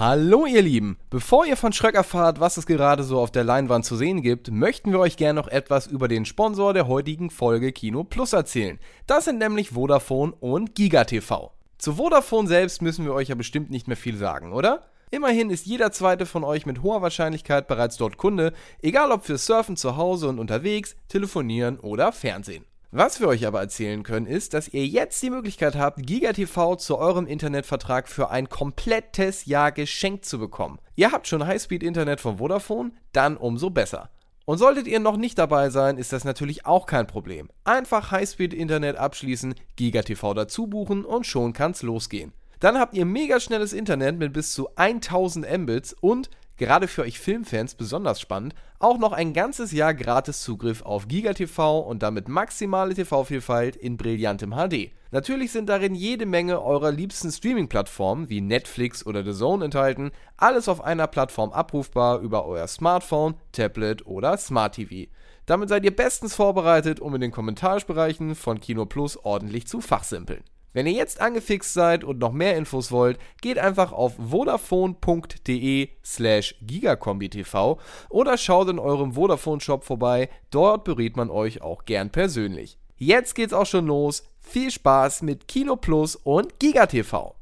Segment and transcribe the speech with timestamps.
[0.00, 3.84] Hallo ihr Lieben, bevor ihr von Schröck erfahrt, was es gerade so auf der Leinwand
[3.84, 7.70] zu sehen gibt, möchten wir euch gerne noch etwas über den Sponsor der heutigen Folge
[7.70, 8.78] Kino Plus erzählen.
[9.06, 11.50] Das sind nämlich Vodafone und GigaTV.
[11.76, 14.86] Zu Vodafone selbst müssen wir euch ja bestimmt nicht mehr viel sagen, oder?
[15.10, 19.36] Immerhin ist jeder zweite von euch mit hoher Wahrscheinlichkeit bereits dort Kunde, egal ob für
[19.36, 22.64] Surfen zu Hause und unterwegs, Telefonieren oder Fernsehen.
[22.92, 26.98] Was wir euch aber erzählen können, ist, dass ihr jetzt die Möglichkeit habt, GigaTV zu
[26.98, 30.80] eurem Internetvertrag für ein komplettes Jahr geschenkt zu bekommen.
[30.96, 32.90] Ihr habt schon Highspeed-Internet von Vodafone?
[33.12, 34.10] Dann umso besser.
[34.44, 37.48] Und solltet ihr noch nicht dabei sein, ist das natürlich auch kein Problem.
[37.62, 42.32] Einfach Highspeed-Internet abschließen, GigaTV dazu buchen und schon kann's losgehen.
[42.58, 46.28] Dann habt ihr mega schnelles Internet mit bis zu 1000 Mbits und
[46.60, 51.80] gerade für euch Filmfans besonders spannend, auch noch ein ganzes Jahr gratis Zugriff auf GigaTV
[51.80, 54.92] und damit maximale TV-Vielfalt in brillantem HD.
[55.10, 60.68] Natürlich sind darin jede Menge eurer liebsten Streaming-Plattformen wie Netflix oder The Zone enthalten, alles
[60.68, 65.10] auf einer Plattform abrufbar über euer Smartphone, Tablet oder Smart TV.
[65.46, 70.44] Damit seid ihr bestens vorbereitet, um in den Kommentarbereichen von Kino Plus ordentlich zu fachsimpeln.
[70.72, 76.54] Wenn ihr jetzt angefixt seid und noch mehr Infos wollt, geht einfach auf vodafone.de slash
[76.62, 82.78] gigakombitv oder schaut in eurem Vodafone-Shop vorbei, dort berät man euch auch gern persönlich.
[82.96, 87.39] Jetzt geht's auch schon los, viel Spaß mit Kino Plus und GigaTV.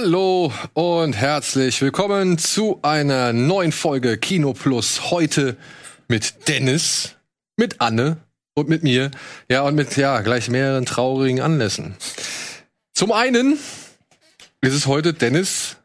[0.00, 5.10] Hallo und herzlich willkommen zu einer neuen Folge Kino Plus.
[5.10, 5.56] Heute
[6.06, 7.16] mit Dennis,
[7.56, 8.18] mit Anne
[8.54, 9.10] und mit mir.
[9.50, 11.96] Ja, und mit, ja, gleich mehreren traurigen Anlässen.
[12.92, 13.58] Zum einen
[14.60, 15.78] ist es heute Dennis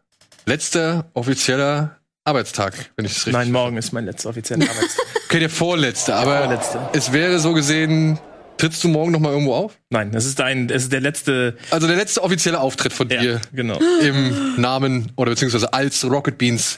[0.46, 5.06] letzter offizieller Arbeitstag, wenn ich es richtig Nein, morgen ist mein letzter offizieller Arbeitstag.
[5.26, 6.88] Okay, der vorletzte, aber vorletzte.
[6.94, 8.20] es wäre so gesehen,
[8.58, 9.78] trittst du morgen noch mal irgendwo auf?
[9.90, 11.58] Nein, das ist ein, es ist der letzte.
[11.72, 13.80] Also der letzte offizielle Auftritt von Ja, dir genau.
[14.02, 16.78] im Namen oder beziehungsweise als Rocket Beans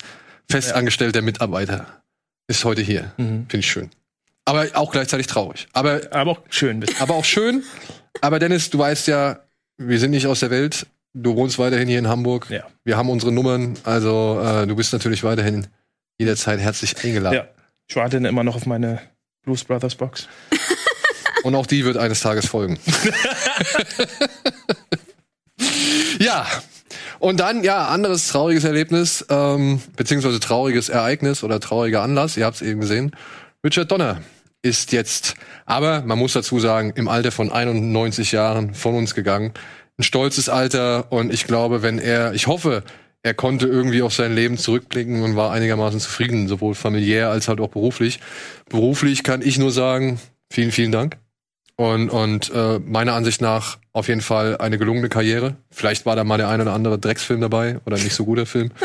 [0.50, 2.02] festangestellter Mitarbeiter
[2.48, 3.12] ist heute hier.
[3.18, 3.46] Mhm.
[3.50, 3.90] Finde ich schön.
[4.46, 5.68] Aber auch gleichzeitig traurig.
[5.74, 6.80] Aber, Aber auch schön.
[6.80, 7.02] bisschen.
[7.02, 7.64] aber auch schön.
[8.22, 9.40] Aber Dennis, du weißt ja,
[9.78, 10.86] wir sind nicht aus der Welt.
[11.14, 12.48] Du wohnst weiterhin hier in Hamburg.
[12.50, 12.66] Ja.
[12.84, 13.76] Wir haben unsere Nummern.
[13.84, 15.68] Also äh, du bist natürlich weiterhin
[16.20, 17.36] jederzeit herzlich eingeladen.
[17.36, 17.48] Ja.
[17.88, 19.02] Ich warte immer noch auf meine
[19.44, 20.28] Blues Brothers Box.
[21.46, 22.80] Und auch die wird eines Tages folgen.
[26.20, 26.48] ja.
[27.20, 32.56] Und dann, ja, anderes trauriges Erlebnis, ähm, beziehungsweise trauriges Ereignis oder trauriger Anlass, ihr habt
[32.56, 33.12] es eben gesehen.
[33.64, 34.24] Richard Donner
[34.64, 35.36] ist jetzt,
[35.68, 39.54] aber man muss dazu sagen, im Alter von 91 Jahren von uns gegangen.
[40.00, 42.82] Ein stolzes Alter und ich glaube, wenn er, ich hoffe,
[43.22, 47.60] er konnte irgendwie auf sein Leben zurückblicken und war einigermaßen zufrieden, sowohl familiär als halt
[47.60, 48.20] auch beruflich.
[48.68, 50.20] Beruflich kann ich nur sagen,
[50.50, 51.18] vielen, vielen Dank.
[51.78, 55.56] Und, und äh, meiner Ansicht nach auf jeden Fall eine gelungene Karriere.
[55.72, 58.72] Vielleicht war da mal der ein oder andere Drecksfilm dabei oder nicht so guter Film.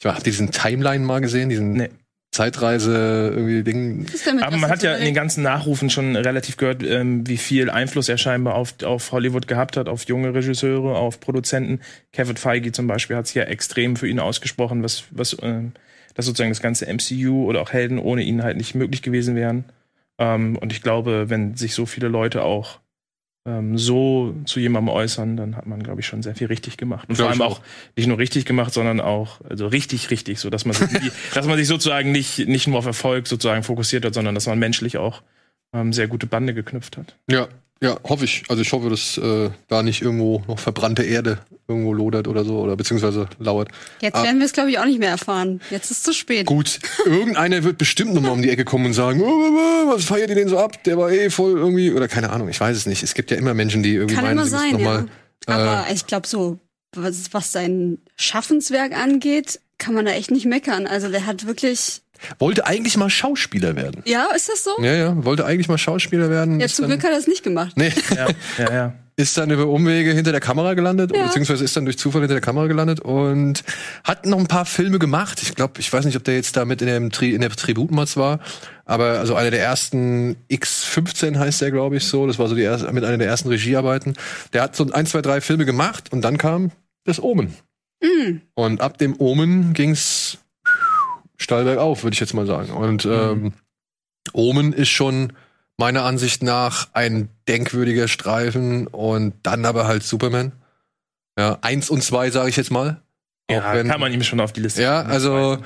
[0.00, 1.88] Ich habe diesen Timeline mal gesehen, diesen Nee.
[2.34, 4.06] Zeitreise irgendwie Ding.
[4.42, 8.08] Aber man hat ja in den ganzen Nachrufen schon relativ gehört, ähm, wie viel Einfluss
[8.08, 11.80] er scheinbar auf, auf Hollywood gehabt hat, auf junge Regisseure, auf Produzenten.
[12.12, 15.72] Kevin Feige zum Beispiel hat sich ja extrem für ihn ausgesprochen, was, was ähm,
[16.14, 19.64] dass sozusagen das ganze MCU oder auch Helden ohne ihn halt nicht möglich gewesen wären.
[20.18, 22.80] Ähm, und ich glaube, wenn sich so viele Leute auch
[23.46, 27.08] ähm, so zu jemandem äußern, dann hat man, glaube ich, schon sehr viel richtig gemacht.
[27.08, 27.60] Und vor allem auch
[27.96, 31.46] nicht nur richtig gemacht, sondern auch also richtig, richtig, so dass man sich, nie- dass
[31.46, 34.96] man sich sozusagen nicht nicht nur auf Erfolg sozusagen fokussiert hat, sondern dass man menschlich
[34.96, 35.22] auch
[35.74, 37.18] ähm, sehr gute Bande geknüpft hat.
[37.30, 37.48] Ja,
[37.84, 38.44] ja, hoffe ich.
[38.48, 41.38] Also ich hoffe, dass äh, da nicht irgendwo noch verbrannte Erde
[41.68, 43.68] irgendwo lodert oder so oder beziehungsweise lauert.
[44.00, 44.24] Jetzt Ah.
[44.24, 45.60] werden wir es, glaube ich, auch nicht mehr erfahren.
[45.70, 46.46] Jetzt ist es zu spät.
[46.46, 49.58] Gut, irgendeiner wird bestimmt nochmal um die Ecke kommen und sagen, oh, oh,
[49.88, 50.82] oh, was feiert ihr den so ab?
[50.84, 53.02] Der war eh voll irgendwie oder keine Ahnung, ich weiß es nicht.
[53.02, 55.06] Es gibt ja immer Menschen, die irgendwie Kann meinen, immer sein, noch ja.
[55.46, 56.58] Aber ich glaube, so,
[56.96, 60.86] was, was sein Schaffenswerk angeht, kann man da echt nicht meckern.
[60.86, 62.00] Also der hat wirklich.
[62.38, 64.02] Wollte eigentlich mal Schauspieler werden.
[64.04, 64.70] Ja, ist das so?
[64.82, 66.60] Ja, ja, wollte eigentlich mal Schauspieler werden.
[66.60, 67.72] Ja, zum Glück hat er es nicht gemacht.
[67.76, 68.26] Nee, Ja,
[68.58, 68.94] ja, ja.
[69.16, 71.26] ist dann über Umwege hinter der Kamera gelandet, Ja.
[71.26, 73.62] beziehungsweise ist dann durch Zufall hinter der Kamera gelandet und
[74.02, 75.40] hat noch ein paar Filme gemacht.
[75.42, 77.50] Ich glaube, ich weiß nicht, ob der jetzt da mit in, dem Tri in der
[77.50, 78.40] Tributmatz war,
[78.84, 82.26] aber also einer der ersten X15 heißt der, glaube ich, so.
[82.26, 84.14] Das war so die erste, mit einer der ersten Regiearbeiten.
[84.52, 86.72] Der hat so ein, zwei, drei Filme gemacht und dann kam
[87.04, 87.54] das Omen.
[88.02, 88.38] Mm.
[88.54, 90.38] Und ab dem Omen ging's
[91.44, 92.70] steil bergauf, würde ich jetzt mal sagen.
[92.72, 93.52] Und ähm,
[94.32, 95.32] Omen ist schon
[95.76, 100.52] meiner Ansicht nach ein denkwürdiger Streifen und dann aber halt Superman.
[101.38, 103.00] Ja, eins und zwei sage ich jetzt mal.
[103.50, 104.82] ja wenn- kann man ihm schon auf die Liste.
[104.82, 105.58] Ja, also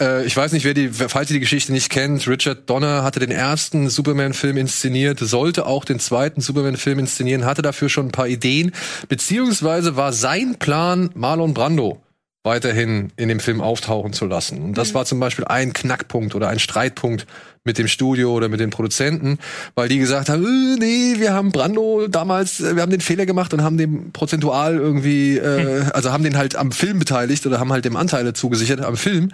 [0.00, 3.20] äh, ich weiß nicht, wer die, falls ihr die Geschichte nicht kennt, Richard Donner hatte
[3.20, 8.28] den ersten Superman-Film inszeniert, sollte auch den zweiten Superman-Film inszenieren, hatte dafür schon ein paar
[8.28, 8.72] Ideen,
[9.08, 12.02] beziehungsweise war sein Plan, Marlon Brando
[12.42, 14.62] weiterhin in dem Film auftauchen zu lassen.
[14.62, 17.26] Und das war zum Beispiel ein Knackpunkt oder ein Streitpunkt
[17.64, 19.38] mit dem Studio oder mit den Produzenten,
[19.74, 23.26] weil die gesagt haben, äh, nee, wir haben Brando damals, äh, wir haben den Fehler
[23.26, 27.60] gemacht und haben dem prozentual irgendwie, äh, also haben den halt am Film beteiligt oder
[27.60, 29.32] haben halt dem Anteile zugesichert am Film.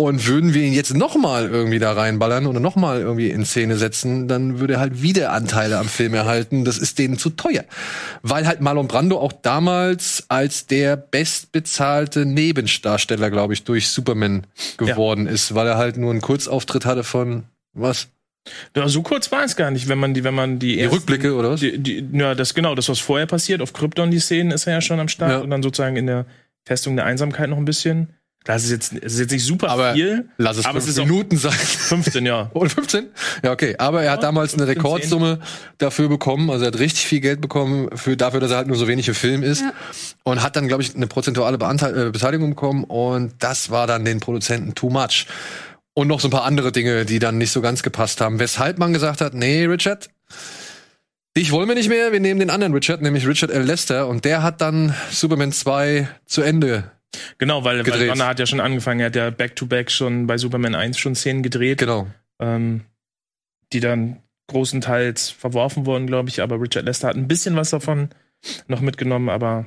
[0.00, 4.28] Und würden wir ihn jetzt nochmal irgendwie da reinballern oder nochmal irgendwie in Szene setzen,
[4.28, 6.64] dann würde er halt wieder Anteile am Film erhalten.
[6.64, 7.64] Das ist denen zu teuer.
[8.22, 14.46] Weil halt Marlon Brando auch damals als der bestbezahlte Nebendarsteller, glaube ich, durch Superman
[14.78, 17.44] geworden ist, weil er halt nur einen Kurzauftritt hatte von
[17.74, 18.08] was?
[18.74, 20.96] Ja, so kurz war es gar nicht, wenn man die, wenn man die, Die ersten-
[20.96, 21.60] Rückblicke oder was?
[21.60, 23.60] Die, die, ja, das genau, das was vorher passiert.
[23.60, 25.38] Auf Krypton die Szenen ist er ja schon am Start Ja.
[25.40, 26.24] und dann sozusagen in der
[26.64, 28.14] Festung der Einsamkeit noch ein bisschen.
[28.46, 30.28] Es ist jetzt, es ist jetzt nicht super Aber viel.
[30.38, 31.52] Lass es aber fünf es ist Minuten sein.
[31.52, 32.50] 15, ja.
[32.54, 33.06] Oder 15?
[33.44, 33.76] Ja, okay.
[33.78, 35.38] Aber er hat Ja, damals eine 15, Rekordsumme
[35.78, 36.50] dafür bekommen.
[36.50, 39.06] Also er hat richtig viel Geld bekommen für, dafür, dass er halt nur so wenig
[39.08, 39.60] im Film ist.
[39.60, 39.72] Ja.
[40.24, 42.84] Und hat dann, glaube ich, eine prozentuale Beanteil äh, Beteiligung bekommen.
[42.84, 45.26] Und das war dann den Produzenten too much.
[45.92, 48.38] Und noch so ein paar andere Dinge, die dann nicht so ganz gepasst haben.
[48.38, 50.08] Weshalb man gesagt hat, nee, Richard,
[51.36, 52.10] dich wollen wir nicht mehr.
[52.12, 53.62] Wir nehmen den anderen Richard, nämlich Richard L.
[53.64, 54.08] Lester.
[54.08, 56.90] Und der hat dann Superman 2 zu Ende.
[57.38, 58.10] Genau, weil, weil Gedreht.
[58.10, 61.42] Donner hat ja schon angefangen, er hat ja Back-to-Back schon bei Superman 1 schon Szenen
[61.42, 62.06] gedreht, Genau.
[62.40, 62.82] ähm,
[63.72, 68.10] die dann großenteils verworfen wurden, glaube ich, aber Richard Lester hat ein bisschen was davon
[68.68, 69.66] noch mitgenommen, aber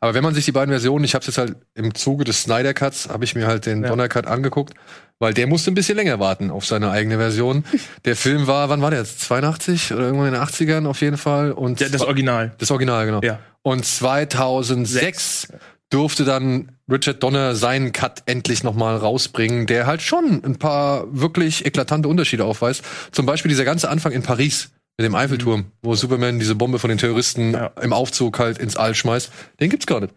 [0.00, 2.74] Aber wenn man sich die beiden Versionen, ich habe jetzt halt im Zuge des Snyder
[2.74, 3.88] Cuts, habe ich mir halt den Ja.
[3.88, 4.74] Donner Cut angeguckt,
[5.18, 7.64] weil der musste ein bisschen länger warten auf seine eigene Version.
[8.04, 9.20] der Film war, wann war der jetzt?
[9.20, 12.52] 82 oder irgendwann in den 80ern auf jeden Fall und der, das Original.
[12.58, 13.20] das Original genau.
[13.22, 13.38] Ja.
[13.62, 15.48] Und 2006
[15.90, 21.66] durfte dann Richard Donner seinen Cut endlich nochmal rausbringen, der halt schon ein paar wirklich
[21.66, 22.82] eklatante Unterschiede aufweist.
[23.12, 26.88] Zum Beispiel dieser ganze Anfang in Paris mit dem Eiffelturm, wo Superman diese Bombe von
[26.90, 27.54] den Terroristen Mhm.
[27.54, 27.70] Ja.
[27.82, 29.30] im Aufzug halt ins All schmeißt.
[29.60, 30.14] Den gibt's gar nicht.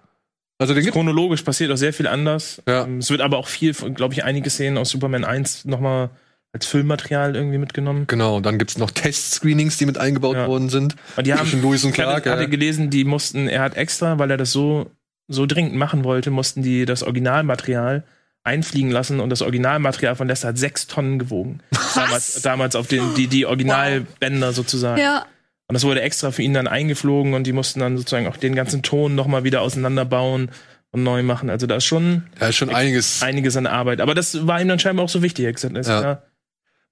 [0.60, 2.62] Also den gibt's Chronologisch passiert auch sehr viel anders.
[2.68, 2.84] Ja.
[2.84, 6.10] Ähm, Es wird aber auch viel, glaube ich, einige Szenen aus Superman 1 nochmal
[6.54, 8.06] als Filmmaterial irgendwie mitgenommen.
[8.08, 10.48] Genau, dann gibt's noch Test-Screenings, die mit eingebaut Ja.
[10.48, 10.96] worden sind.
[11.18, 12.38] Und die haben, Lewis und ich hatte, Clark.
[12.40, 14.92] hatte gelesen, die mussten, er hat extra, weil er das so,
[15.28, 18.04] so dringend machen wollte, mussten die das Originalmaterial
[18.44, 21.62] einfliegen lassen und das Originalmaterial von Lester hat sechs Tonnen gewogen.
[21.96, 25.00] Damals, damals auf den, die, die Originalbänder sozusagen.
[25.00, 25.26] Ja,
[25.68, 28.54] Und das wurde extra für ihn dann eingeflogen und die mussten dann sozusagen auch den
[28.54, 30.52] ganzen Ton nochmal wieder auseinanderbauen
[30.92, 31.50] und neu machen.
[31.50, 33.24] Also da ist schon Da ist schon einiges.
[33.24, 34.02] einiges an Arbeit.
[34.02, 35.46] Aber das war ihm dann scheinbar auch so wichtig.
[35.46, 36.02] Er gesagt, Ja.
[36.02, 36.22] ja.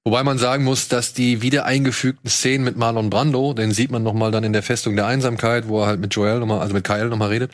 [0.03, 4.01] Wobei man sagen muss, dass die wieder eingefügten Szenen mit Marlon Brando, den sieht man
[4.01, 6.59] noch mal dann in der Festung der Einsamkeit, wo er halt mit Joel noch mal,
[6.59, 7.51] also mit Kyle noch mal redet.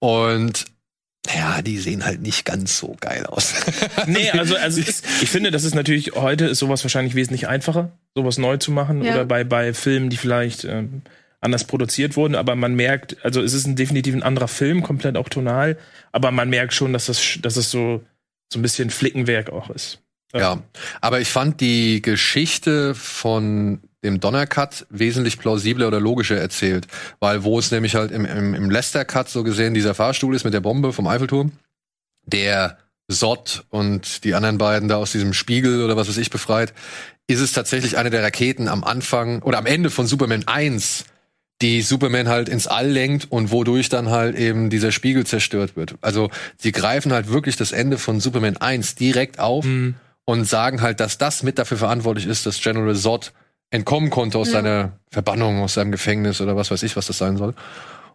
[0.00, 0.66] Und
[1.26, 3.54] ja, die sehen halt nicht ganz so geil aus.
[4.06, 7.92] Nee, also, also ist, ich finde, das ist natürlich, heute ist sowas wahrscheinlich wesentlich einfacher,
[8.14, 9.04] sowas neu zu machen.
[9.04, 9.12] Ja.
[9.12, 11.02] Oder bei, bei Filmen, die vielleicht ähm,
[11.40, 15.16] anders produziert wurden, aber man merkt, also es ist ein definitiv ein anderer Film, komplett
[15.16, 15.76] auch tonal,
[16.12, 18.02] aber man merkt schon, dass das, dass es so,
[18.52, 20.00] so ein bisschen Flickenwerk auch ist.
[20.32, 20.62] Ja,
[21.00, 26.86] aber ich fand die Geschichte von dem Donner-Cut wesentlich plausibler oder logischer erzählt.
[27.18, 30.54] Weil wo es nämlich halt im, im, im Lester-Cut so gesehen dieser Fahrstuhl ist mit
[30.54, 31.52] der Bombe vom Eiffelturm,
[32.24, 36.72] der Sott und die anderen beiden da aus diesem Spiegel oder was weiß ich befreit,
[37.26, 41.04] ist es tatsächlich eine der Raketen am Anfang oder am Ende von Superman 1,
[41.60, 45.96] die Superman halt ins All lenkt und wodurch dann halt eben dieser Spiegel zerstört wird.
[46.00, 49.96] Also sie greifen halt wirklich das Ende von Superman 1 direkt auf Mhm.
[50.30, 53.32] Und sagen halt, dass das mit dafür verantwortlich ist, dass General Zod
[53.70, 54.54] entkommen konnte aus Ja.
[54.54, 57.54] seiner Verbannung, aus seinem Gefängnis oder was weiß ich, was das sein soll.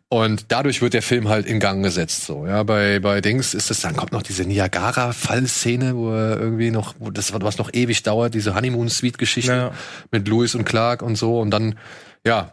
[0.08, 2.26] Und dadurch wird der Film halt in Gang gesetzt.
[2.26, 6.72] So, ja, bei bei Dings ist das dann kommt noch diese Niagara-Fallszene, wo er irgendwie
[6.72, 9.72] noch, wo das was noch ewig dauert, diese Honeymoon Suite-Geschichte Ja.
[10.12, 11.40] mit Lewis und Clark und so.
[11.40, 11.78] Und dann,
[12.26, 12.52] ja,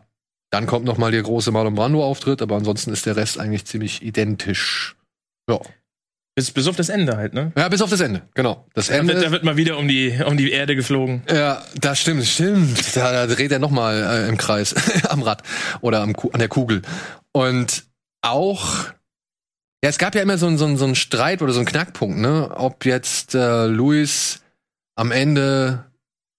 [0.50, 4.02] dann kommt noch mal der große Marlon Brando-Auftritt, aber ansonsten ist der Rest eigentlich ziemlich
[4.02, 4.96] identisch.
[5.48, 5.60] Ja.
[6.34, 7.52] Bis, bis auf das Ende halt, ne?
[7.58, 8.66] ja, bis auf das Ende, genau.
[8.72, 9.12] Das Da Ende.
[9.14, 11.22] wird, da wird mal wieder um die, um die Erde geflogen.
[11.30, 12.96] Ja, das stimmt, stimmt.
[12.96, 14.74] Da, da dreht er noch mal äh, im Kreis,
[15.10, 15.42] am Rad
[15.82, 16.80] oder am, an der Kugel.
[17.32, 17.84] Und
[18.22, 18.84] auch,
[19.84, 21.66] ja, es gab ja immer so, einen- so, einen- so einen Streit oder so einen
[21.66, 22.50] Knackpunkt, ne?
[22.54, 24.40] Ob jetzt äh, Louis
[24.96, 25.84] am Ende,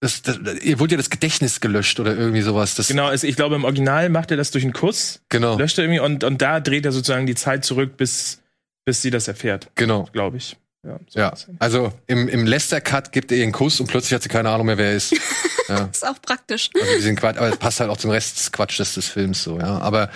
[0.02, 2.74] das, das, ihr wurde ja das Gedächtnis gelöscht oder irgendwie sowas.
[2.74, 5.84] Das, Genau, ich glaube, im Original macht er das durch einen Kuss, genau, löscht er
[5.84, 8.40] irgendwie und, und da dreht er sozusagen die Zeit zurück, bis,
[8.86, 10.08] bis sie das erfährt, genau.
[10.12, 10.58] glaube ich.
[10.86, 14.24] Ja, so Ja, also im, im Lester-Cut gibt er ihr einen Kuss und plötzlich hat
[14.24, 15.16] sie keine Ahnung mehr, wer er ist.
[15.70, 15.86] ja.
[15.86, 16.70] Ist auch praktisch.
[16.74, 19.44] Also die sind Quatsch, aber es passt halt auch zum Rest des Quatsches des Films
[19.44, 19.80] so, ja.
[19.80, 20.10] Aber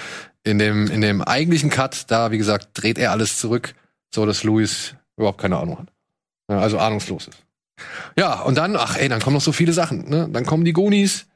[0.44, 3.76] in dem, in dem eigentlichen Cut, da, wie gesagt, dreht er alles zurück,
[4.14, 5.88] so dass Louis überhaupt keine Ahnung hat.
[6.50, 7.44] Ja, also ahnungslos ist.
[8.18, 10.28] Ja, und dann, ach ey, dann kommen noch so viele Sachen, ne?
[10.32, 11.28] Dann kommen die Goonies,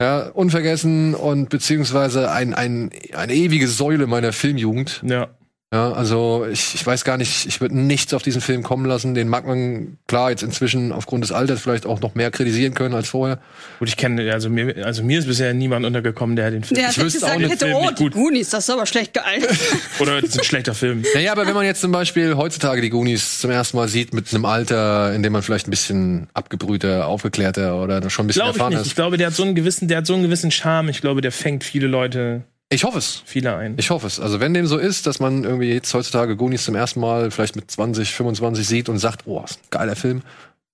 [0.00, 5.02] ja, unvergessen und beziehungsweise ein, ein, eine ewige Säule meiner Filmjugend.
[5.04, 5.28] Ja.
[5.70, 9.14] Ja, also ich, ich weiß gar nicht, ich würde nichts auf diesen Film kommen lassen.
[9.14, 12.94] Den mag man klar jetzt inzwischen aufgrund des Alters vielleicht auch noch mehr kritisieren können
[12.94, 13.38] als vorher.
[13.78, 16.80] Gut, ich kenne, also mir, also mir ist bisher niemand untergekommen, der den Film.
[16.80, 18.12] Der Ich wüsste auch gesagt nicht, hätte, Film oh, nicht die gut.
[18.14, 19.58] Goonies, das ist aber schlecht gealtert.
[19.98, 21.04] Oder das ist ein schlechter Film.
[21.14, 24.32] Naja, aber wenn man jetzt zum Beispiel heutzutage die Goonies zum ersten Mal sieht mit
[24.32, 28.52] einem Alter, in dem man vielleicht ein bisschen abgebrühter, aufgeklärter oder schon ein bisschen Glaube
[28.52, 28.82] ich erfahren nicht.
[28.82, 28.94] Ich ist.
[28.96, 30.88] glaube, der hat so einen gewissen, der hat so einen gewissen Charme.
[30.88, 33.22] Ich glaube, der fängt viele Leute, Ich hoffe es.
[33.24, 33.76] viele ein.
[33.78, 34.20] Ich hoffe es.
[34.20, 37.56] Also wenn dem so ist, dass man irgendwie jetzt heutzutage Goonies zum ersten Mal vielleicht
[37.56, 40.22] mit 20, 25 sieht und sagt, oh, ist ein geiler Film,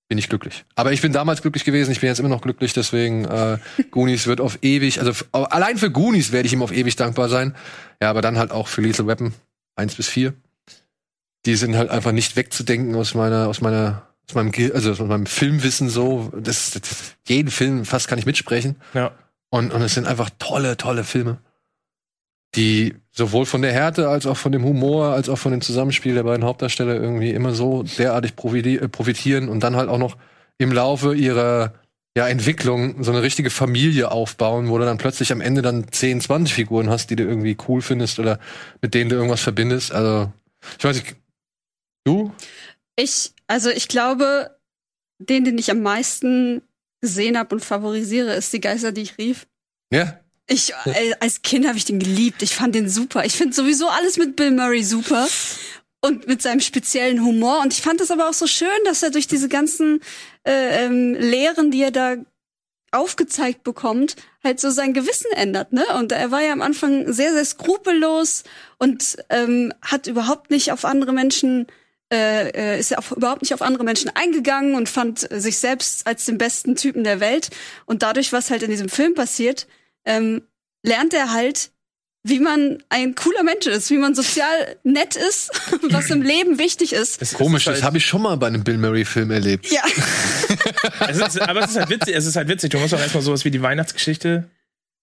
[0.09, 0.65] bin ich glücklich.
[0.75, 3.59] Aber ich bin damals glücklich gewesen, ich bin jetzt immer noch glücklich, deswegen äh,
[3.93, 7.55] Goonies wird auf ewig, also allein für Goonies werde ich ihm auf ewig dankbar sein.
[8.03, 9.33] Ja, aber dann halt auch für Lethal Weapon
[9.77, 10.35] 1 bis 4.
[11.47, 15.27] Die sind halt einfach nicht wegzudenken aus meiner, aus meiner, aus meinem, also aus meinem
[15.27, 16.33] Filmwissen so.
[16.37, 18.77] Das, das, jeden Film fast kann ich mitsprechen.
[18.95, 19.13] Ja.
[19.51, 21.39] Und, und es sind einfach tolle, tolle Filme,
[22.57, 26.15] die sowohl von der Härte als auch von dem Humor, als auch von dem Zusammenspiel
[26.15, 30.17] der beiden Hauptdarsteller irgendwie immer so derartig äh, profitieren und dann halt auch noch
[30.59, 31.75] im Laufe ihrer
[32.17, 36.21] ja, Entwicklung so eine richtige Familie aufbauen, wo du dann plötzlich am Ende dann 10,
[36.21, 38.39] 20 Figuren hast, die du irgendwie cool findest oder
[38.81, 39.93] mit denen du irgendwas verbindest.
[39.93, 40.33] Also,
[40.79, 41.17] ich weiß nicht,
[42.05, 42.33] du?
[42.97, 44.57] Ich, also ich glaube,
[45.19, 46.63] den, den ich am meisten
[47.01, 49.47] gesehen habe und favorisiere, ist die Geister, die ich rief.
[49.93, 50.21] Ja?
[50.47, 52.43] Ich, äh, als Kind habe ich den geliebt.
[52.43, 53.25] Ich fand den super.
[53.25, 55.27] Ich finde sowieso alles mit Bill Murray super.
[56.01, 57.61] Und mit seinem speziellen Humor.
[57.61, 60.01] Und ich fand es aber auch so schön, dass er durch diese ganzen
[60.47, 62.17] äh, ähm, Lehren, die er da
[62.93, 65.85] aufgezeigt bekommt, halt so sein Gewissen ändert, ne?
[65.99, 68.45] Und er war ja am Anfang sehr, sehr skrupellos
[68.79, 71.67] und ähm, hat überhaupt nicht auf andere Menschen
[72.13, 76.07] äh, äh, ist ja auf, überhaupt nicht auf andere Menschen eingegangen und fand sich selbst
[76.07, 77.49] als den besten Typen der Welt.
[77.87, 79.67] Und dadurch, was halt in diesem Film passiert,
[80.05, 80.43] ähm,
[80.83, 81.71] lernt er halt,
[82.27, 85.51] wie man ein cooler Mensch ist, wie man sozial nett ist,
[85.91, 87.21] was im Leben wichtig ist.
[87.21, 89.71] Es ist Komisch, halt- das habe ich schon mal bei einem Bill Murray-Film erlebt.
[89.71, 89.83] Ja,
[91.09, 92.71] es ist, aber es ist halt witzig, es ist halt witzig.
[92.71, 94.45] Du musst auch erstmal sowas wie die Weihnachtsgeschichte,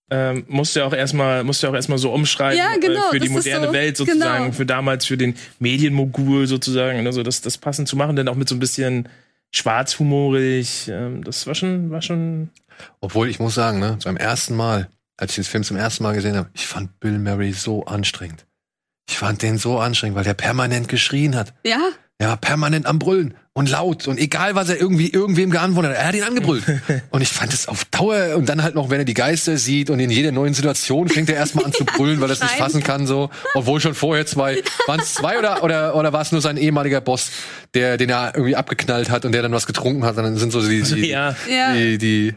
[0.10, 3.08] ähm, musst du ja auch erstmal, musst du ja auch erstmal so umschreiben Ja, genau,
[3.08, 4.56] äh, für die das moderne so, Welt sozusagen, genau.
[4.56, 8.50] für damals, für den Medienmogul sozusagen, also das, das passend zu machen, dann auch mit
[8.50, 9.08] so ein bisschen
[9.52, 10.90] schwarzhumorig.
[10.90, 12.50] Ähm, das war schon, war schon.
[13.00, 16.14] Obwohl, ich muss sagen, ne, beim ersten Mal, als ich den Film zum ersten Mal
[16.14, 18.46] gesehen habe, ich fand Bill Murray so anstrengend.
[19.10, 21.54] Ich fand den so anstrengend, weil der permanent geschrien hat.
[21.66, 21.80] ja,
[22.22, 26.08] Ja, permanent am Brüllen und laut und egal, was er irgendwie irgendwem geantwortet hat, er
[26.08, 26.64] hat ihn angebrüllt.
[27.10, 29.90] und ich fand es auf Dauer und dann halt noch, wenn er die Geister sieht
[29.90, 32.54] und in jeder neuen Situation fängt er erstmal an zu brüllen, weil er es nicht
[32.54, 36.32] fassen kann so, obwohl schon vorher zwei, waren es zwei oder oder oder war es
[36.32, 37.32] nur sein ehemaliger Boss,
[37.74, 40.52] der den er irgendwie abgeknallt hat und der dann was getrunken hat, und dann sind
[40.52, 41.36] so die, die Ja.
[41.50, 41.74] ja.
[41.74, 42.36] die, die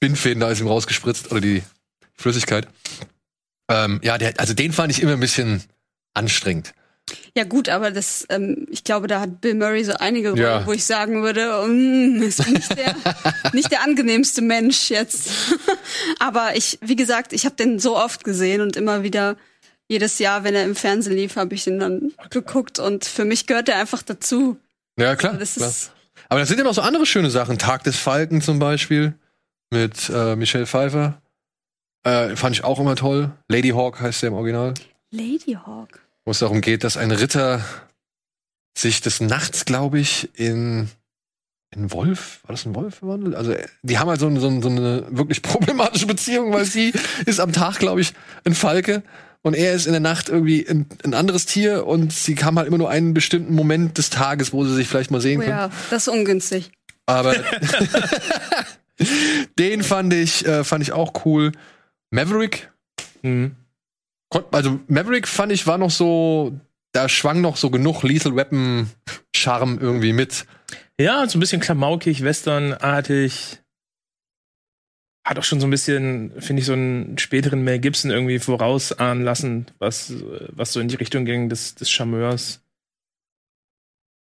[0.00, 1.62] Bindfäden da ist ihm rausgespritzt oder die
[2.14, 2.66] Flüssigkeit.
[3.68, 5.62] Ähm, ja, der, also den fand ich immer ein bisschen
[6.14, 6.74] anstrengend.
[7.36, 10.66] Ja gut, aber das, ähm, ich glaube, da hat Bill Murray so einige Rollen, Ja.
[10.66, 12.94] wo ich sagen würde, mm, ist nicht der,
[13.52, 15.30] nicht der angenehmste Mensch jetzt.
[16.18, 19.36] aber ich, wie gesagt, ich habe den so oft gesehen und immer wieder
[19.88, 23.46] jedes Jahr, wenn er im Fernsehen lief, habe ich ihn dann geguckt und für mich
[23.46, 24.56] gehört er einfach dazu.
[24.96, 25.34] Ja, klar.
[25.34, 25.68] Das klar.
[25.68, 25.90] ist
[26.28, 27.58] Aber da sind ja noch so andere schöne Sachen.
[27.58, 29.14] Tag des Falken zum Beispiel
[29.70, 31.20] mit äh, Michelle Pfeiffer.
[32.04, 33.30] Äh, fand ich auch immer toll.
[33.48, 34.74] Lady Hawk heißt der im Original.
[35.10, 36.00] Lady Hawk.
[36.24, 37.64] Wo es darum geht, dass ein Ritter
[38.76, 40.88] sich des Nachts, glaube ich, in
[41.72, 43.36] in Wolf, war das ein Wolf verwandelt?
[43.36, 46.92] Also, die haben halt so, so, so eine wirklich problematische Beziehung, weil sie
[47.26, 48.12] ist am Tag, glaube ich,
[48.44, 49.02] ein Falke
[49.42, 52.66] und er ist in der Nacht irgendwie ein, ein, anderes Tier und sie haben halt
[52.66, 55.56] immer nur einen bestimmten Moment des Tages, wo sie sich vielleicht mal sehen Oh können.
[55.56, 56.72] ja, das ist ungünstig.
[57.06, 57.34] Aber
[59.58, 61.52] den fand ich, äh, fand ich auch cool.
[62.10, 62.70] Maverick,
[63.22, 63.54] Mhm.
[64.52, 66.58] also Maverick fand ich war noch so,
[66.92, 68.90] da schwang noch so genug Lethal Weapon
[69.34, 70.46] Charme irgendwie mit.
[70.98, 73.58] Ja, so ein bisschen klamaukig, westernartig.
[75.26, 79.22] Hat auch schon so ein bisschen, finde ich, so einen späteren Mel Gibson irgendwie vorausahnen
[79.22, 80.12] lassen, was,
[80.48, 82.62] was so in die Richtung ging des, des Charmeurs.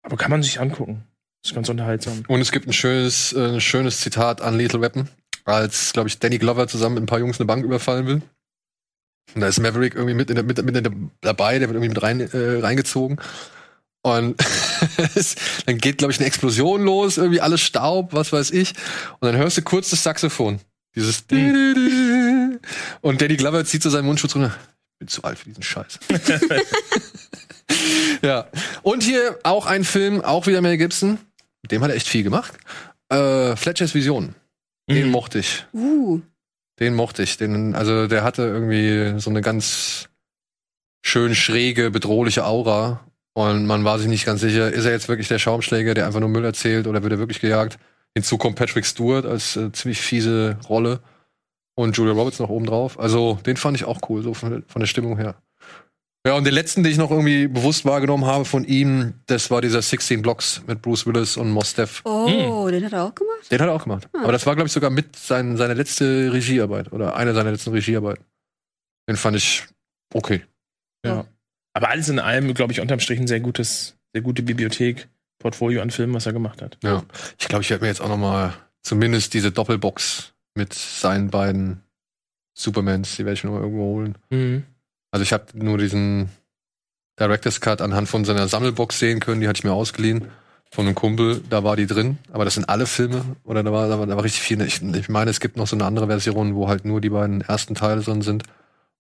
[0.01, 1.03] Aber kann man sich angucken.
[1.43, 2.23] Ist ganz unterhaltsam.
[2.27, 5.07] Und es gibt ein schönes, äh, schönes Zitat an Lethal Weapon,
[5.45, 8.21] als, glaube ich, Danny Glover zusammen mit ein paar Jungs eine Bank überfallen will.
[9.35, 11.75] Und da ist Maverick irgendwie mit, in der, mit, mit in der, dabei, der wird
[11.75, 13.19] irgendwie mit rein, äh, reingezogen.
[14.01, 14.39] Und
[15.65, 18.73] dann geht, glaube ich, eine Explosion los, irgendwie alles Staub, was weiß ich.
[19.19, 20.59] Und dann hörst du kurz das Saxophon.
[20.95, 21.23] Dieses
[23.01, 24.55] Und Danny Glover zieht so seinen Mundschutz runter.
[24.93, 25.99] Ich bin zu alt für diesen Scheiß.
[28.21, 28.47] ja.
[28.81, 31.19] Und hier auch ein Film, auch wieder Mel Gibson.
[31.61, 32.53] Mit Dem hat er echt viel gemacht.
[33.09, 34.35] Äh, Fletchers Vision.
[34.89, 35.11] Den Mhm.
[35.11, 35.65] mochte ich.
[35.73, 36.21] Uh,
[36.79, 37.37] Den mochte ich.
[37.37, 40.09] Den, also der hatte irgendwie so eine ganz
[41.03, 43.01] schön schräge, bedrohliche Aura.
[43.33, 46.19] Und man war sich nicht ganz sicher, ist er jetzt wirklich der Schaumschläger, der einfach
[46.19, 47.77] nur Müll erzählt oder wird er wirklich gejagt?
[48.15, 50.99] Hinzu kommt Patrick Stewart als äh, ziemlich fiese Rolle
[51.75, 52.99] und Julia Roberts noch oben drauf.
[52.99, 55.35] Also den fand ich auch cool, so von, von der Stimmung her.
[56.29, 59.61] Ja, und den letzten, den ich noch irgendwie bewusst wahrgenommen habe von ihm, das war
[59.61, 62.03] dieser 16 Blocks mit Bruce Willis und Mos Def.
[62.05, 63.51] oh, den hat er auch gemacht?
[63.51, 64.07] Den hat er auch gemacht.
[64.13, 67.71] Aber das war, glaube ich, sogar mit sein, seine letzte Regiearbeit oder eine seiner letzten
[67.71, 68.23] Regiearbeiten.
[69.09, 69.63] Den fand ich
[70.13, 70.43] okay.
[71.03, 71.25] Ja.
[71.73, 75.07] Aber alles in allem, glaube ich, unterm Strich ein sehr gutes, sehr gute Bibliothek,
[75.39, 76.77] Portfolio an Filmen, was er gemacht hat.
[76.83, 77.05] Ja.
[77.39, 81.81] Ich glaube, ich werde mir jetzt auch noch mal zumindest diese Doppelbox mit seinen beiden
[82.53, 84.15] Supermans, die werde ich mir noch mal irgendwo holen.
[84.29, 84.63] Mhm.
[85.11, 86.29] Also ich habe nur diesen
[87.19, 90.29] Director's Cut anhand von seiner Sammelbox sehen können, die hatte ich mir ausgeliehen
[90.71, 93.87] von einem Kumpel, da war die drin, aber das sind alle Filme oder da war,
[93.89, 94.61] da war, da war richtig viel.
[94.61, 97.41] Ich, ich meine, es gibt noch so eine andere Version, wo halt nur die beiden
[97.41, 98.43] ersten Teile drin sind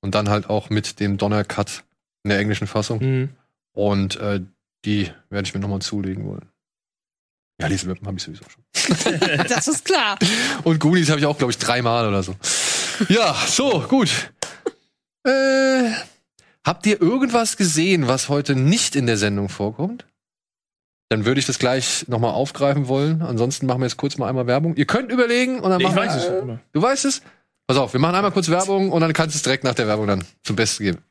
[0.01, 1.83] und dann halt auch mit dem Donner Cut
[2.23, 3.29] in der englischen Fassung Mhm.
[3.73, 4.41] und äh,
[4.85, 6.49] die werde ich mir noch mal zulegen wollen.
[7.61, 8.63] Ja, Lesen habe ich sowieso schon.
[9.49, 10.17] Das ist klar.
[10.63, 12.35] Und Goonies habe ich auch, glaube ich, dreimal oder so.
[13.09, 14.31] Ja, so, gut.
[15.25, 15.91] Äh,
[16.65, 20.05] habt ihr irgendwas gesehen, was heute nicht in der Sendung vorkommt?
[21.09, 23.21] Dann würde ich das gleich nochmal aufgreifen wollen.
[23.23, 24.75] Ansonsten machen wir jetzt kurz mal einmal Werbung.
[24.75, 26.41] Ihr könnt überlegen und dann Ich machen weiß wir, es.
[26.43, 27.21] aber- Du weißt es?
[27.67, 29.87] Pass auf, wir machen einmal kurz Werbung und dann kannst du es direkt nach der
[29.87, 31.03] Werbung dann zum Besten geben.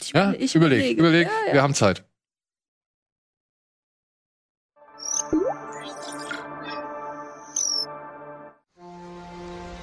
[0.00, 0.32] Ich, Ja?
[0.32, 1.00] ich überleg, überlege.
[1.00, 1.26] überleg.
[1.26, 1.52] Ja, ja.
[1.54, 2.04] Wir haben Zeit.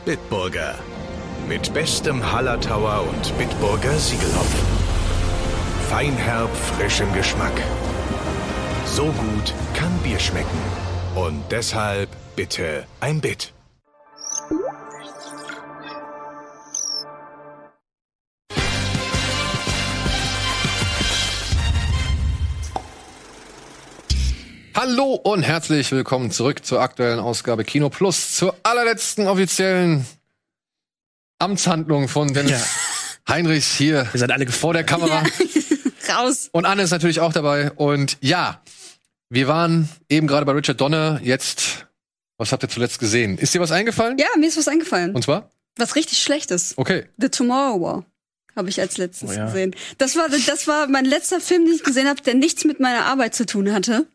[0.05, 0.75] Bitburger.
[1.47, 4.67] Mit bestem Hallertauer und Bitburger Siegelhopfen.
[5.89, 7.53] Feinherb, frischem Geschmack.
[8.85, 10.57] So gut kann Bier schmecken.
[11.13, 13.53] Und deshalb bitte ein Bit.
[24.73, 30.05] Hallo und herzlich willkommen zurück zur aktuellen Ausgabe Kino Plus, zur allerletzten offiziellen
[31.39, 32.65] Amtshandlung von Dennis
[33.27, 35.23] Heinrichs hier Ihr seid alle vor der Kamera.
[36.09, 36.49] Raus.
[36.51, 37.71] Und Anne ist natürlich auch dabei.
[37.71, 38.61] Und ja,
[39.29, 41.19] wir waren eben gerade bei Richard Donner.
[41.23, 41.87] Jetzt,
[42.37, 43.37] was habt ihr zuletzt gesehen?
[43.39, 44.17] Ist dir was eingefallen?
[44.19, 45.15] Ja, mir ist was eingefallen.
[45.15, 45.49] Und zwar?
[45.77, 46.73] was richtig Schlechtes.
[46.77, 47.05] Okay.
[47.17, 48.05] The Tomorrow War.
[48.55, 49.47] Habe ich als letztes Oh ja.
[49.47, 49.75] gesehen.
[49.97, 53.05] Das war, das war mein letzter Film, den ich gesehen habe, der nichts mit meiner
[53.05, 54.07] Arbeit zu tun hatte.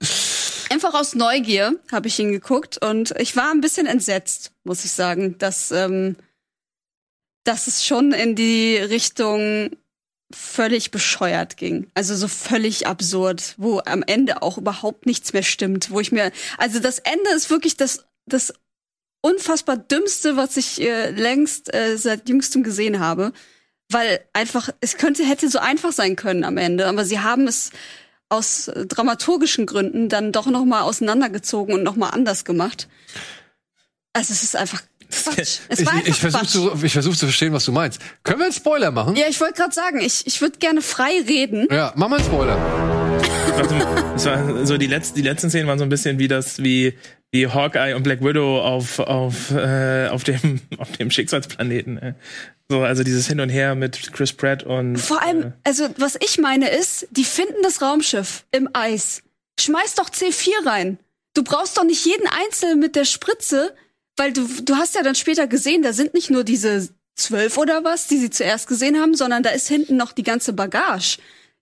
[0.71, 4.93] Einfach aus Neugier habe ich ihn geguckt und ich war ein bisschen entsetzt, muss ich
[4.93, 6.17] sagen, dass, ähm,
[7.45, 9.71] dass es schon in die Richtung
[10.33, 11.91] völlig bescheuert ging.
[11.95, 16.31] Also so völlig absurd, wo am Ende auch überhaupt nichts mehr stimmt, wo ich mir,
[16.59, 18.55] also das Ende ist wirklich das, das
[19.23, 23.33] unfassbar dümmste, was ich äh, längst äh, seit jüngstem gesehen habe,
[23.91, 27.71] weil einfach es könnte hätte so einfach sein können am Ende, aber sie haben es
[28.29, 32.89] aus dramaturgischen Gründen dann doch noch mal auseinandergezogen und noch mal anders gemacht.
[34.13, 35.59] Also es ist einfach Quatsch.
[35.69, 38.01] Es Ich, war ich, versuche zu, ich versuch zu verstehen, was du meinst.
[38.23, 39.17] Können wir einen Spoiler machen?
[39.17, 41.67] Ja, ich wollte gerade sagen, ich, ich würde gerne frei reden.
[41.71, 42.57] Ja, mach mal einen Spoiler.
[44.15, 46.95] Das war so die letzten, die letzten Szenen waren so ein bisschen wie das, wie,
[47.31, 51.99] wie Hawkeye und Black Widow auf, auf, äh, auf dem, auf dem Schicksalsplaneten.
[51.99, 52.15] Äh.
[52.69, 54.97] So, also dieses Hin und Her mit Chris Pratt und.
[54.97, 59.23] Vor allem, also was ich meine ist, die finden das Raumschiff im Eis.
[59.59, 60.99] Schmeiß doch C4 rein.
[61.35, 63.75] Du brauchst doch nicht jeden Einzelnen mit der Spritze,
[64.17, 67.85] weil du, du hast ja dann später gesehen, da sind nicht nur diese zwölf oder
[67.85, 71.19] was, die sie zuerst gesehen haben, sondern da ist hinten noch die ganze Bagage.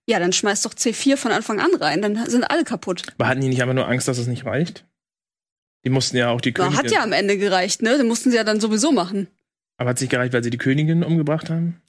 [0.07, 3.03] Ja, dann schmeiß doch C4 von Anfang an rein, dann sind alle kaputt.
[3.17, 4.85] Aber hatten die nicht einfach nur Angst, dass es nicht reicht?
[5.85, 6.77] Die mussten ja auch die Königin.
[6.77, 7.97] hat ja am Ende gereicht, ne?
[7.97, 9.27] Den mussten sie ja dann sowieso machen.
[9.77, 11.81] Aber hat es nicht gereicht, weil sie die Königin umgebracht haben?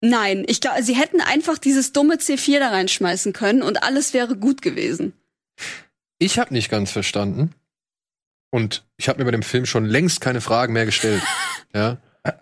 [0.00, 4.36] Nein, ich glaube, sie hätten einfach dieses dumme C4 da reinschmeißen können und alles wäre
[4.36, 5.14] gut gewesen.
[6.18, 7.54] Ich habe nicht ganz verstanden.
[8.54, 11.20] Und ich habe mir bei dem Film schon längst keine Fragen mehr gestellt.
[11.74, 11.96] ja.
[12.22, 12.38] Ab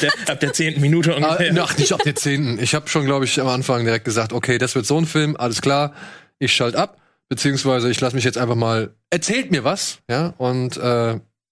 [0.00, 1.62] der, ab der zehnten Minute Ah, ungefähr.
[1.62, 2.58] ach, nicht ab der zehnten.
[2.58, 5.36] Ich habe schon, glaube ich, am Anfang direkt gesagt, okay, das wird so ein Film,
[5.36, 5.92] alles klar,
[6.38, 6.96] ich schalte ab,
[7.28, 10.80] beziehungsweise ich lasse mich jetzt einfach mal, erzählt mir was, ja, und äh,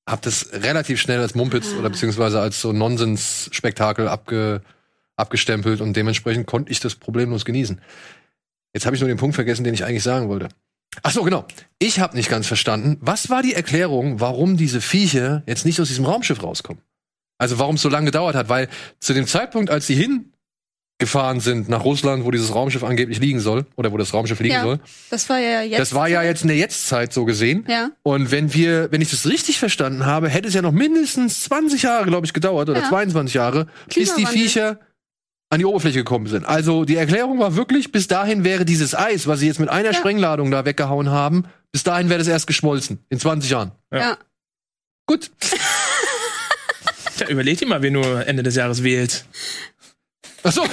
[0.08, 4.62] habe das relativ schnell als Mumpitz oder beziehungsweise als so Nonsens-Spektakel abge,
[5.16, 7.82] abgestempelt und dementsprechend konnte ich das problemlos genießen.
[8.72, 10.48] Jetzt habe ich nur den Punkt vergessen, den ich eigentlich sagen wollte.
[11.02, 11.44] Ach so, genau.
[11.78, 15.88] Ich habe nicht ganz verstanden, was war die Erklärung, warum diese Viecher jetzt nicht aus
[15.88, 16.82] diesem Raumschiff rauskommen?
[17.38, 18.68] Also warum es so lange gedauert hat, weil
[19.00, 19.96] zu dem Zeitpunkt, als sie
[21.00, 24.54] hingefahren sind nach Russland, wo dieses Raumschiff angeblich liegen soll, oder wo das Raumschiff liegen
[24.54, 24.80] Ja, soll,
[25.10, 25.80] Das war ja jetzt.
[25.80, 27.64] das war ja jetzt in der Jetztzeit so gesehen.
[27.68, 27.90] Ja.
[28.04, 31.82] Und wenn wir, wenn ich das richtig verstanden habe, hätte es ja noch mindestens 20
[31.82, 32.88] Jahre, glaube ich, gedauert, oder Ja.
[32.88, 34.26] 22 Jahre, bis die.
[34.26, 34.78] Viecher
[35.54, 36.44] an die Oberfläche gekommen sind.
[36.44, 39.90] Also die Erklärung war wirklich, bis dahin wäre dieses Eis, was sie jetzt mit einer
[39.92, 39.94] Ja.
[39.94, 43.04] Sprengladung da weggehauen haben, bis dahin wäre das erst geschmolzen.
[43.08, 43.72] In 20 Jahren.
[43.92, 44.18] Ja.
[45.06, 45.30] Gut.
[47.16, 49.24] Tja, überlegt ihr mal, wer nur Ende des Jahres wählt.
[50.42, 50.64] Achso.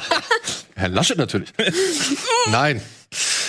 [0.76, 1.52] Herr Laschet natürlich.
[2.50, 2.80] Nein.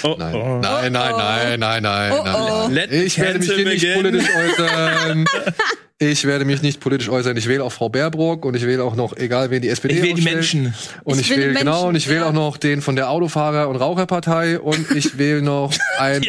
[0.03, 0.59] Oh, Nein, oh.
[0.61, 2.47] nein, nein, nein, nein, nein, Oh, nein, oh.
[2.67, 2.71] nein.
[2.73, 3.93] Let the Ich werde mich hier nicht begin.
[4.01, 5.25] politisch äußern.
[5.97, 7.37] Ich werde mich nicht politisch äußern.
[7.37, 10.01] Ich wähle auch Frau Baerbrock und ich wähle auch noch, egal wen die SPD Ich
[10.03, 10.21] will die.
[10.23, 10.73] Menschen.
[11.05, 12.25] Und Ich ich, will die wähle, genau, Menschen, und ich wähle ja.
[12.27, 15.79] auch noch den von der Autofahrer- und Raucherpartei und ich wähle noch Die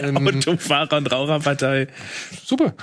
[0.02, 0.28] einen.
[0.28, 1.88] Autofahrer- und Raucherpartei.
[2.44, 2.74] Super.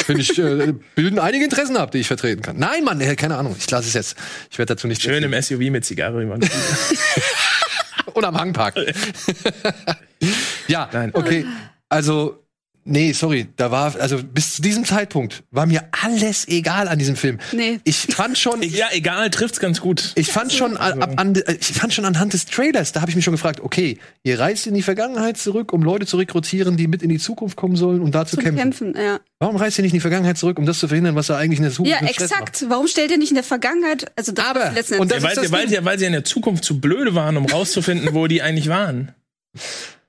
[0.00, 2.56] Finde ich, äh, bilden einige Interessen ab, die ich vertreten kann.
[2.56, 3.54] Nein, Mann, äh, keine Ahnung.
[3.58, 4.16] Ich lasse es jetzt.
[4.50, 6.38] Ich werde dazu nicht Schön im SUV mit Zigarre über.
[8.14, 8.76] Und am Hangpark.
[10.68, 11.10] ja, Nein.
[11.12, 11.44] okay.
[11.90, 12.45] Also,
[12.86, 17.16] nee, sorry, da war, also bis zu diesem Zeitpunkt war mir alles egal an diesem
[17.16, 17.38] Film.
[17.52, 17.80] Nee.
[17.84, 20.12] Ich fand schon, ja, egal, trifft's ganz gut.
[20.14, 23.24] ich fand schon ab, an, ich fand schon anhand des Trailers, da habe ich mich
[23.24, 27.02] schon gefragt, okay, ihr reist in die Vergangenheit zurück, um Leute zu rekrutieren, die mit
[27.02, 28.56] in die Zukunft kommen sollen und da zu kämpfen.
[28.56, 29.20] Kämpfen, ja.
[29.38, 31.58] Warum reist ihr nicht in die Vergangenheit zurück, um das zu verhindern, was da eigentlich
[31.58, 32.64] in der Zukunft Ja, exakt.
[32.68, 35.28] Warum stellt ihr nicht in der Vergangenheit, also das Aber, letzten und Endes- das Ja,
[35.28, 37.44] ist weil, das sie, weil, sie, weil sie in der Zukunft zu blöde waren, um
[37.46, 39.12] rauszufinden, wo die eigentlich waren.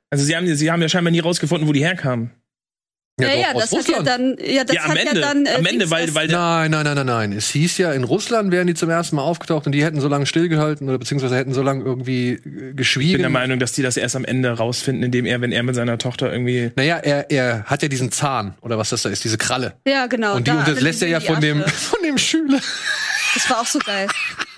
[0.09, 2.31] Also sie haben, sie haben ja scheinbar nie rausgefunden, wo die herkamen.
[3.19, 4.07] Ja, doch, ja, aus das hat ja Russland.
[4.07, 5.19] dann, ja, das ja, am hat Ende.
[5.21, 7.31] ja dann, äh, am Ende, weil, weil der, Nein, nein, nein, nein, nein.
[7.33, 10.07] Es hieß ja, in Russland wären die zum ersten Mal aufgetaucht und die hätten so
[10.07, 13.31] lange stillgehalten oder beziehungsweise hätten so lange irgendwie äh, ich bin der geschwiegen.
[13.31, 16.31] Meinung, dass die das erst am Ende rausfinden, indem er, wenn er mit seiner Tochter
[16.31, 16.71] irgendwie.
[16.75, 19.73] Naja, er, er hat ja diesen Zahn oder was das da ist, diese Kralle.
[19.87, 20.35] ja, genau.
[20.35, 22.59] und die da unterlässt er ja von dem, von dem Schüler.
[23.33, 24.07] Das war auch so geil.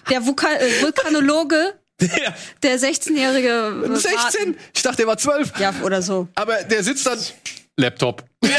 [0.10, 2.34] Der Vulkan äh, Vulkanologe, Ja.
[2.63, 3.86] der 16-jährige.
[3.86, 4.56] äh, 16?
[4.74, 5.60] Ich dachte, er war 12.
[5.60, 6.28] Ja, oder so.
[6.36, 7.17] Aber der sitzt dann.
[7.80, 8.24] Laptop.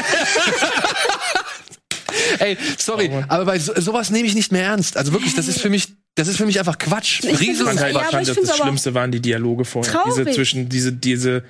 [2.39, 4.97] Ey, sorry, aber bei so, sowas nehme ich nicht mehr ernst.
[4.97, 7.23] Also wirklich, das ist für mich, das ist für mich einfach Quatsch.
[7.23, 9.65] Ich Riesen fand halt, Ja, ich aber fand, ich dass das Schlimmste waren die Dialoge
[9.65, 9.93] vorher.
[9.93, 10.15] Traurig.
[10.15, 11.45] Diese zwischen, diese, diese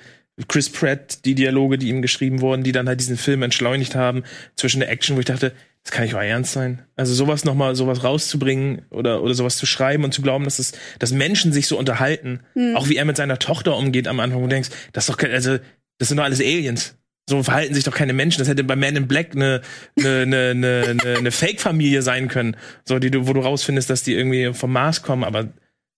[0.47, 4.23] Chris Pratt, die Dialoge, die ihm geschrieben wurden, die dann halt diesen Film entschleunigt haben,
[4.55, 5.53] zwischen der Action, wo ich dachte,
[5.83, 6.83] das kann nicht euer Ernst sein.
[6.95, 10.73] Also sowas nochmal, sowas rauszubringen oder, oder sowas zu schreiben und zu glauben, dass es,
[10.99, 12.41] dass Menschen sich so unterhalten.
[12.53, 12.75] Hm.
[12.75, 15.17] Auch wie er mit seiner Tochter umgeht am Anfang, wo du denkst, das ist doch
[15.17, 15.57] kein, also,
[15.97, 16.95] das sind doch alles Aliens.
[17.29, 18.39] So verhalten sich doch keine Menschen.
[18.39, 19.61] Das hätte bei Man in Black eine,
[19.99, 22.57] eine, eine, eine, eine, eine Fake-Familie sein können.
[22.83, 25.49] So, die du, wo du rausfindest, dass die irgendwie vom Mars kommen, aber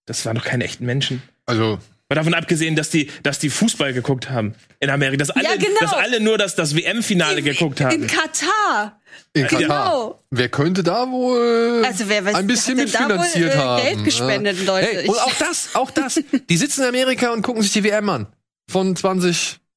[0.06, 1.24] das waren doch keine echten Menschen.
[1.46, 1.80] Also,
[2.14, 5.56] Mal davon abgesehen, dass die, dass die Fußball geguckt haben in Amerika, dass alle, Ja,
[5.56, 5.80] genau.
[5.80, 8.08] dass alle nur das, das WM-Finale geguckt In haben.
[8.08, 9.02] Katar.
[9.34, 9.60] in Katar.
[9.60, 10.24] Genau.
[10.30, 13.82] Wer könnte da wohl Also wer weiß, ein bisschen da wohl, mitfinanziert äh, haben?
[13.82, 14.66] Geld gespendet, ja.
[14.66, 14.88] Leute.
[14.92, 16.22] Hey, und auch das, auch das.
[16.50, 18.28] Die sitzen in Amerika und gucken sich die WM an.
[18.70, 18.96] Von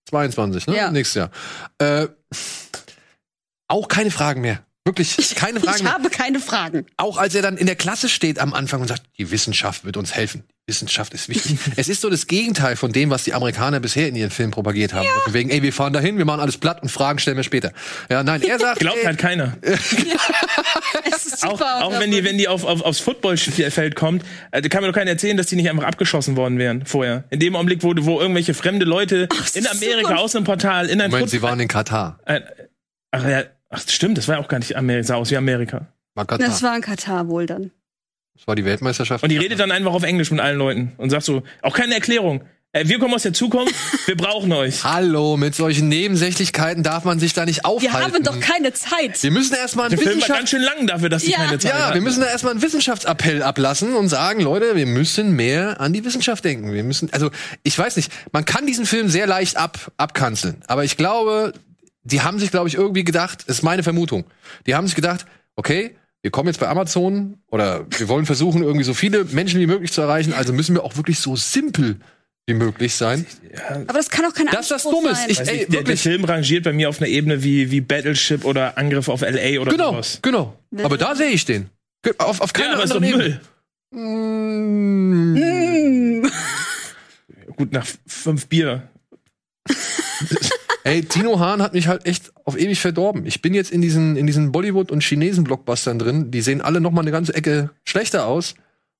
[0.08, 0.76] 2022, ne?
[0.76, 0.90] Ja.
[0.90, 1.30] Nächstes Jahr.
[1.78, 2.08] Äh,
[3.68, 4.64] auch keine Fragen mehr.
[4.86, 6.86] Wirklich, keine Fragen Ich habe keine Fragen.
[6.96, 9.96] Auch als er dann in der Klasse steht am Anfang und sagt, die Wissenschaft wird
[9.96, 10.44] uns helfen.
[10.68, 11.58] Wissenschaft ist wichtig.
[11.76, 14.94] es ist so das Gegenteil von dem, was die Amerikaner bisher in ihren Filmen propagiert
[14.94, 15.06] haben.
[15.24, 17.72] Von Wegen, ey, wir fahren dahin, wir machen alles platt und Fragen stellen wir später.
[18.10, 19.56] Ja, nein, er sagt, Glaubt ey, halt keiner.
[19.62, 21.84] Es ist Auch, super.
[21.84, 24.94] auch wenn die, wenn die auf, auf, aufs Footballfeld kommt, äh, da kann mir doch
[24.94, 27.24] keiner erzählen, dass die nicht einfach abgeschossen worden wären vorher.
[27.30, 30.20] In dem Augenblick, wo, wo irgendwelche fremde Leute das in Amerika super.
[30.20, 32.18] aus einem Portal in ein Moment, sie Football- waren in Katar.
[32.26, 32.40] Äh,
[33.12, 33.44] ach ja,
[33.76, 35.86] ach stimmt, das war auch gar nicht Amerika, sah aus wie Amerika.
[36.14, 36.46] War Katar.
[36.46, 37.70] das war in Katar wohl dann.
[38.34, 39.22] Das war die Weltmeisterschaft.
[39.22, 41.94] Und die redet dann einfach auf Englisch mit allen Leuten und sagt so, auch keine
[41.94, 42.42] Erklärung.
[42.72, 43.74] Äh, wir kommen aus der Zukunft,
[44.06, 44.82] wir brauchen euch.
[44.84, 48.14] Hallo, mit solchen Nebensächlichkeiten darf man sich da nicht Wir aufhalten.
[48.14, 49.22] haben doch keine Zeit.
[49.22, 51.38] wir müssen erstmal einen Der Film war Wissenschaft ganz schön lang dafür, dass die Ja.
[51.38, 52.02] keine Zeit Ja, wir hatten.
[52.02, 56.44] müssen da erstmal einen Wissenschaftsappell ablassen und sagen, Leute, wir müssen mehr an die Wissenschaft
[56.44, 56.72] denken.
[56.72, 57.30] Wir müssen, also
[57.62, 61.52] ich weiß nicht, man kann diesen Film sehr leicht ab, abkanzeln, aber ich glaube,
[62.06, 64.24] die haben sich, glaube ich, irgendwie gedacht, das ist meine Vermutung,
[64.66, 68.84] die haben sich gedacht, okay, wir kommen jetzt bei Amazon oder wir wollen versuchen, irgendwie
[68.84, 71.96] so viele Menschen wie möglich zu erreichen, also müssen wir auch wirklich so simpel
[72.48, 73.26] wie möglich sein.
[73.88, 75.14] Aber das kann auch kein Das ist das Dumme.
[75.14, 75.28] sein.
[75.30, 76.00] Ich- ey, der, der wirklich.
[76.02, 79.72] Film rangiert bei mir auf einer Ebene wie, wie Battleship oder Angriff auf LA oder
[79.72, 80.18] Genau, sowas.
[80.22, 80.56] genau.
[80.82, 81.70] Aber da sehe ich den.
[82.18, 83.40] Auf, auf Ja, keiner aber ist doch anderen Ebene.
[83.92, 84.00] Müll.
[85.34, 86.22] Mm.
[86.22, 86.30] Mm.
[87.56, 88.88] Gut, nach fünf Bier.
[90.86, 93.26] Ey, Tino Hahn hat mich halt echt auf ewig verdorben.
[93.26, 96.30] Ich bin jetzt in diesen, in diesen Bollywood- und Chinesen-Blockbustern drin.
[96.30, 98.54] Die sehen alle noch mal eine ganze Ecke schlechter aus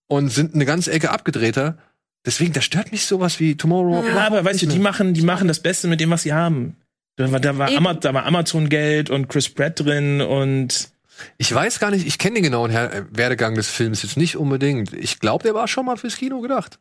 [0.08, 1.78] und sind eine ganze Ecke abgedrehter.
[2.24, 4.04] Deswegen, da stört mich sowas wie Tomorrow.
[4.04, 6.74] Ja, aber weißt du, die machen, die machen das Beste mit dem, was sie haben.
[7.14, 7.78] Da war, da war, Eben.
[7.78, 10.90] Ama da war Amazon-Geld und Chris Pratt drin und
[11.38, 14.92] Ich weiß gar nicht, ich kenne den genauen Her Werdegang des Films jetzt nicht unbedingt.
[14.92, 16.80] Ich glaube, der war schon mal fürs Kino gedacht.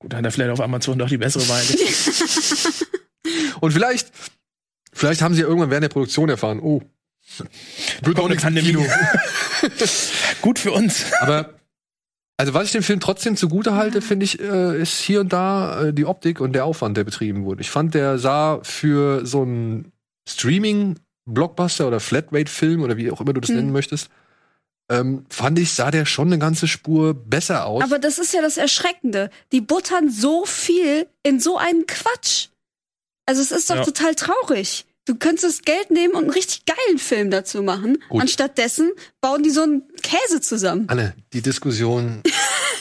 [0.00, 1.62] gut, da hat er vielleicht auf Amazon doch die bessere Wahl.
[3.64, 4.12] Und vielleicht,
[4.92, 6.82] vielleicht haben sie ja irgendwann während der Produktion erfahren, oh,
[8.02, 8.44] wird Kommt nichts.
[8.44, 8.76] Pandemie.
[10.42, 11.06] Gut für uns.
[11.20, 11.54] Aber
[12.36, 15.84] also was ich dem Film trotzdem zugute halte, finde ich, äh, ist hier und da
[15.84, 17.62] äh, die Optik und der Aufwand, der betrieben wurde.
[17.62, 19.92] Ich fand, der sah für so einen
[20.28, 23.56] Streaming-Blockbuster oder Flatrate-Film oder wie auch immer du das Hm.
[23.56, 24.10] nennen möchtest,
[24.90, 27.82] ähm, fand ich, sah der schon eine ganze Spur besser aus.
[27.82, 29.30] Aber das ist ja das Erschreckende.
[29.52, 32.48] Die buttern so viel in so einen Quatsch.
[33.26, 33.84] Also es ist doch Ja.
[33.84, 34.84] total traurig.
[35.06, 37.98] Du könntest das Geld nehmen und einen richtig geilen Film dazu machen.
[38.08, 38.22] Gut.
[38.22, 40.84] Anstattdessen bauen die so einen Käse zusammen.
[40.88, 42.22] Anne, die Diskussion,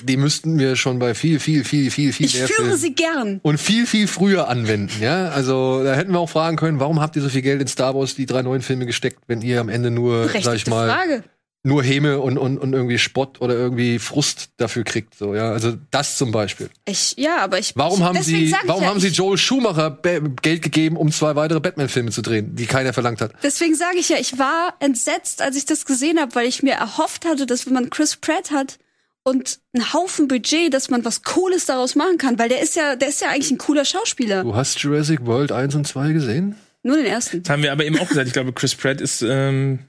[0.04, 3.42] die müssten wir schon bei viel, viel, viel, viel, viel Ich mehr führe sie gern.
[3.44, 5.02] und viel, viel früher anwenden.
[5.02, 7.68] Ja, also da hätten wir auch fragen können, warum habt ihr so viel Geld in
[7.68, 10.70] Star Wars, die drei neuen Filme gesteckt, wenn ihr am Ende nur, sag ich Berechtigte
[10.70, 11.24] mal, Frage.
[11.66, 15.16] Nur Häme und, und, und irgendwie Spott oder irgendwie Frust dafür kriegt.
[15.16, 16.70] So, ja, also das zum Beispiel.
[16.86, 17.72] Ich, ja, aber ich.
[17.76, 21.38] Warum ich, haben sie, warum ja, haben sie Joel Schumacher Be Geld gegeben, um zwei
[21.38, 23.32] weitere Batman-Filme zu drehen, die keiner verlangt hat?
[23.44, 26.74] Deswegen sage ich ja, ich war entsetzt, als ich das gesehen habe, weil ich mir
[26.74, 28.78] erhofft hatte, dass wenn man Chris Pratt hat
[29.24, 32.98] und einen Haufen Budget, dass man was Cooles daraus machen kann, weil der ist ja,
[32.98, 34.44] der ist ja eigentlich ein cooler Schauspieler.
[34.44, 36.56] Du hast Jurassic World 1 und 2 gesehen?
[36.86, 37.42] Nur den ersten.
[37.42, 38.28] Das haben wir aber eben auch gesagt.
[38.28, 39.80] Ich glaube, Chris Pratt ist, ähm,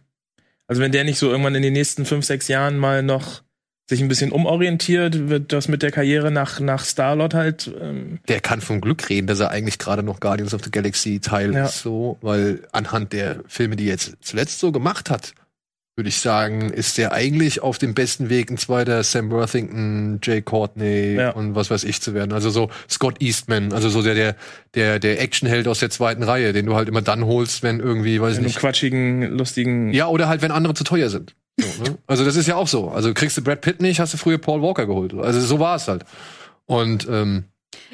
[0.66, 3.42] also wenn der nicht so irgendwann in den nächsten fünf, sechs Jahren mal noch
[3.88, 8.40] sich ein bisschen umorientiert, wird das mit der Karriere nach, nach Star-Lord halt, ähm, Der
[8.40, 11.66] kann vom Glück reden, dass er eigentlich gerade noch Guardians of the Galaxy Teil Ja.
[11.66, 15.34] ist, so, weil anhand der Filme, die er jetzt zuletzt so gemacht hat,
[15.96, 20.42] würde ich sagen, ist der eigentlich auf dem besten Weg, ein zweiter Sam Worthington, Jay
[20.42, 21.30] Courtney Ja.
[21.30, 22.32] und was weiß ich zu werden.
[22.32, 24.36] Also so Scott Eastman, also so der, der,
[24.74, 28.20] der, der Actionheld aus der zweiten Reihe, den du halt immer dann holst, wenn irgendwie,
[28.20, 28.58] weiß einem nicht.
[28.58, 29.92] quatschigen, lustigen.
[29.92, 31.36] Ja, oder halt, wenn andere zu teuer sind.
[31.60, 31.98] So, ne?
[32.08, 32.88] Also das ist ja auch so.
[32.90, 35.14] Also kriegst du Brad Pitt nicht, hast du früher Paul Walker geholt.
[35.14, 36.04] Also so war es halt.
[36.66, 37.44] Und ähm,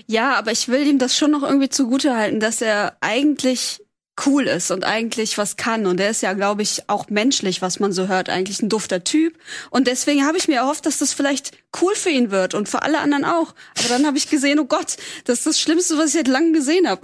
[0.07, 3.83] Ja, aber ich will ihm das schon noch irgendwie zugute halten, dass er eigentlich
[4.27, 5.87] cool ist und eigentlich was kann.
[5.87, 9.05] Und er ist ja, glaube ich, auch menschlich, was man so hört, eigentlich ein dufter
[9.05, 9.39] Typ.
[9.71, 12.83] Und deswegen habe ich mir erhofft, dass das vielleicht cool für ihn wird und für
[12.83, 13.55] alle anderen auch.
[13.79, 16.53] Aber dann habe ich gesehen, oh Gott, das ist das Schlimmste, was ich seit langem
[16.53, 17.03] gesehen habe.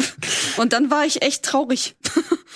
[0.57, 1.96] Und dann war ich echt traurig.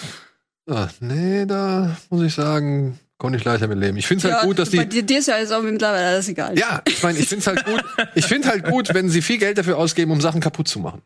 [0.69, 3.97] ah, nee, da muss ich sagen, konnte ich leichter mit leben.
[3.97, 4.89] Ich finde es halt gut, dass bei die.
[4.89, 6.59] dir, dir ist ja jetzt auch mittlerweile alles egal.
[6.59, 7.85] Ja, ich meine, ich finde es halt gut.
[8.15, 11.03] Ich finde halt gut, wenn sie viel Geld dafür ausgeben, um Sachen kaputt zu machen.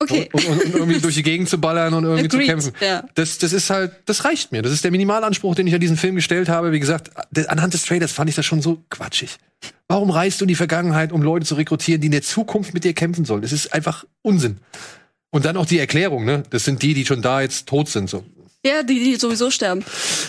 [0.00, 0.28] Okay.
[0.32, 2.72] Und, und, und irgendwie durch die Gegend zu ballern und irgendwie zu Agreed, kämpfen.
[2.80, 3.04] ja.
[3.14, 4.62] Das, das ist halt, das reicht mir.
[4.62, 6.70] Das ist der Minimalanspruch, den ich an diesen Film gestellt habe.
[6.70, 7.10] Wie gesagt,
[7.48, 9.38] anhand des Trailers fand ich das schon so quatschig.
[9.88, 12.84] Warum reist du in die Vergangenheit, um Leute zu rekrutieren, die in der Zukunft mit
[12.84, 13.42] dir kämpfen sollen?
[13.42, 14.58] Das ist einfach Unsinn.
[15.30, 16.44] Und dann auch die Erklärung, ne?
[16.50, 18.08] Das sind die, die schon da jetzt tot sind.
[18.08, 18.24] So.
[18.64, 19.84] Ja, die, die sowieso sterben.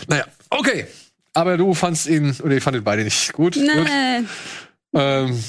[0.07, 0.87] Naja, okay.
[1.33, 3.53] Aber du fandst ihn, oder ihr fandet beide nicht gut.
[3.53, 3.63] gut.
[3.63, 4.27] Nein.
[4.95, 5.43] Ähm,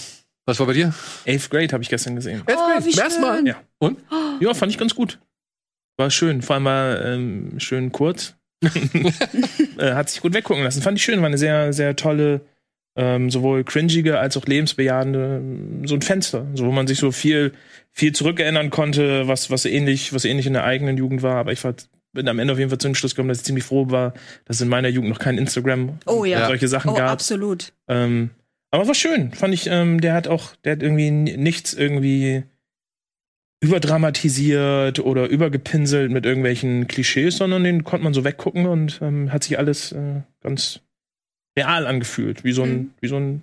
[0.50, 0.92] was war bei dir?
[1.26, 2.42] Eighth Grade habe ich gestern gesehen.
[2.48, 2.86] Jetzt Oh, geht's.
[2.86, 3.36] wie Zum ersten Mal.
[3.38, 3.46] schön.
[3.46, 3.56] Ja.
[3.78, 3.98] Und?
[4.40, 5.18] Ja, fand ich ganz gut.
[5.96, 6.42] War schön.
[6.42, 8.34] Vor allem war ähm, schön kurz.
[9.78, 10.82] äh, hat sich gut weggucken lassen.
[10.82, 11.20] Fand ich schön.
[11.20, 12.40] War eine sehr, sehr tolle
[12.96, 15.42] ähm, sowohl cringige als auch lebensbejahende,
[15.86, 17.52] so ein Fenster, so wo man sich so viel,
[17.92, 21.36] viel zurückerinnern konnte, was, was ähnlich, was ähnlich in der eigenen Jugend war.
[21.36, 21.72] Aber ich war,
[22.12, 24.12] bin am Ende auf jeden Fall zu dem Schluss gekommen, dass ich ziemlich froh war,
[24.44, 26.40] dass es in meiner Jugend noch kein Instagram Oh ja.
[26.40, 27.10] und solche Sachen Oh, gab.
[27.10, 27.72] absolut.
[27.88, 28.30] Ähm,
[28.70, 29.66] aber war schön, fand ich.
[29.66, 32.44] Ähm, der hat auch, der hat irgendwie nichts irgendwie
[33.62, 39.44] überdramatisiert oder übergepinselt mit irgendwelchen Klischees, sondern den konnte man so weggucken und ähm, hat
[39.44, 40.80] sich alles äh, ganz
[41.58, 42.90] real angefühlt, wie so ein, Mhm.
[43.00, 43.42] wie so ein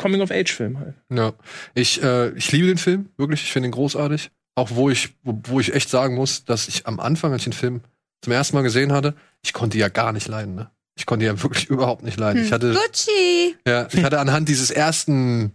[0.00, 0.94] Coming-of-Age-Film halt.
[1.10, 1.32] Ja,
[1.74, 3.42] ich, äh, ich liebe den Film, wirklich.
[3.42, 4.30] Ich finde ihn großartig.
[4.54, 7.46] Auch wo ich, wo, wo ich echt sagen muss, dass ich am Anfang, als ich
[7.46, 7.80] den Film
[8.22, 10.70] zum ersten Mal gesehen hatte, ich konnte ja gar nicht leiden, ne?
[10.98, 12.44] Ich konnte ja wirklich überhaupt nicht leiden.
[12.44, 13.56] Ich hatte, Gucci!
[13.66, 15.52] ja, ich hatte anhand dieses ersten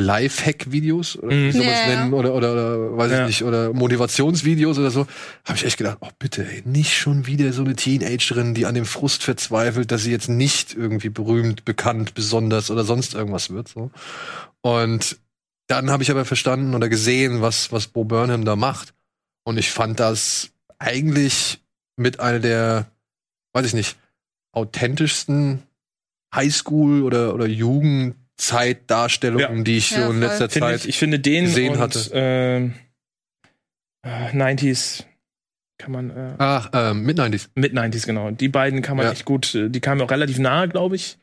[0.00, 1.52] Lifehack-Videos, oder wie Mhm.
[1.52, 3.20] soll man es nennen, oder, oder, oder weiß Ja.
[3.22, 5.08] ich nicht, oder Motivationsvideos oder so,
[5.44, 8.76] habe ich echt gedacht, oh bitte, ey, nicht schon wieder so eine Teenagerin, die an
[8.76, 13.66] dem Frust verzweifelt, dass sie jetzt nicht irgendwie berühmt, bekannt, besonders oder sonst irgendwas wird.
[13.68, 13.90] So.
[14.60, 15.18] Und
[15.66, 18.94] dann habe ich aber verstanden oder gesehen, was, was Bo Burnham da macht.
[19.42, 21.60] Und ich fand das eigentlich
[21.96, 22.86] mit einer der,
[23.54, 23.96] weiß ich nicht,
[24.52, 25.62] authentischsten
[26.34, 29.62] Highschool- oder, oder Jugendzeitdarstellungen, Ja.
[29.64, 30.28] die ich Ja, so in voll.
[30.28, 30.80] letzter Zeit.
[30.80, 32.08] ich, ich finde den gesehen und hatte.
[32.12, 32.74] ähm,
[34.04, 35.04] äh, 90s
[35.78, 37.48] kann man äh, Ach, ähm, mit 90s.
[37.54, 38.30] mit 90s genau.
[38.30, 39.12] Die beiden kann man Ja.
[39.12, 41.18] echt gut, äh, die kamen auch relativ nahe, glaube ich,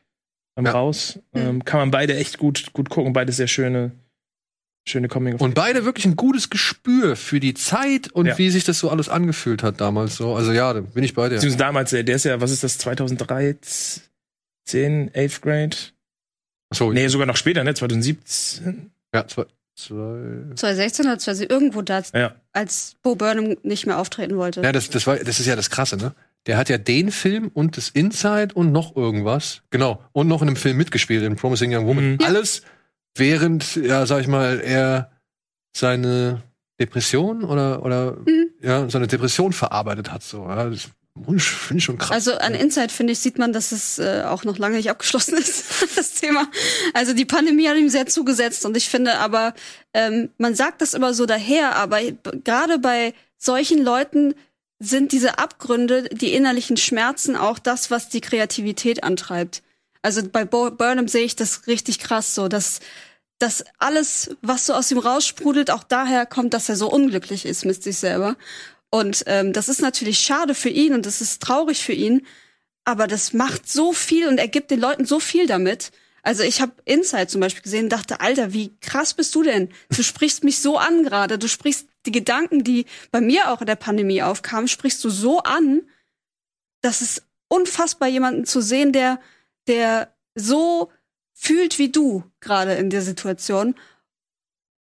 [0.56, 0.72] ähm, Ja.
[0.72, 1.18] raus.
[1.34, 3.92] Ähm, kann man beide echt gut gut gucken, beide sehr schöne
[4.88, 8.38] schöne Coming of Und beide wirklich ein gutes Gespür für die Zeit und Ja.
[8.38, 10.34] wie sich das so alles angefühlt hat damals so.
[10.34, 11.34] Also ja, da bin ich bei dir.
[11.36, 14.02] Beziehungsweise damals, äh, der ist ja, was ist das, 2013,
[15.14, 15.76] 8th Grade?
[16.70, 17.74] Achso, Nee, sogar noch später, ne?
[17.74, 18.90] 2017.
[19.14, 19.44] ja, zwei,
[19.76, 20.54] zwei.
[20.54, 22.34] 2016 oder 20, irgendwo da, Ja.
[22.52, 24.62] als Bo Burnham nicht mehr auftreten wollte.
[24.62, 26.14] Ja, das, das, war, das ist ja das Krasse, ne?
[26.46, 29.62] Der hat ja den Film und das Inside und noch irgendwas.
[29.70, 30.00] Genau.
[30.12, 32.12] Und noch in einem Film mitgespielt, in Promising Young Woman.
[32.12, 32.18] Mhm.
[32.24, 32.62] Alles
[33.18, 35.10] während, ja, sag ich mal, er
[35.76, 36.42] seine
[36.80, 38.50] Depression oder, oder Mhm.
[38.62, 40.22] ja, seine Depression verarbeitet hat.
[40.22, 40.44] So.
[40.44, 40.88] Ja, das
[41.38, 42.10] finde ich schon krass.
[42.10, 45.34] Also an Inside, finde ich, sieht man, dass es äh, auch noch lange nicht abgeschlossen
[45.38, 46.46] ist, das Thema.
[46.92, 49.54] Also die Pandemie hat ihm sehr zugesetzt und ich finde aber,
[49.94, 52.00] ähm, man sagt das immer so daher, aber
[52.44, 54.34] gerade bei solchen Leuten
[54.78, 59.62] sind diese Abgründe, die innerlichen Schmerzen auch das, was die Kreativität antreibt.
[60.02, 62.80] Also bei Bo Burnham sehe ich das richtig krass so, dass
[63.38, 67.64] dass alles, was so aus ihm raussprudelt, auch daher kommt, dass er so unglücklich ist
[67.64, 68.36] mit sich selber.
[68.90, 72.26] Und ähm, das ist natürlich schade für ihn und das ist traurig für ihn,
[72.84, 75.90] aber das macht so viel und er gibt den Leuten so viel damit.
[76.22, 79.68] Also ich habe Inside zum Beispiel gesehen und dachte, Alter, wie krass bist du denn?
[79.94, 81.38] Du sprichst mich so an gerade.
[81.38, 85.40] Du sprichst die Gedanken, die bei mir auch in der Pandemie aufkamen, sprichst du so
[85.40, 85.82] an.
[86.80, 89.20] Das ist unfassbar, jemanden zu sehen, der,
[89.68, 90.90] der so
[91.38, 93.74] fühlt wie du gerade in der Situation.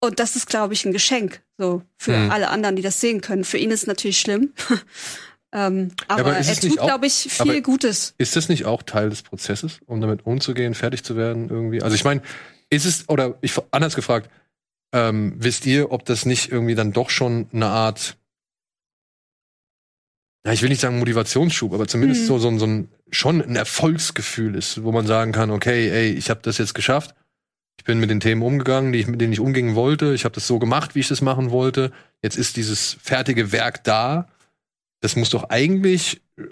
[0.02, 2.32] Und das ist, glaube ich, ein Geschenk so für Hm.
[2.32, 3.44] alle anderen, die das sehen können.
[3.44, 4.54] Für ihn ist es natürlich schlimm.
[5.54, 8.16] ähm, aber, aber er tut, glaube ich, viel Gutes.
[8.18, 11.82] Ist das nicht auch Teil des Prozesses, um damit umzugehen, fertig zu werden irgendwie?
[11.84, 12.22] Also ich meine,
[12.70, 14.30] ist es, oder ich anders gefragt,
[14.94, 18.18] ähm, wisst ihr, ob das nicht irgendwie dann doch schon eine Art,
[20.46, 22.26] ja, ich will nicht sagen Motivationsschub, aber zumindest Mhm.
[22.28, 26.30] so, so, so ein schon ein Erfolgsgefühl ist, wo man sagen kann, okay, ey, ich
[26.30, 27.16] habe das jetzt geschafft.
[27.78, 30.14] Ich bin mit den Themen umgegangen, die ich, mit denen ich umgehen wollte.
[30.14, 31.92] Ich habe das so gemacht, wie ich das machen wollte.
[32.22, 34.28] Jetzt ist dieses fertige Werk da.
[35.02, 36.44] Das muss doch eigentlich äh,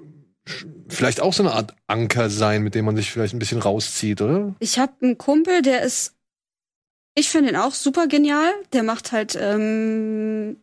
[0.88, 4.22] vielleicht auch so eine Art Anker sein, mit dem man sich vielleicht ein bisschen rauszieht,
[4.22, 4.56] oder?
[4.60, 6.16] Ich habe einen Kumpel, der ist,
[7.14, 8.54] ich finde ihn auch super genial.
[8.72, 10.58] Der macht halt ähm,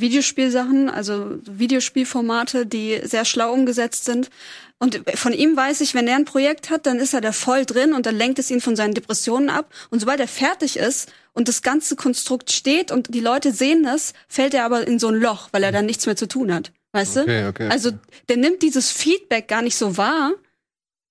[0.00, 4.30] Videospielsachen, also Videospielformate, die sehr schlau umgesetzt sind.
[4.78, 7.66] Und von ihm weiß ich, wenn er ein Projekt hat, dann ist er da voll
[7.66, 9.70] drin und dann lenkt es ihn von seinen Depressionen ab.
[9.90, 14.14] Und sobald er fertig ist und das ganze Konstrukt steht und die Leute sehen das,
[14.26, 16.72] fällt er aber in so ein Loch, weil er dann nichts mehr zu tun hat.
[16.92, 17.20] Weißt du?
[17.20, 17.68] Okay, okay.
[17.68, 17.90] Also
[18.28, 20.32] der nimmt dieses Feedback gar nicht so wahr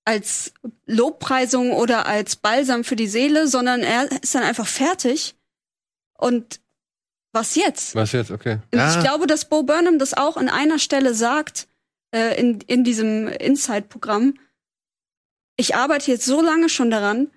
[0.04, 0.54] als
[0.88, 5.36] Lobpreisung oder als Balsam für die Seele, sondern er ist dann einfach fertig.
[6.18, 6.60] Und
[7.32, 7.96] was jetzt?
[7.96, 8.32] Was jetzt?
[8.32, 8.60] Okay.
[8.74, 11.68] Und Ah, ich glaube, dass Bo Burnham das auch an einer Stelle sagt,
[12.14, 14.36] äh, in, in diesem Inside-Programm.
[15.58, 17.28] Ich arbeite jetzt so lange schon daran,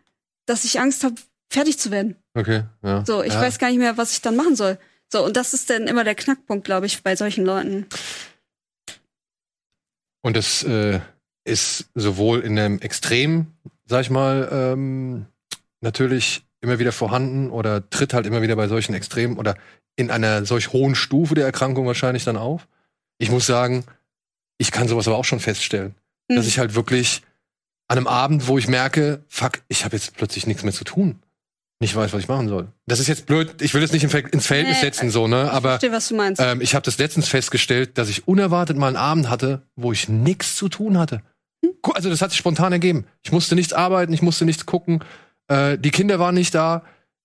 [0.47, 1.17] dass ich Angst habe,
[1.51, 2.17] fertig zu werden.
[2.35, 3.05] okay, ja.
[3.05, 3.41] So, ich ja.
[3.41, 4.79] weiß gar nicht mehr, was ich dann machen soll.
[5.13, 7.87] So, und das ist dann immer der Knackpunkt, glaube ich, bei solchen Leuten.
[10.23, 11.01] Und das äh,
[11.45, 13.49] ist sowohl in einem Extrem,
[13.85, 15.27] sag ich mal, ähm,
[15.83, 19.57] natürlich immer wieder vorhanden oder tritt halt immer wieder bei solchen Extremen oder
[19.97, 22.67] in einer solch hohen Stufe der Erkrankung wahrscheinlich dann auf.
[23.19, 23.85] Ich muss sagen,
[24.59, 25.95] ich kann sowas aber auch schon feststellen,
[26.31, 26.37] Hm.
[26.37, 27.23] dass ich halt wirklich
[27.89, 31.19] an einem Abend, wo ich merke, fuck, ich habe jetzt plötzlich nichts mehr zu tun.
[31.81, 32.69] Nicht weiß, was ich machen soll.
[32.87, 33.61] Das ist jetzt blöd.
[33.61, 35.47] Ich will das nicht ins Verhältnis Nee, setzen, so ne.
[35.47, 36.41] Ich Aber verstehe, meinst.
[36.41, 40.09] ähm, ich habe das letztens festgestellt, dass ich unerwartet mal einen Abend hatte, wo ich
[40.09, 41.23] nichts zu tun hatte.
[41.83, 43.05] Gu- Also das hat sich spontan ergeben.
[43.25, 45.03] Ich musste nichts arbeiten, ich musste nichts gucken.
[45.53, 46.83] Äh, die Kinder waren nicht da.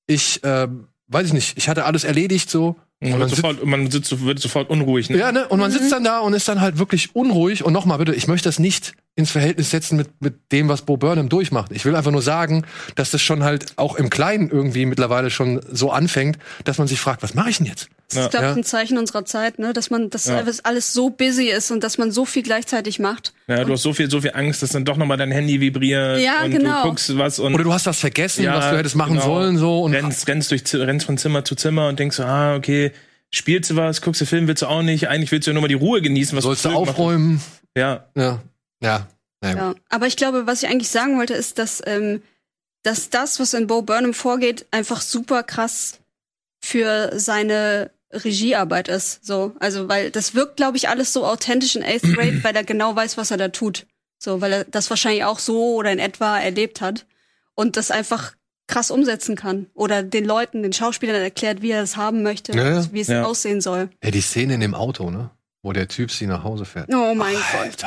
[0.08, 0.68] Ich äh,
[1.08, 1.58] weiß ich nicht.
[1.58, 2.76] Ich hatte alles erledigt so.
[3.00, 5.10] Man, man wird sitzt- sofort, man sitzt, wird sofort unruhig.
[5.10, 5.18] Ne?
[5.18, 5.48] Ja, ne?
[5.48, 7.64] Und man sitzt dann da und ist dann halt wirklich unruhig.
[7.64, 10.96] Und nochmal bitte, ich möchte das nicht ins Verhältnis setzen mit, mit dem, was Bo
[10.96, 11.72] Burnham durchmacht.
[11.74, 12.66] Ich will einfach nur sagen,
[12.96, 17.00] dass das schon halt auch im Kleinen irgendwie mittlerweile schon so anfängt, dass man sich
[17.00, 17.90] fragt, was mache ich denn jetzt?
[18.10, 18.56] Das ist, glaube ich, Ja.
[18.58, 19.74] ein Zeichen unserer Zeit, ne?
[19.74, 20.42] dass man, dass Ja.
[20.64, 23.34] alles- so busy ist und dass man so viel gleichzeitig macht.
[23.48, 26.20] Ja, du hast so viel, so viel Angst, dass dann doch nochmal dein Handy vibriert
[26.22, 26.84] Ja, und genau.
[26.84, 29.26] du guckst was und Oder du hast was vergessen, Ja, was du hättest machen genau.
[29.26, 29.82] sollen, so.
[29.82, 32.92] Und rennst, rennst, durch, rennst von Zimmer zu Zimmer und denkst so, ah, okay,
[33.32, 35.62] spielst du was, guckst du Film, willst du auch nicht, eigentlich willst du ja nur
[35.64, 37.42] mal die Ruhe genießen, was sollst du aufräumen.
[37.76, 38.40] Ja, Ja.
[38.82, 39.08] Ja.
[39.44, 39.76] Ja.
[39.90, 42.22] Aber ich glaube, was ich eigentlich sagen wollte, ist, dass, ähm,
[42.84, 46.00] dass das, was in Bo Burnham vorgeht, einfach super krass
[46.60, 49.26] für seine Regiearbeit ist.
[49.26, 52.64] So, also weil das wirkt, glaube ich, alles so authentisch in Eighth Grade, weil er
[52.64, 53.86] genau weiß, was er da tut.
[54.20, 57.06] So, weil er das wahrscheinlich auch so oder in etwa erlebt hat
[57.54, 58.34] und das einfach
[58.68, 62.70] krass umsetzen kann oder den Leuten, den Schauspielern erklärt, wie er es haben möchte, Ja,
[62.82, 62.86] ja.
[62.92, 63.24] wie es Ja.
[63.24, 63.90] aussehen soll.
[64.04, 65.30] Ja, die Szene in dem Auto, ne?
[65.62, 66.90] Wo der Typ sie nach Hause fährt.
[66.94, 67.84] Oh mein Gott,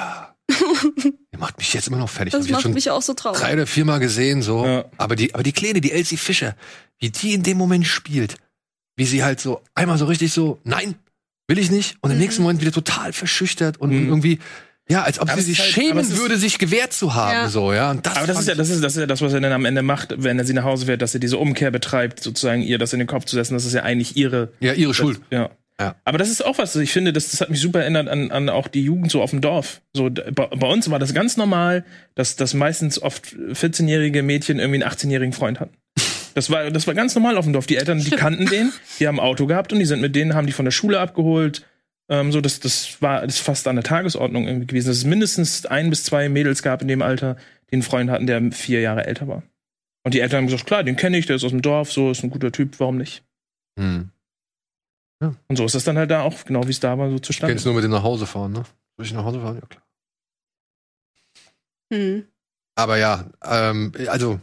[1.33, 2.33] Der macht mich jetzt immer noch fertig.
[2.33, 3.39] das Hab macht schon mich auch so traurig.
[3.41, 4.65] drei oder viermal gesehen, so.
[4.65, 4.85] Ja.
[4.97, 6.55] Aber die, aber die Kleine, die Elsie Fischer,
[6.99, 8.37] wie die in dem Moment spielt,
[8.97, 10.95] wie sie halt so einmal so richtig so, nein,
[11.49, 12.23] will ich nicht, und im Mhm.
[12.23, 14.09] nächsten Moment wieder total verschüchtert und, Mhm.
[14.09, 14.39] irgendwie,
[14.89, 17.49] ja, als ob Aber sie sich halt- schämen ist- würde, sich gewehrt zu haben, Ja.
[17.49, 17.91] so, ja.
[17.93, 19.53] Und das aber das ist ja, das ist, das ist ja das, was er dann
[19.53, 22.63] am Ende macht, wenn er sie nach Hause fährt, dass er diese Umkehr betreibt, sozusagen
[22.63, 25.21] ihr das in den Kopf zu setzen, das ist ja eigentlich ihre ja, ihre Schuld.
[25.31, 25.51] Ja.
[25.81, 25.97] Ja.
[26.05, 28.51] Aber das ist auch was, ich finde, das, das hat mich super erinnert an, an
[28.51, 29.81] auch die Jugend so auf dem Dorf.
[29.95, 34.85] So, bei, bei uns war das ganz normal, dass, dass meistens oft 14-jährige Mädchen irgendwie
[34.85, 35.75] einen 18-jährigen Freund hatten.
[36.35, 37.67] Das war, das war ganz normal auf dem Dorf.
[37.67, 40.35] Die Eltern, die kannten den, die haben ein Auto gehabt und die sind mit denen,
[40.35, 41.67] haben die von der Schule abgeholt.
[42.11, 45.05] Ähm, so, das, das war das ist fast an der Tagesordnung irgendwie gewesen, dass es
[45.05, 47.37] mindestens ein bis zwei Mädels gab in dem Alter,
[47.71, 49.43] die einen Freund hatten, der vier Jahre älter war.
[50.05, 52.11] Und die Eltern haben gesagt, klar, den kenne ich, der ist aus dem Dorf, so
[52.11, 53.23] ist ein guter Typ, warum nicht?
[53.79, 54.11] Hm.
[55.21, 57.23] Und so ist das dann halt da auch, genau wie es da war, so Ich
[57.23, 57.53] zustande.
[57.55, 58.63] kenn's nur mit dem nach Hause fahren, ne?
[58.97, 59.57] Soll ich nach Hause fahren?
[59.61, 59.83] Ja, klar.
[61.93, 62.25] Hm,
[62.77, 64.41] Aber ja, ähm, also,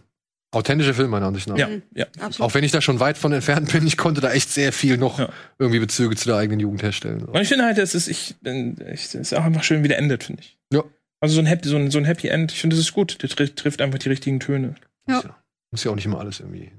[0.51, 1.57] authentische Filme meiner Ansicht nach.
[1.57, 1.81] Ja, Mhm.
[1.95, 2.05] ja.
[2.19, 2.41] absolut.
[2.41, 4.97] Auch wenn ich da schon weit von entfernt bin, ich konnte da echt sehr viel
[4.97, 5.29] noch Ja.
[5.57, 7.23] irgendwie Bezüge zu der eigenen Jugend herstellen.
[7.25, 10.23] Und ich finde halt, es ist, ich, es ist auch einfach schön, wie der endet,
[10.25, 10.57] finde ich.
[10.71, 10.83] Ja.
[11.19, 13.21] Also so ein Happy, so ein, so ein Happy End, ich finde, das ist gut.
[13.23, 14.75] Der trifft, trifft einfach die richtigen Töne.
[15.09, 15.15] Ja.
[15.15, 15.35] Muss, ja,
[15.71, 16.71] muss ja auch nicht immer alles irgendwie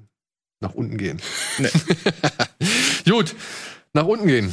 [0.61, 1.21] nach unten gehen.
[1.59, 1.71] Nee.
[3.11, 3.35] Gut,
[3.93, 4.53] nach unten gehen.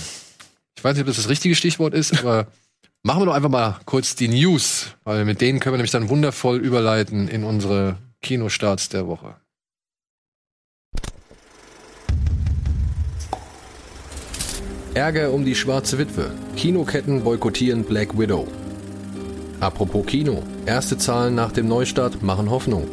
[0.78, 2.48] Ich weiß nicht, ob das das richtige Stichwort ist, aber
[3.04, 6.10] machen wir doch einfach mal kurz die News, weil mit denen können wir nämlich dann
[6.10, 9.36] wundervoll überleiten in unsere Kinostarts der Woche.
[14.96, 16.32] Ärger um die schwarze Witwe.
[16.56, 18.48] Kinoketten boykottieren Black Widow.
[19.60, 20.42] Apropos Kino.
[20.66, 22.88] Erste Zahlen nach dem Neustart machen Hoffnung.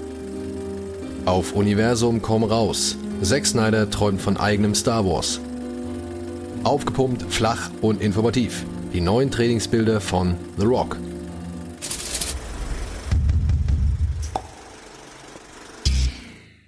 [1.24, 2.96] Auf Universum komm raus.
[3.22, 5.40] Zack Snyder träumt von eigenem Star Wars.
[6.64, 8.64] Aufgepumpt, flach und informativ.
[8.92, 10.96] Die neuen Trainingsbilder von The Rock.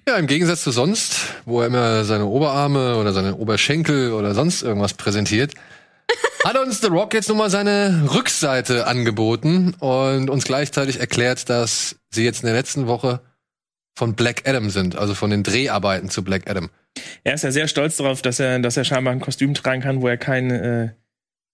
[0.09, 4.63] Ja, im Gegensatz zu sonst, wo er immer seine Oberarme oder seine Oberschenkel oder sonst
[4.63, 5.55] irgendwas präsentiert,
[6.45, 11.97] hat uns The Rock jetzt nun mal seine Rückseite angeboten und uns gleichzeitig erklärt, dass
[12.11, 13.21] sie jetzt in der letzten Woche
[13.95, 16.69] von Black Adam sind, also von den Dreharbeiten zu Black Adam.
[17.25, 20.01] Er ist ja sehr stolz darauf, dass er, dass er scheinbar ein Kostüm tragen kann,
[20.03, 20.91] wo er kein, äh,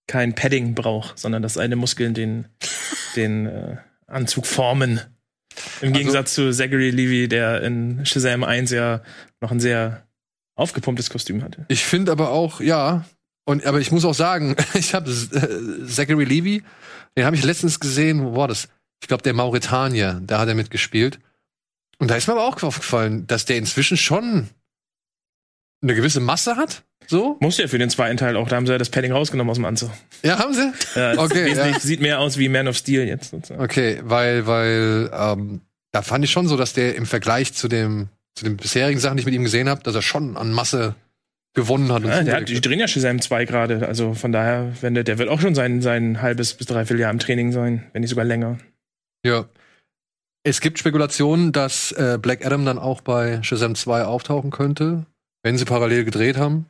[0.06, 2.46] kein Padding braucht, sondern dass seine Muskeln den,
[3.16, 3.76] den äh,
[4.06, 5.00] Anzug formen.
[5.80, 9.02] Im Also- Gegensatz zu Zachary Levy, der in Shazam 1 ja
[9.40, 10.06] noch ein sehr
[10.56, 11.64] aufgepumptes Kostüm hatte.
[11.68, 13.04] Ich finde aber auch, ja,
[13.44, 16.62] und aber ich muss auch sagen, ich habe äh, Zachary Levy,
[17.16, 18.68] den habe ich letztens gesehen, wo war das?
[19.02, 21.18] Ich glaube, der Mauretanier, da hat er mitgespielt.
[21.98, 24.48] Und da ist mir aber auch aufgefallen, dass der inzwischen schon
[25.82, 26.82] eine gewisse Masse hat.
[27.06, 27.36] So?
[27.40, 29.56] Muss ja für den zweiten Teil auch, da haben sie ja das Padding rausgenommen aus
[29.56, 29.90] dem Anzug.
[30.22, 30.72] Ja, haben sie?
[30.94, 31.78] Ja, Okay, ja.
[31.80, 33.30] Sieht mehr aus wie Man of Steel jetzt.
[33.30, 33.60] Sozusagen.
[33.62, 35.60] Okay, weil, weil, ähm,
[35.92, 39.16] da fand ich schon so, dass der im Vergleich zu dem, zu den bisherigen Sachen,
[39.16, 40.94] die ich mit ihm gesehen habe, dass er schon an Masse
[41.54, 42.04] gewonnen hat.
[42.04, 45.02] Und Ja, der hat, die drehen ja Shazam 2 gerade, also von daher, wenn der,
[45.02, 48.10] der wird auch schon sein, sein halbes bis dreiviertel Jahr im Training sein, wenn nicht
[48.10, 48.58] sogar länger.
[49.24, 49.46] Ja.
[50.44, 55.06] Es gibt Spekulationen, dass äh, Black Adam dann auch bei Shazam 2 auftauchen könnte,
[55.42, 56.66] wenn sie parallel gedreht haben.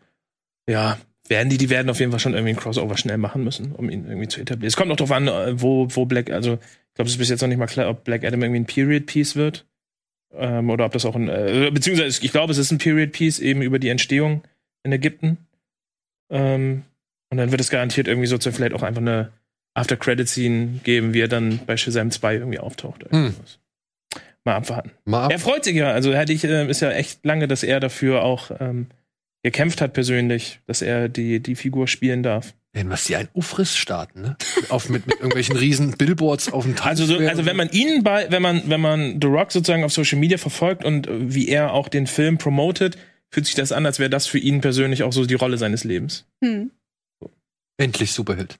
[0.68, 0.98] Ja,
[1.28, 3.88] werden die, die werden auf jeden Fall schon irgendwie ein Crossover schnell machen müssen, um
[3.88, 4.68] ihn irgendwie zu etablieren.
[4.68, 7.28] Es kommt noch drauf an, äh, wo, wo Black, also ich glaube, es ist bis
[7.28, 9.66] jetzt noch nicht mal klar, ob Black Adam irgendwie ein Period Piece wird.
[10.32, 13.38] Ähm, oder ob das auch ein, äh, beziehungsweise ich glaube, es ist ein Period Piece
[13.38, 14.42] eben über die Entstehung
[14.82, 15.38] in Ägypten.
[16.30, 16.82] Ähm,
[17.30, 19.32] und dann wird es garantiert irgendwie sozusagen vielleicht auch einfach eine
[19.74, 23.04] After-Credit-Scene geben, wie er dann bei Shazam 2 irgendwie auftaucht.
[23.10, 23.34] Hm.
[24.45, 24.93] Mal abwarten.
[25.05, 25.32] Mal ab.
[25.32, 25.91] Er freut sich ja.
[25.93, 28.86] Also hätte ich, äh, ist ja echt lange, dass er dafür auch ähm,
[29.43, 32.55] gekämpft hat persönlich, dass er die, die Figur spielen darf.
[32.72, 34.36] Ey, Was die ein Ufriss starten, ne?
[34.68, 38.30] Auf, mit, mit irgendwelchen riesen Billboards auf dem Also, so, also wenn man ihn bei,
[38.30, 41.72] wenn man, wenn man The Rock sozusagen auf Social Media verfolgt und äh, wie er
[41.72, 42.97] auch den Film promotet,
[43.30, 45.82] fühlt sich das an, als wäre das für ihn persönlich auch so die Rolle seines
[45.82, 46.26] Lebens.
[46.45, 46.70] Hm.
[47.76, 48.59] Endlich Superheld.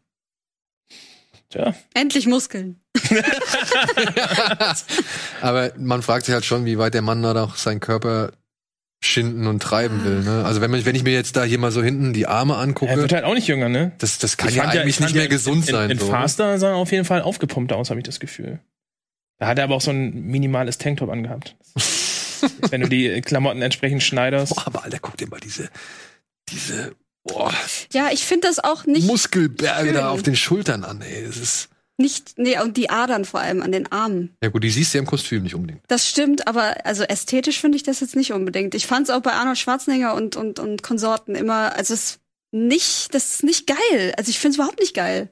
[1.51, 1.75] Tja.
[1.95, 2.81] Endlich Muskeln.
[5.41, 8.33] Aber man fragt sich halt schon, wie weit der Mann da doch seinen Körper
[9.03, 10.23] schinden und treiben will.
[10.23, 10.45] Ne?
[10.45, 12.61] Also wenn, man, wenn ich mir jetzt da hier mal so hinten die Arme Er
[12.61, 13.93] angucke, wird halt auch nicht jünger, ne?
[13.99, 15.91] das, das kann Ich ja eigentlich ich nicht mehr ja gesund in, sein.
[15.91, 16.11] In, in so.
[16.11, 18.61] Faster sah er auf jeden Fall aufgepumpt aus, habe ich das Gefühl.
[19.39, 21.57] Da hat er aber auch so ein minimales Tanktop angehabt.
[22.71, 24.55] Wenn du die Klamotten entsprechend schneiderst.
[24.55, 25.71] Boah, aber Alter, guck dir mal diese,
[26.51, 26.95] diese
[27.25, 27.53] boah,
[27.93, 29.95] Ja, ich finde das auch nicht, Muskelberge schön.
[29.95, 31.01] da auf den Schultern an.
[31.01, 31.25] Ey.
[31.27, 31.71] Das ist,
[32.01, 34.37] nicht, nee, und die Adern vor allem an den Armen.
[34.43, 35.83] ja gut, die siehst du ja im Kostüm nicht unbedingt.
[35.89, 38.75] Das stimmt, aber also ästhetisch finde ich das jetzt nicht unbedingt.
[38.75, 42.21] Ich fand es auch bei Arnold Schwarzenegger und, und, und Konsorten immer, also es ist
[42.53, 44.15] nicht, das ist nicht geil.
[44.17, 45.31] Also ich finde es überhaupt nicht geil.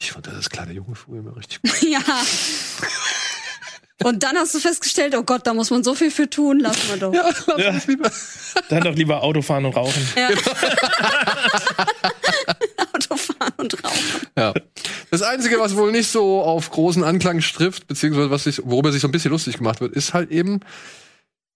[0.00, 1.82] Ich fand das kleine Junge früher immer richtig gut.
[1.88, 2.00] ja.
[4.04, 6.86] Und dann hast du festgestellt, oh Gott, da muss man so viel für tun, lass
[6.88, 7.12] mal doch.
[7.12, 7.80] Ja, lass Ja.
[7.86, 8.10] lieber.
[8.68, 10.06] Dann doch lieber Auto fahren und rauchen.
[10.16, 10.28] Ja.
[12.92, 14.26] Autofahren und Rauchen.
[14.36, 14.54] Ja.
[15.10, 19.02] Das Einzige, was wohl nicht so auf großen Anklang trifft, beziehungsweise was sich, worüber sich
[19.02, 20.60] so ein bisschen lustig gemacht wird, ist halt eben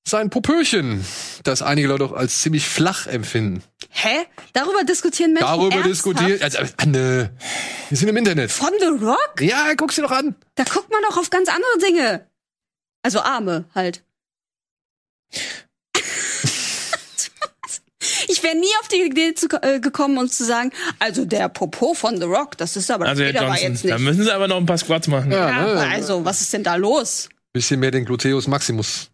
[0.07, 1.05] sein Popöchen,
[1.45, 3.63] das einige Leute auch als ziemlich flach empfinden.
[3.91, 4.27] Hä?
[4.53, 5.91] Darüber diskutieren Menschen Darüber ernsthaft?
[5.91, 6.43] diskutieren.
[6.43, 7.31] Also, Anne,
[7.89, 8.51] wir sind im Internet.
[8.51, 9.35] Von The Rock?
[9.41, 10.35] Ja, guck's dir doch an.
[10.57, 12.27] Da guckt man doch auf ganz andere Dinge.
[13.03, 14.03] Also Arme halt.
[18.29, 21.95] Ich wäre nie auf die Idee zu, äh, gekommen, uns zu sagen, also der Popo
[21.95, 24.05] von The Rock, das ist aber, Also das Herr geht aber Johnson, jetzt da nicht.
[24.05, 25.31] müssen sie aber noch ein paar Squats machen.
[25.31, 25.81] Ja, Ja, ne?
[25.91, 27.29] also, was ist denn da los?
[27.53, 29.11] Bisschen mehr den Gluteus Maximus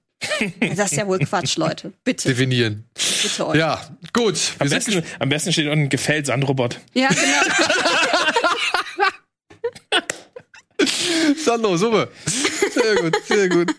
[0.76, 1.92] Das ist ja wohl Quatsch, Leute.
[2.04, 2.84] Bitte, definieren.
[3.22, 3.56] bitte euch.
[3.58, 3.80] Ja,
[4.12, 4.36] gut.
[4.58, 6.78] Am besten, am besten steht unten gefällt Sandrobot.
[6.94, 7.20] Ja, genau.
[11.44, 12.08] Sandro, super.
[12.72, 13.74] Sehr gut, sehr gut.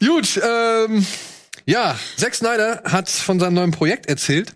[0.00, 1.06] Gut, ähm,
[1.66, 4.54] ja, Zack Snyder hat von seinem neuen Projekt erzählt.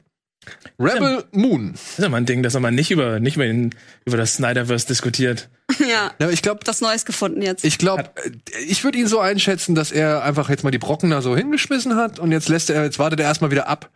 [0.79, 1.73] Rebel Moon.
[1.73, 3.75] Das ist ja mal ein Ding, dass er mal nicht über, nicht über, den,
[4.07, 5.51] über das Snyderverse diskutiert.
[5.79, 7.65] ja, Ja, aber ich glaube, das Neues gefunden jetzt.
[7.65, 8.11] ich glaube,
[8.67, 11.97] ich würde ihn so einschätzen, dass er einfach jetzt mal die Brocken da so hingeschmissen
[11.97, 13.91] hat und jetzt lässt er, jetzt wartet er erstmal wieder ab,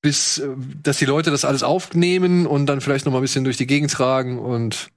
[0.00, 0.48] bis, äh,
[0.82, 3.66] dass die Leute das alles aufnehmen und dann vielleicht noch mal ein bisschen durch die
[3.66, 4.88] Gegend tragen und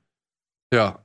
[0.74, 1.05] ja,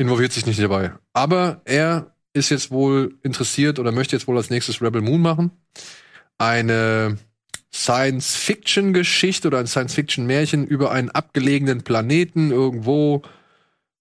[0.00, 0.92] involviert sich nicht dabei.
[1.12, 5.50] Aber er ist jetzt wohl interessiert oder möchte jetzt wohl als nächstes Rebel Moon machen.
[6.38, 7.18] Eine
[7.72, 13.20] Science-Fiction-Geschichte oder ein Science-Fiction-Märchen über einen abgelegenen Planeten irgendwo,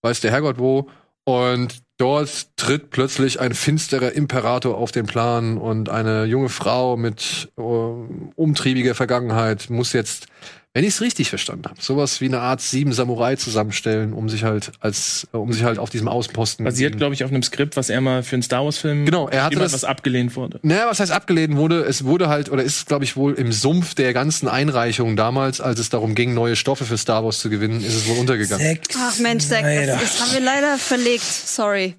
[0.01, 0.89] weiß der Herrgott wo.
[1.25, 7.51] Und dort tritt plötzlich ein finsterer Imperator auf den Plan und eine junge Frau mit
[7.57, 10.27] äh, umtriebiger Vergangenheit muss jetzt,
[10.79, 14.45] wenn ich es richtig verstanden habe, sowas wie eine Art sieben Samurai zusammenstellen, um sich
[14.45, 16.63] halt als, äh, um sich halt auf diesem Außenposten.
[16.63, 19.43] Basiert, glaube ich, auf einem Skript, was er mal für einen Star Wars-Film Genau, er
[19.43, 20.61] hatte das- was abgelehnt wurde.
[20.63, 21.81] Naja, was heißt abgelehnt wurde?
[21.83, 25.81] Es wurde halt, oder ist, glaube ich, wohl im Sumpf der ganzen Einreichungen damals, als
[25.81, 28.79] es darum ging, neue Stoffe für Star Wars zu gewinnen, ist es wohl untergegangen.
[28.97, 31.23] Ach Mensch, Zack, das, das haben wir leider verlegt.
[31.25, 31.95] Sorry.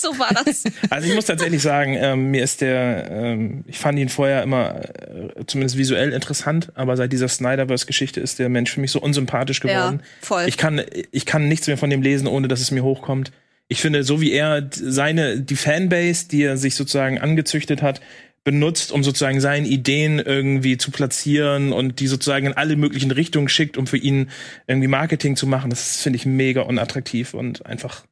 [0.00, 0.64] So war das.
[0.90, 4.80] Also ich muss tatsächlich sagen, ähm, mir ist der, ähm, ich fand ihn vorher immer
[4.80, 9.60] äh, zumindest visuell interessant, aber seit dieser Snyderverse-Geschichte ist der Mensch für mich so unsympathisch
[9.60, 10.00] geworden.
[10.00, 10.44] Ja, voll.
[10.46, 10.82] Ich kann,
[11.12, 13.32] ich kann nichts mehr von dem lesen, ohne dass es mir hochkommt.
[13.68, 18.00] Ich finde, so wie er seine, die Fanbase, die er sich sozusagen angezüchtet hat,
[18.42, 23.48] benutzt, um sozusagen seine Ideen irgendwie zu platzieren und die sozusagen in alle möglichen Richtungen
[23.48, 24.30] schickt, um für ihn
[24.66, 28.04] irgendwie Marketing zu machen, das finde ich mega unattraktiv und einfach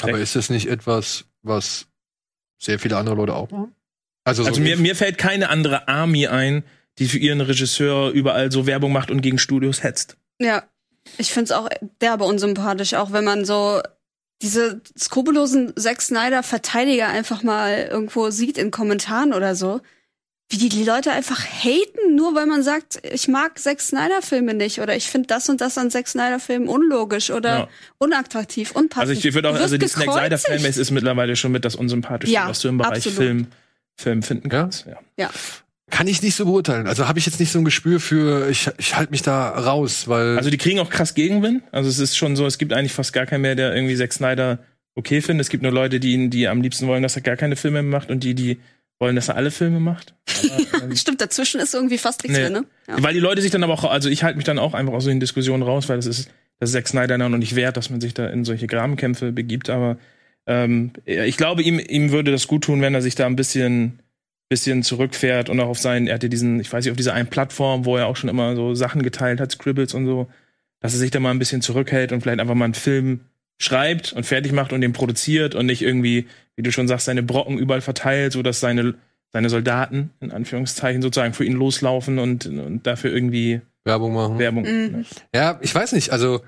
[0.00, 1.86] Aber ist das nicht etwas, was
[2.58, 3.74] sehr viele andere Leute auch machen?
[4.24, 6.64] Also, Also so mir, mir fällt keine andere Army ein,
[6.98, 10.16] die für ihren Regisseur überall so Werbung macht und gegen Studios hetzt.
[10.38, 10.64] Ja,
[11.18, 11.68] ich find's auch
[12.00, 13.80] derbe unsympathisch, auch wenn man so
[14.42, 19.80] diese skrupellosen Zack Snyder-Verteidiger einfach mal irgendwo sieht in Kommentaren oder so.
[20.52, 24.80] Wie die, die Leute einfach haten, nur weil man sagt, ich mag Zack Snyder-Filme nicht
[24.80, 27.68] oder ich finde das und das an Zack Snyder-Filmen unlogisch oder Ja.
[27.98, 29.10] unattraktiv, unpassend.
[29.10, 30.38] Also ich würde auch, also die Snack Snyder.
[30.38, 33.16] Fanbase ist mittlerweile schon mit das unsympathischste, Ja, was du im Bereich absolut.
[33.18, 33.46] Film,
[33.96, 34.86] Film finden kannst.
[34.86, 34.96] Ja.
[35.16, 35.30] Ja.
[35.90, 36.86] kann ich nicht so beurteilen.
[36.88, 40.08] Also habe ich jetzt nicht so ein Gespür für, ich, ich halte mich da raus,
[40.08, 40.36] weil.
[40.36, 41.62] Also die kriegen auch krass Gegenwind.
[41.70, 44.12] Also es ist schon so, es gibt eigentlich fast gar keinen mehr, der irgendwie Zack
[44.12, 44.58] Snyder
[44.96, 45.44] okay findet.
[45.46, 47.82] Es gibt nur Leute, die ihn, die am liebsten wollen, dass er gar keine Filme
[47.82, 48.58] mehr macht und die, die
[49.00, 50.14] wollen, dass er alle Filme macht.
[50.72, 52.50] Aber, ähm, Stimmt, dazwischen ist irgendwie fast nichts Nee.
[52.50, 52.66] mehr, ne?
[52.88, 53.02] Ja.
[53.02, 55.04] Weil die Leute sich dann aber auch, also ich halte mich dann auch einfach aus
[55.04, 58.00] solchen Diskussionen raus, weil das ist, das ist Zack Snyder noch nicht wert, dass man
[58.00, 59.70] sich da in solche Grabenkämpfe begibt.
[59.70, 59.96] Aber
[60.46, 64.00] ähm, ich glaube, ihm, ihm würde das gut tun, wenn er sich da ein bisschen,
[64.48, 67.28] bisschen zurückfährt und auch auf seinen, er hatte diesen, ich weiß nicht, auf dieser einen
[67.28, 70.28] Plattform, wo er auch schon immer so Sachen geteilt hat, Scribbles und so,
[70.80, 73.20] dass er sich da mal ein bisschen zurückhält und vielleicht einfach mal einen Film
[73.60, 77.22] schreibt und fertig macht und den produziert und nicht irgendwie, wie du schon sagst, seine
[77.22, 78.94] Brocken überall verteilt, so dass seine
[79.32, 84.38] seine Soldaten in Anführungszeichen sozusagen für ihn loslaufen und, und dafür irgendwie Werbung machen.
[84.38, 84.64] Werbung.
[84.64, 84.92] Mhm.
[84.92, 85.04] Ne?
[85.34, 86.10] Ja, ich weiß nicht.
[86.10, 86.42] Also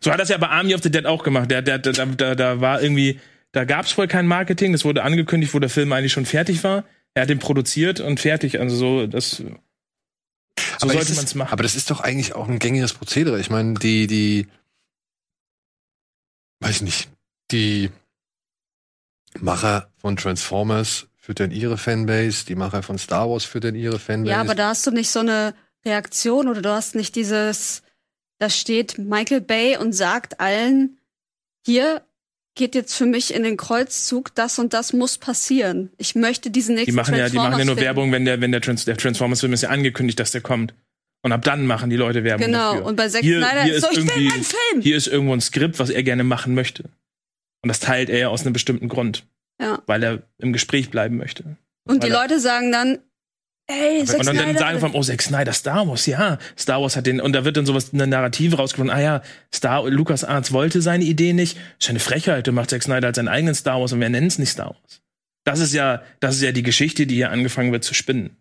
[0.00, 1.50] So hat das ja bei Army of the Dead auch gemacht.
[1.50, 3.20] Der, der, da, da, da war irgendwie,
[3.52, 4.72] da gab es wohl kein Marketing.
[4.72, 6.84] Das wurde angekündigt, wo der Film eigentlich schon fertig war.
[7.14, 8.58] Er hat den produziert und fertig.
[8.58, 9.44] Also so, das so
[10.80, 11.52] aber sollte es man es machen.
[11.52, 13.38] Aber das ist doch eigentlich auch ein gängiges Prozedere.
[13.38, 14.46] Ich meine, die, die,
[16.60, 17.08] weiß ich nicht,
[17.50, 17.90] die
[19.40, 24.32] Macher von Transformers füttern ihre Fanbase, die Macher von Star Wars füttern ihre Fanbase.
[24.32, 25.54] Ja, aber da hast du nicht so eine
[25.84, 27.82] Reaktion oder du hast nicht dieses,
[28.38, 30.98] da steht Michael Bay und sagt allen,
[31.64, 32.02] hier
[32.54, 35.90] geht jetzt für mich in den Kreuzzug, das und das muss passieren.
[35.96, 37.76] Ich möchte diesen nächsten die machen ja, die machen ja nur.
[37.76, 40.74] Werbung, wenn der, wenn der, Trans der Transformers-Film ist ja angekündigt, dass der kommt.
[41.28, 42.86] Und ab dann machen die Leute Werbung Genau, dafür.
[42.86, 44.80] und bei Zack Hier- Snyder hier ist so, ich will einen Film.
[44.80, 46.84] Hier ist irgendwo ein Skript, was er gerne machen möchte.
[47.62, 49.26] Und das teilt er aus einem bestimmten Grund.
[49.60, 49.82] Ja.
[49.86, 51.56] Weil er im Gespräch bleiben möchte.
[51.86, 52.98] Und die Weil er- Leute sagen dann,
[53.66, 54.58] ey, Zack und dann, dann Snyder.
[54.58, 56.38] sagen von, oh, Zack Snyder, Star Wars, ja.
[56.58, 59.22] Star Wars hat den, und da wird dann sowas, eine Narrative rausgefunden, ah ja,
[59.54, 61.56] Star, Lucas Arts wollte seine Idee nicht.
[61.56, 64.08] Das ist eine Frechheit, du machst Zack Snyder als seinen eigenen Star Wars und wir
[64.08, 65.02] nennen es nicht Star Wars.
[65.44, 68.36] Das ist ja, das ist ja die Geschichte, die hier angefangen wird zu spinnen.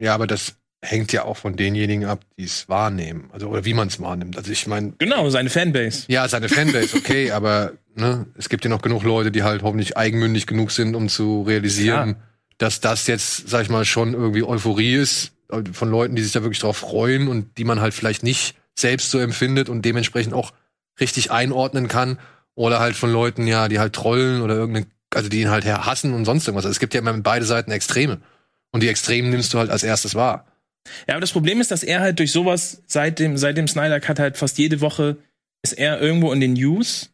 [0.00, 3.30] ja, aber das hängt ja auch von denjenigen ab, die es wahrnehmen.
[3.32, 4.36] Also, oder wie man es wahrnimmt.
[4.36, 6.04] Also ich meine, Genau, seine Fanbase.
[6.08, 9.96] ja, seine Fanbase, okay, aber ne, es gibt ja noch genug Leute, die halt hoffentlich
[9.96, 12.16] eigenmündig genug sind, um zu realisieren,
[12.58, 15.32] dass das jetzt, sag ich mal, schon irgendwie Euphorie ist
[15.72, 19.10] von Leuten, die sich da wirklich drauf freuen und die man halt vielleicht nicht selbst
[19.10, 20.52] so empfindet und dementsprechend auch
[20.98, 22.18] richtig einordnen kann.
[22.54, 26.12] Oder halt von Leuten, ja, die halt trollen oder irgendeine, also die ihn halt hassen
[26.12, 26.64] und sonst irgendwas.
[26.66, 28.20] Also es gibt ja immer beide Seiten Extreme.
[28.72, 30.46] Und die Extremen nimmst du halt als erstes wahr.
[31.06, 34.00] Ja, aber das Problem ist, dass er halt durch sowas seit dem, seit dem Snyder
[34.00, 35.16] Cut halt fast jede Woche
[35.62, 37.12] ist er irgendwo in den News,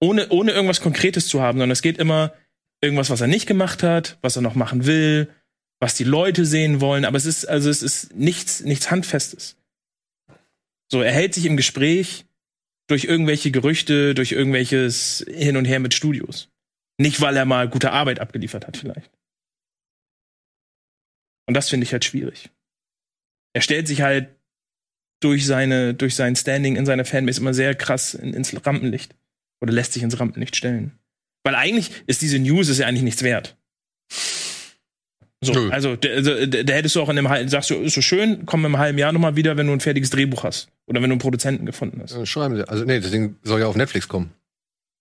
[0.00, 2.34] ohne, ohne irgendwas Konkretes zu haben, sondern es geht immer
[2.82, 5.28] irgendwas, was er nicht gemacht hat, was er noch machen will,
[5.80, 9.56] was die Leute sehen wollen, aber es ist, also es ist nichts, nichts Handfestes.
[10.90, 12.26] So, er hält sich im Gespräch
[12.88, 16.50] durch irgendwelche Gerüchte, durch irgendwelches Hin und Her mit Studios.
[16.98, 19.10] Nicht, weil er mal gute Arbeit abgeliefert hat, vielleicht.
[21.46, 22.50] Und das finde ich halt schwierig
[23.52, 24.28] er stellt sich halt
[25.20, 29.14] durch seine, durch sein Standing in seiner Fanbase immer sehr krass in, ins Rampenlicht.
[29.60, 30.98] Oder lässt sich ins Rampenlicht stellen.
[31.44, 33.56] Weil eigentlich ist diese News ist ja eigentlich nichts wert.
[35.44, 35.70] So, Nö.
[35.70, 38.64] also, da also, hättest du auch in einem halben, sagst du, ist so schön, komm
[38.64, 40.68] im halben Jahr nochmal wieder, wenn du ein fertiges Drehbuch hast.
[40.86, 42.14] Oder wenn du einen Produzenten gefunden hast.
[42.14, 42.68] Äh, Schreiben Sie.
[42.68, 44.32] Also nee, das Ding soll ja auf Netflix kommen.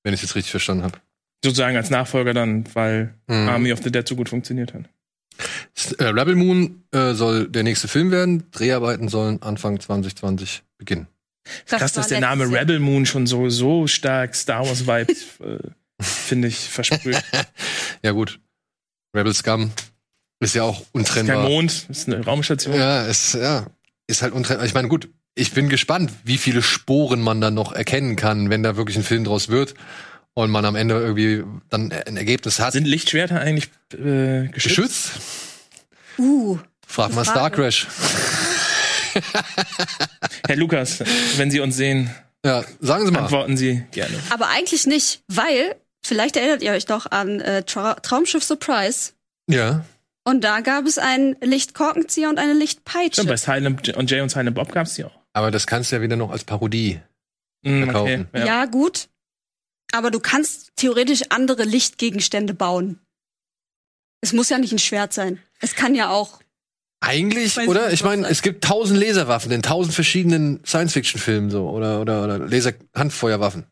[0.04, 0.97] Wenn ich es jetzt richtig verstanden habe.
[1.43, 3.49] Sozusagen als Nachfolger dann, weil Mhm.
[3.49, 4.86] Army of the Dead so gut funktioniert hat.
[5.98, 8.50] Äh, Rebel Moon äh, soll der nächste Film werden.
[8.52, 11.08] Dreharbeiten sollen Anfang 2020 beginnen.
[11.66, 12.62] Krass, war dass der Name Jahr.
[12.62, 15.58] Rebel Moon schon so, so stark Star Wars Vibes, äh,
[16.00, 17.22] finde ich, versprüht.
[18.04, 18.40] Ja gut.
[19.16, 19.72] Rebel Scum
[20.40, 21.48] ist ja auch Kein untrennbar.
[21.48, 22.74] Mond, ist eine Raumstation.
[22.74, 23.68] Ja, ist ja
[24.08, 24.66] ist halt untrennbar.
[24.66, 25.10] Ich meine, gut.
[25.34, 29.04] Ich bin gespannt, wie viele Sporen man dann noch erkennen kann, wenn da wirklich ein
[29.04, 29.76] Film draus wird
[30.34, 32.74] und man am Ende irgendwie dann ein Ergebnis hat.
[32.74, 34.54] Sind Lichtschwerter eigentlich äh, geschützt?
[34.54, 35.12] geschützt?
[36.18, 36.58] Uh,
[36.88, 37.24] Frag mal.
[37.26, 37.88] Star Crash.
[40.48, 41.04] Herr Lukas,
[41.38, 42.10] wenn Sie uns sehen,
[42.46, 43.22] Ja, sagen Sie mal.
[43.22, 44.18] antworten Sie gerne.
[44.30, 49.12] aber eigentlich nicht, weil, vielleicht erinnert ihr euch doch an äh, Tra Traumschiff Surprise.
[49.50, 49.86] Ja.
[50.24, 53.22] Und da gab es einen Lichtkorkenzieher und eine Lichtpeitsche.
[53.22, 55.18] Stimmt, bei Silent und Jay und Silent Bob gab es die auch.
[55.34, 57.00] Aber das kannst du ja wieder noch als Parodie.
[57.64, 58.28] Mm, Verkaufen.
[58.34, 58.46] ja.
[58.46, 58.66] ja.
[58.66, 59.08] gut.
[59.92, 63.00] Aber du kannst theoretisch andere Lichtgegenstände bauen.
[64.22, 65.39] Es muss ja nicht ein Schwert sein.
[65.60, 66.39] Es kann ja auch.
[67.04, 67.86] Eigentlich, Weiß oder?
[67.86, 72.38] nicht, Ich meine, es gibt tausend Laserwaffen in tausend verschiedenen Science-Fiction-Filmen so oder oder oder
[72.38, 73.66] Laser-Handfeuerwaffen.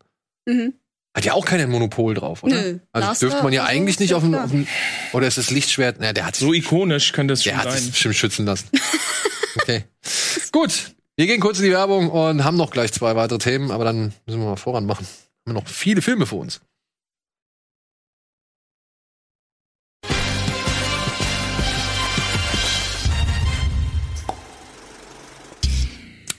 [0.47, 0.73] Mhm.
[1.15, 2.55] Hat ja auch keiner ein Monopol drauf, oder?
[2.55, 2.79] Nö.
[2.91, 4.67] Also Blaster dürfte man ja eigentlich nicht auf dem, auf dem
[5.13, 5.97] oder ist das Lichtschwert?
[5.99, 7.91] Na, der hat So ikonisch könnte es schon der hat sich sein.
[7.91, 8.69] bestimmt schützen lassen.
[9.61, 9.83] okay.
[10.51, 10.95] Gut.
[11.15, 14.13] Wir gehen kurz in die Werbung und haben noch gleich zwei weitere Themen, aber dann
[14.25, 15.05] müssen wir mal voran machen
[15.49, 16.61] haben noch viele Filme vor uns.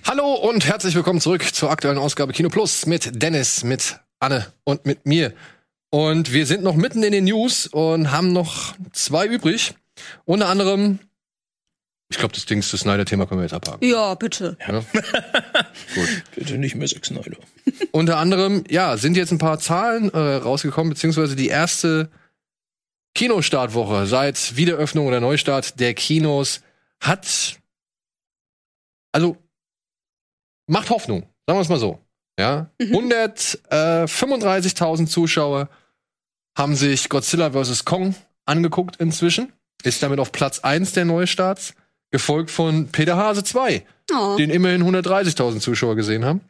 [0.06, 4.86] Hallo und herzlich willkommen zurück zur aktuellen Ausgabe Kino Plus mit Dennis, mit Anne und
[4.86, 5.32] mit mir.
[5.90, 9.74] Und wir sind noch mitten in den News und haben noch zwei übrig.
[10.24, 10.98] Unter anderem
[12.10, 13.88] ich glaube, das Ding, das Snyder-Thema können wir jetzt abhaken.
[13.88, 14.58] Ja, bitte.
[14.66, 14.84] Ja.
[16.34, 17.36] Bitte nicht mehr Zack Snyder.
[17.92, 22.10] Unter anderem, ja, sind jetzt ein paar Zahlen äh, rausgekommen, beziehungsweise die erste
[23.14, 26.62] Kinostartwoche seit Wiederöffnung oder Neustart der Kinos
[27.00, 27.60] hat,
[29.12, 29.36] also
[30.66, 32.00] macht Hoffnung, sagen wir es mal so.
[32.38, 35.68] Ja, 135.000 Zuschauer
[36.56, 37.84] haben sich Godzilla vs.
[37.84, 39.52] Kong angeguckt inzwischen.
[39.82, 41.74] Ist damit auf Platz 1 der Neustarts,
[42.10, 44.36] gefolgt von Peter Hase 2, Oh.
[44.36, 46.40] den immerhin 130.000 Zuschauer gesehen haben.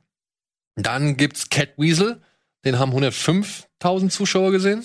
[0.77, 2.21] Dann gibt's Cat Weasel,
[2.65, 4.85] den haben 105.000 Zuschauer gesehen.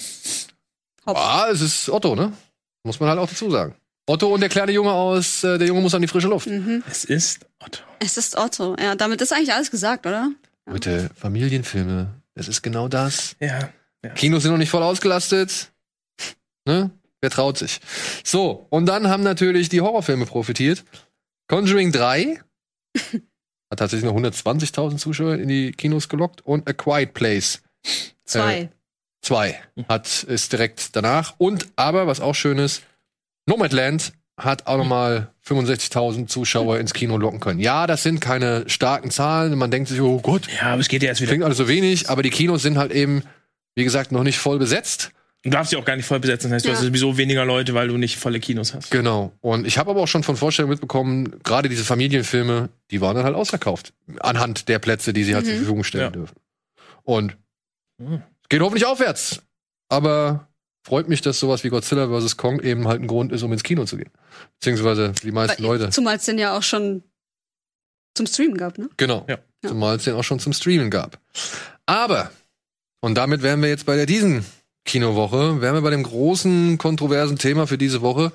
[1.06, 1.18] Hopp.
[1.18, 2.34] Ah, es ist Otto, ne?
[2.84, 3.76] Muss man halt auch dazu sagen.
[4.08, 6.48] Otto und der kleine Junge aus, äh, der Junge muss an die frische Luft.
[6.48, 6.84] Mhm.
[6.90, 7.82] Es ist Otto.
[8.00, 8.76] Es ist Otto.
[8.80, 10.32] Ja, damit ist eigentlich alles gesagt, oder?
[10.66, 13.36] Bitte, Familienfilme, das ist genau das.
[13.40, 13.70] Ja.
[14.16, 15.72] Kinos sind noch nicht voll ausgelastet.
[16.66, 16.92] Ne?
[17.26, 17.80] Wer traut sich?
[18.24, 20.84] So, und dann haben natürlich die Horrorfilme profitiert.
[21.48, 22.40] Conjuring 3
[23.72, 27.64] hat tatsächlich noch 120.000 Zuschauer in die Kinos gelockt und A Quiet Place
[28.26, 28.70] Zwei.
[29.24, 29.60] 2
[29.90, 32.84] hat ist direkt danach und aber was auch schön ist,
[33.48, 37.60] Nomadland hat auch noch mal 65.000 Zuschauer ins Kino locken können.
[37.60, 39.58] Ja, das sind keine starken Zahlen.
[39.58, 41.30] Man denkt sich, oh Gott, Ja, aber es geht ja jetzt wieder.
[41.30, 43.24] klingt alles so wenig, aber die Kinos sind halt eben,
[43.74, 45.10] wie gesagt, noch nicht voll besetzt.
[45.46, 46.50] Du darfst sie auch gar nicht voll besetzen.
[46.50, 46.76] Das heißt, du Ja.
[46.76, 48.90] hast sowieso weniger Leute, weil du nicht volle Kinos hast.
[48.90, 49.32] Genau.
[49.42, 53.26] Und ich habe aber auch schon von Vorstellungen mitbekommen, gerade diese Familienfilme, die waren dann
[53.26, 53.94] halt ausverkauft.
[54.20, 55.50] Anhand der Plätze, die sie halt Mhm.
[55.50, 56.10] zur Verfügung stellen Ja.
[56.10, 56.36] dürfen.
[57.04, 57.38] Und
[58.00, 58.24] Mhm.
[58.42, 59.44] es geht hoffentlich aufwärts.
[59.88, 60.48] Aber
[60.84, 62.38] freut mich, dass sowas wie Godzilla vs.
[62.38, 64.10] Kong eben halt ein Grund ist, um ins Kino zu gehen.
[64.60, 65.90] Beziehungsweise die meisten Weil- Leute.
[65.92, 67.04] Zumal es den ja auch schon
[68.16, 68.90] zum Streamen gab, ne?
[68.98, 69.26] Genau.
[69.30, 69.38] Ja.
[69.64, 69.70] Ja.
[69.70, 71.20] Zumal es den auch schon zum Streamen gab.
[71.86, 72.32] Aber,
[73.02, 74.44] und damit wären wir jetzt bei der diesen
[74.86, 78.32] Kinowoche, wären wir bei dem großen, kontroversen Thema für diese Woche,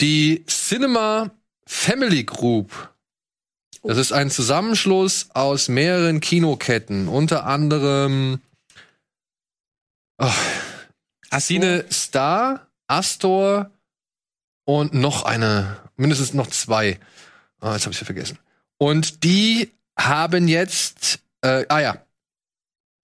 [0.00, 1.30] die Cinema
[1.66, 2.90] Family Group.
[3.82, 8.40] Das ist ein Zusammenschluss aus mehreren Kinoketten, unter anderem
[10.18, 10.30] oh,
[11.38, 13.70] Cine Star, Astor
[14.64, 16.98] und noch eine, mindestens noch zwei.
[17.60, 18.38] Ah, jetzt habe ich sie vergessen.
[18.78, 22.02] Und die haben jetzt, äh, ah ja,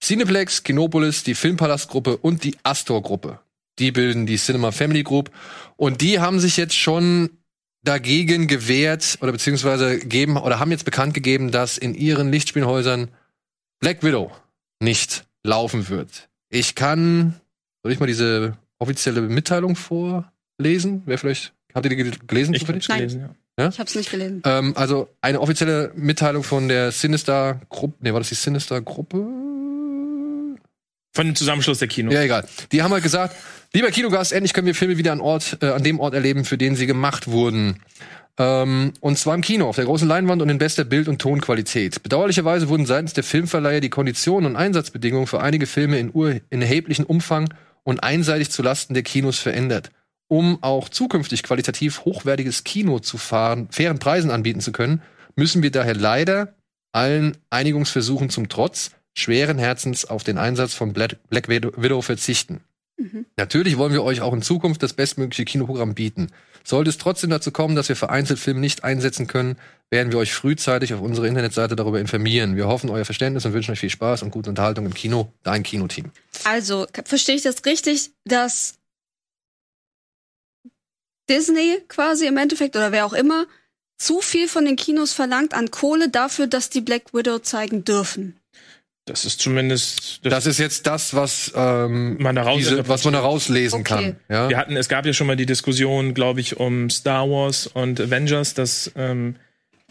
[0.04, 3.38] Cineplex, Kinopolis, die Filmpalast-Gruppe und die Astor-Gruppe.
[3.78, 5.30] Die bilden die Cinema Family Group.
[5.76, 7.30] Und die haben sich jetzt schon
[7.82, 13.08] dagegen gewehrt oder beziehungsweise geben oder haben jetzt bekannt gegeben, dass in ihren Lichtspielhäusern
[13.80, 14.30] Black Widow
[14.78, 16.28] nicht laufen wird.
[16.50, 17.40] Ich kann,
[17.82, 21.02] soll ich mal diese offizielle Mitteilung vorlesen?
[21.06, 22.52] Wer vielleicht, habt ihr die gel- gelesen?
[22.52, 23.68] Ich hab's gelesen, ja.
[23.68, 24.42] Ich hab's nicht gelesen.
[24.44, 27.94] Ähm, also eine offizielle Mitteilung von der Sinister Gruppe.
[28.00, 29.26] Nee, war das die Sinister Gruppe?
[31.14, 32.12] Von dem Zusammenschluss der Kinos.
[32.12, 32.44] Ja, egal.
[32.72, 33.36] Die haben halt gesagt,
[33.72, 36.58] lieber Kinogast, endlich können wir Filme wieder an Ort, äh, an dem Ort erleben, für
[36.58, 37.80] den sie gemacht wurden.
[38.36, 42.02] Ähm, und zwar im Kino, auf der großen Leinwand und in bester Bild- und Tonqualität.
[42.02, 46.60] Bedauerlicherweise wurden seitens der Filmverleiher die Konditionen und Einsatzbedingungen für einige Filme in, ur in
[46.60, 47.54] erheblichem Umfang
[47.84, 49.90] und einseitig zulasten der Kinos verändert.
[50.26, 55.00] Um auch zukünftig qualitativ hochwertiges Kino zu fahren, fairen Preisen anbieten zu können,
[55.36, 56.54] müssen wir daher leider
[56.90, 62.60] allen Einigungsversuchen zum Trotz schweren Herzens auf den Einsatz von Black, Widow verzichten.
[62.96, 63.26] Mhm.
[63.36, 66.30] Natürlich wollen wir euch auch in Zukunft das bestmögliche Kinoprogramm bieten.
[66.62, 69.56] Sollte es trotzdem dazu kommen, dass wir vereinzelt Filme nicht einsetzen können,
[69.90, 72.56] werden wir euch frühzeitig auf unserer Internetseite darüber informieren.
[72.56, 75.32] Wir hoffen euer Verständnis und wünschen euch viel Spaß und gute Unterhaltung im Kino.
[75.42, 76.10] Dein Kinoteam.
[76.44, 78.78] Also, verstehe ich das richtig, dass
[81.28, 83.46] Disney quasi im Endeffekt oder wer auch immer
[83.98, 88.40] zu viel von den Kinos verlangt an Kohle dafür, dass die Black Widow zeigen dürfen?
[89.06, 90.20] Das ist zumindest.
[90.24, 93.94] Das ist jetzt das, was, ähm, Man daraus diese, was man daraus lesen Okay.
[93.94, 94.16] kann.
[94.30, 94.48] Ja?
[94.48, 98.00] Wir hatten, es gab ja schon mal die Diskussion, glaube ich, um Star Wars und
[98.00, 99.36] Avengers, dass ähm,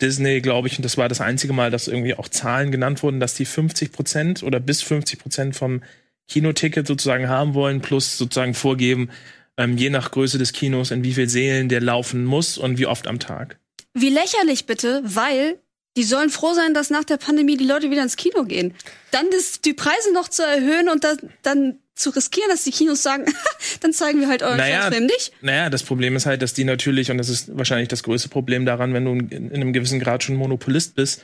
[0.01, 3.19] Disney, glaube ich, und das war das einzige Mal, dass irgendwie auch Zahlen genannt wurden,
[3.19, 5.83] dass die 50 Prozent oder bis 50 Prozent vom
[6.27, 9.09] Kinoticket sozusagen haben wollen, plus sozusagen vorgeben,
[9.57, 12.87] ähm, je nach Größe des Kinos, in wie viel Seelen der laufen muss und wie
[12.87, 13.59] oft am Tag.
[13.93, 15.59] Wie lächerlich bitte, weil
[15.95, 18.73] die sollen froh sein, dass nach der Pandemie die Leute wieder ins Kino gehen.
[19.11, 23.03] Dann das, die Preise noch zu erhöhen und das, dann zu riskieren, dass die Kinos
[23.03, 23.25] sagen,
[23.81, 25.31] dann zeigen wir halt euren Naja, Film nicht.
[25.41, 28.65] Naja, das Problem ist halt, dass die natürlich, und das ist wahrscheinlich das größte Problem
[28.65, 31.23] daran, wenn du in, in einem gewissen Grad schon Monopolist bist,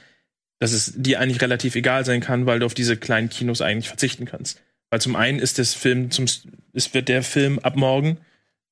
[0.59, 3.87] dass es dir eigentlich relativ egal sein kann, weil du auf diese kleinen Kinos eigentlich
[3.87, 4.61] verzichten kannst.
[4.91, 6.25] Weil zum einen ist das Film zum,
[6.73, 8.17] es wird der Film ab morgen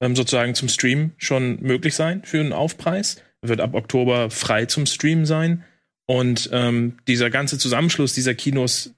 [0.01, 3.21] ähm, sozusagen zum Stream schon möglich sein für einen Aufpreis.
[3.41, 5.63] Wird ab Oktober frei zum Stream sein.
[6.07, 8.95] Und ähm, dieser ganze Zusammenschluss dieser Kinos,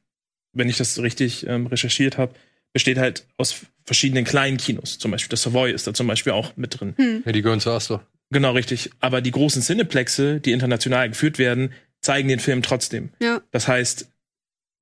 [0.53, 2.33] wenn ich das richtig ähm, recherchiert habe,
[2.71, 4.99] besteht halt aus verschiedenen kleinen Kinos.
[4.99, 6.93] Zum Beispiel das Savoy ist da zum Beispiel auch mit drin.
[7.25, 8.05] Ja, die gehören zu Astor.
[8.29, 8.91] Genau, richtig.
[8.99, 13.09] Aber die großen Cineplexe, die international geführt werden, zeigen den Film trotzdem.
[13.19, 13.41] Ja.
[13.51, 14.07] Das heißt,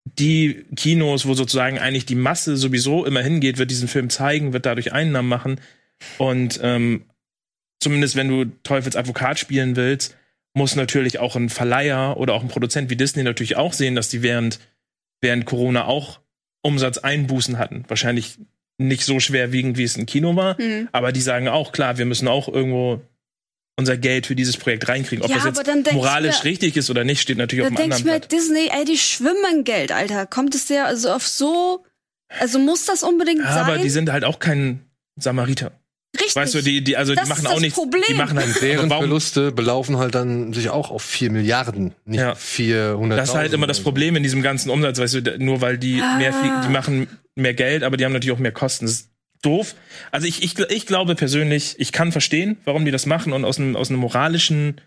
[0.03, 4.65] die Kinos, wo sozusagen eigentlich die Masse sowieso immer hingeht, wird diesen Film zeigen, wird
[4.65, 5.61] dadurch Einnahmen machen.
[6.17, 7.05] Und ähm,
[7.79, 10.15] zumindest wenn du Teufels Advokat spielen willst,
[10.57, 14.09] muss natürlich auch ein Verleiher oder auch ein Produzent wie Disney natürlich auch sehen, dass
[14.09, 14.59] die während,
[15.21, 16.19] während Corona auch
[16.63, 17.85] Umsatzeinbußen hatten.
[17.87, 18.37] Wahrscheinlich
[18.77, 20.89] nicht so schwerwiegend, wie es im Kino war, Hm.
[20.91, 23.01] aber die sagen auch, klar, wir müssen auch irgendwo
[23.79, 25.23] unser Geld für dieses Projekt reinkriegen.
[25.23, 27.75] Ob Ja, das jetzt dann moralisch mir- richtig ist oder nicht, steht natürlich auf einem
[27.77, 28.31] denke ich anderen mir, Blatt.
[28.31, 30.25] Disney, ey, die schwimmen Geld, Alter.
[30.25, 31.83] Kommt es dir also auf so.
[32.39, 33.63] Also muss das unbedingt Ja, sein?
[33.63, 34.81] aber die sind halt auch kein
[35.15, 35.71] Samariter.
[36.15, 36.35] Richtig.
[36.35, 37.77] Weißt du, die, die, also Das die machen ist auch das nichts.
[37.77, 38.03] Problem.
[38.07, 42.33] Die machen halt Deren Verluste belaufen halt dann sich auch auf 4 Milliarden, nicht Ja.
[42.33, 43.19] 400.
[43.19, 46.01] Das ist halt immer das Problem in diesem ganzen Umsatz, weißt du, nur weil die
[46.01, 46.17] Ah.
[46.17, 48.85] mehr fliegen, die machen mehr Geld, aber die haben natürlich auch mehr Kosten.
[48.85, 49.09] Das ist
[49.43, 49.75] doof.
[50.11, 53.59] Also ich, ich, ich glaube persönlich, ich kann verstehen, warum die das machen und aus
[53.59, 54.81] einem, aus einem moralischen,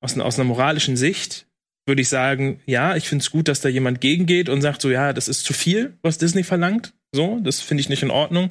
[0.00, 1.46] aus, einer- aus einer moralischen Sicht
[1.86, 4.90] würde ich sagen, ja, ich finde es gut, dass da jemand gegengeht und sagt so,
[4.90, 6.92] ja, das ist zu viel, was Disney verlangt.
[7.12, 8.50] So, das finde ich nicht in Ordnung.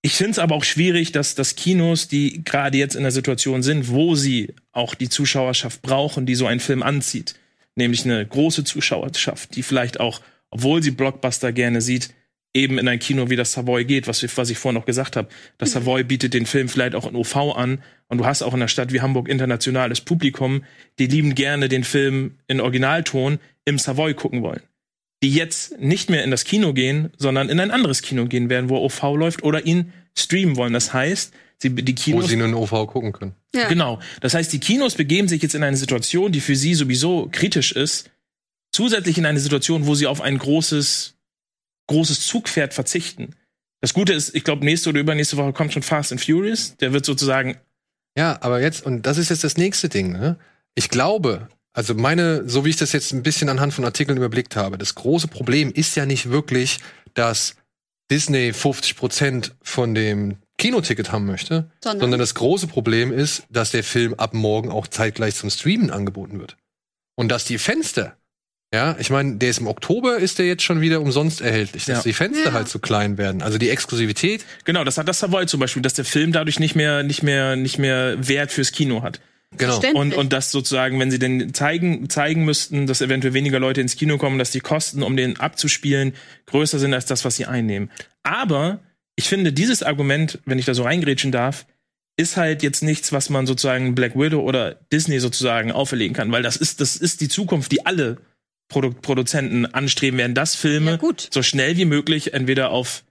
[0.00, 3.62] Ich finde es aber auch schwierig, dass, dass Kinos, die gerade jetzt in der Situation
[3.62, 7.34] sind, wo sie auch die Zuschauerschaft brauchen, die so einen Film anzieht,
[7.74, 10.20] nämlich eine große Zuschauerschaft, die vielleicht auch,
[10.50, 12.10] obwohl sie Blockbuster gerne sieht,
[12.54, 15.28] eben in ein Kino wie das Savoy geht, was, was ich vorhin noch gesagt habe.
[15.58, 18.60] Das Savoy bietet den Film vielleicht auch in OV an und du hast auch in
[18.60, 20.64] einer Stadt wie Hamburg internationales Publikum,
[20.98, 24.62] die lieben gerne den Film in Originalton im Savoy gucken wollen.
[25.22, 28.68] Die jetzt nicht mehr in das Kino gehen, sondern in ein anderes Kino gehen werden,
[28.68, 30.72] wo OV läuft oder ihn streamen wollen.
[30.72, 33.34] Das heißt, sie, die wo Kinos sie nur in OV gucken können.
[33.54, 33.68] Ja.
[33.68, 33.98] Genau.
[34.20, 37.72] Das heißt, die Kinos begeben sich jetzt in eine Situation, die für sie sowieso kritisch
[37.72, 38.10] ist,
[38.72, 41.16] zusätzlich in eine Situation, wo sie auf ein großes,
[41.88, 43.34] großes Zugpferd verzichten.
[43.80, 46.76] Das Gute ist, ich glaube, nächste oder übernächste Woche kommt schon Fast and Furious.
[46.76, 47.56] Der wird sozusagen,
[48.16, 50.38] Ja, aber jetzt, und das ist jetzt das nächste Ding, ne?
[50.74, 51.48] Ich glaube,
[51.78, 54.96] also meine, so wie ich das jetzt ein bisschen anhand von Artikeln überblickt habe, das
[54.96, 56.78] große Problem ist ja nicht wirklich,
[57.14, 57.54] dass
[58.10, 63.70] Disney 50 Prozent von dem Kinoticket haben möchte, Sondern- sondern das große Problem ist, dass
[63.70, 66.56] der Film ab morgen auch zeitgleich zum Streamen angeboten wird.
[67.16, 68.16] Und dass die Fenster,
[68.74, 71.98] ja, ich meine, der ist im Oktober, ist der jetzt schon wieder umsonst erhältlich, dass
[71.98, 72.02] Ja.
[72.02, 72.52] die Fenster Ja.
[72.54, 73.40] halt zu klein werden.
[73.40, 76.74] Also die Exklusivität genau, das hat das Savoy zum Beispiel, dass der Film dadurch nicht
[76.74, 79.20] mehr, nicht mehr, nicht mehr Wert fürs Kino hat.
[79.56, 79.80] Genau.
[79.94, 83.96] Und, und das sozusagen, wenn sie denn zeigen, zeigen müssten, dass eventuell weniger Leute ins
[83.96, 86.12] Kino kommen, dass die Kosten, um den abzuspielen,
[86.46, 87.90] größer sind als das, was sie einnehmen.
[88.22, 88.80] Aber
[89.16, 91.66] ich finde, dieses Argument, wenn ich da so reingrätschen darf,
[92.16, 96.42] ist halt jetzt nichts, was man sozusagen Black Widow oder Disney sozusagen auferlegen kann, weil
[96.42, 98.18] das ist, das ist die Zukunft, die alle
[98.68, 101.28] Produ Produzenten anstreben werden, dass Filme Ja, gut.
[101.32, 103.02] so schnell wie möglich entweder auf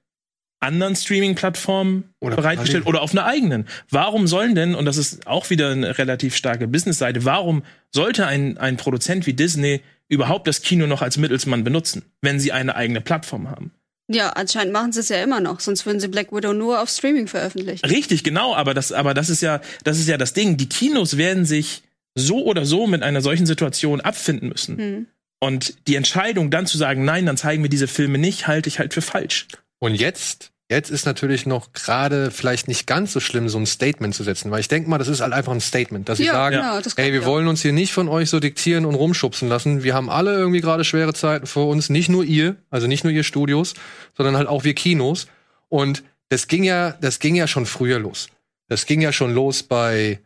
[0.60, 2.88] anderen Streaming-Plattformen bereitgestellt parallel.
[2.88, 3.68] oder auf einer eigenen.
[3.90, 8.58] Warum sollen denn, und das ist auch wieder eine relativ starke Businessseite, warum sollte ein,
[8.58, 13.02] ein Produzent wie Disney überhaupt das Kino noch als Mittelsmann benutzen, wenn sie eine eigene
[13.02, 13.72] Plattform haben?
[14.10, 16.90] Ja, anscheinend machen sie es ja immer noch, sonst würden sie Black Widow nur auf
[16.90, 17.86] Streaming veröffentlichen.
[17.86, 20.56] Richtig, genau, aber das, aber das ist ja, das ist ja das Ding.
[20.56, 21.84] Die Kinos werden sich
[22.16, 24.78] so oder so mit einer solchen Situation abfinden müssen.
[24.78, 25.08] Hm.
[25.40, 28.80] Und die Entscheidung dann zu sagen, nein, dann zeigen wir diese Filme nicht, halte ich
[28.80, 29.48] halt für falsch.
[29.80, 34.16] Und jetzt, jetzt ist natürlich noch gerade vielleicht nicht ganz so schlimm, so ein Statement
[34.16, 36.34] zu setzen, weil ich denke mal, das ist halt einfach ein Statement, dass sie Ja,
[36.34, 37.26] sagen, genau, das glaub ey, wir auch.
[37.26, 39.84] wollen uns hier nicht von euch so diktieren und rumschubsen lassen.
[39.84, 43.14] Wir haben alle irgendwie gerade schwere Zeiten vor uns, nicht nur ihr, also nicht nur
[43.14, 43.76] ihr Studios,
[44.16, 45.28] sondern halt auch wir Kinos.
[45.70, 48.28] Und das ging ja, das ging ja schon früher los.
[48.68, 50.20] Das ging ja schon los bei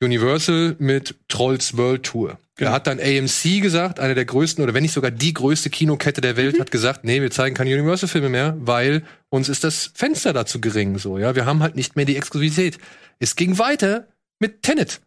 [0.00, 2.38] Universal mit Trolls World Tour.
[2.56, 2.70] Genau.
[2.70, 6.20] Da hat dann AMC gesagt, eine der größten oder wenn nicht sogar die größte Kinokette
[6.20, 10.32] der Welt, hat gesagt, nee, wir zeigen keine Universal-Filme mehr, weil uns ist das Fenster
[10.32, 11.34] da zu gering, so, ja.
[11.34, 12.78] Wir haben halt nicht mehr die Exklusivität.
[13.18, 14.06] Es ging weiter
[14.38, 15.00] mit Tenet,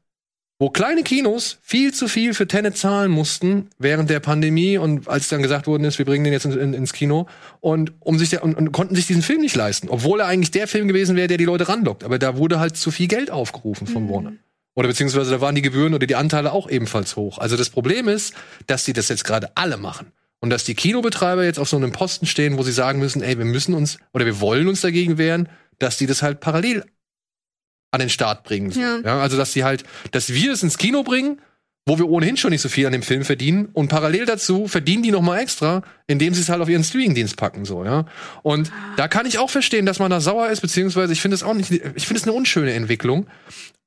[0.59, 5.29] wo kleine Kinos viel zu viel für Tenet zahlen mussten während der Pandemie und als
[5.29, 7.27] dann gesagt worden ist, wir bringen den jetzt in, in, ins Kino
[7.61, 10.51] und um sich der, und, und konnten sich diesen Film nicht leisten, obwohl er eigentlich
[10.51, 12.03] der Film gewesen wäre, der die Leute ranlockt.
[12.03, 14.33] Aber da wurde halt zu viel Geld aufgerufen von Warner.
[14.77, 17.39] Oder beziehungsweise da waren die Gebühren oder die Anteile auch ebenfalls hoch.
[17.39, 18.35] Also das Problem ist,
[18.67, 20.11] dass sie das jetzt gerade alle machen.
[20.39, 23.39] Und dass die Kinobetreiber jetzt auf so einem Posten stehen, wo sie sagen müssen, ey,
[23.39, 25.49] wir müssen uns oder wir wollen uns dagegen wehren,
[25.79, 26.85] dass die das halt parallel
[27.89, 28.69] an den Start bringen.
[28.69, 28.99] Ja.
[28.99, 29.19] Ja.
[29.19, 31.41] also dass sie halt, dass wir es ins Kino bringen,
[31.87, 35.01] wo wir ohnehin schon nicht so viel an dem Film verdienen und parallel dazu verdienen
[35.01, 38.05] die noch mal extra, indem sie es halt auf ihren Streamingdienst packen so, ja.
[38.43, 41.41] Und da kann ich auch verstehen, dass man da sauer ist, beziehungsweise ich finde es
[41.41, 43.25] auch nicht, ich finde es eine unschöne Entwicklung,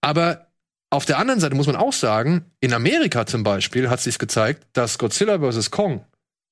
[0.01, 0.50] aber
[0.91, 4.67] Auf der anderen Seite muss man auch sagen, in Amerika zum Beispiel hat sich gezeigt,
[4.73, 5.71] dass Godzilla vs.
[5.71, 6.05] Kong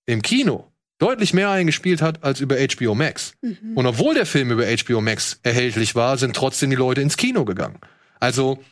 [0.06, 3.32] im Kino deutlich mehr eingespielt hat als über HBO Max.
[3.74, 7.44] Und obwohl der Film über HBO Max erhältlich war, sind trotzdem die Leute ins Kino
[7.44, 7.78] gegangen.
[8.20, 8.62] Also,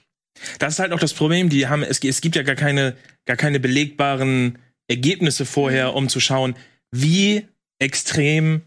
[0.59, 2.97] Das ist halt auch das Problem, die haben, es, es gibt ja gar keine,
[3.27, 4.59] gar keine belegbaren
[4.89, 6.55] Ergebnisse vorher, um zu schauen,
[6.91, 7.47] wie
[7.79, 8.63] extrem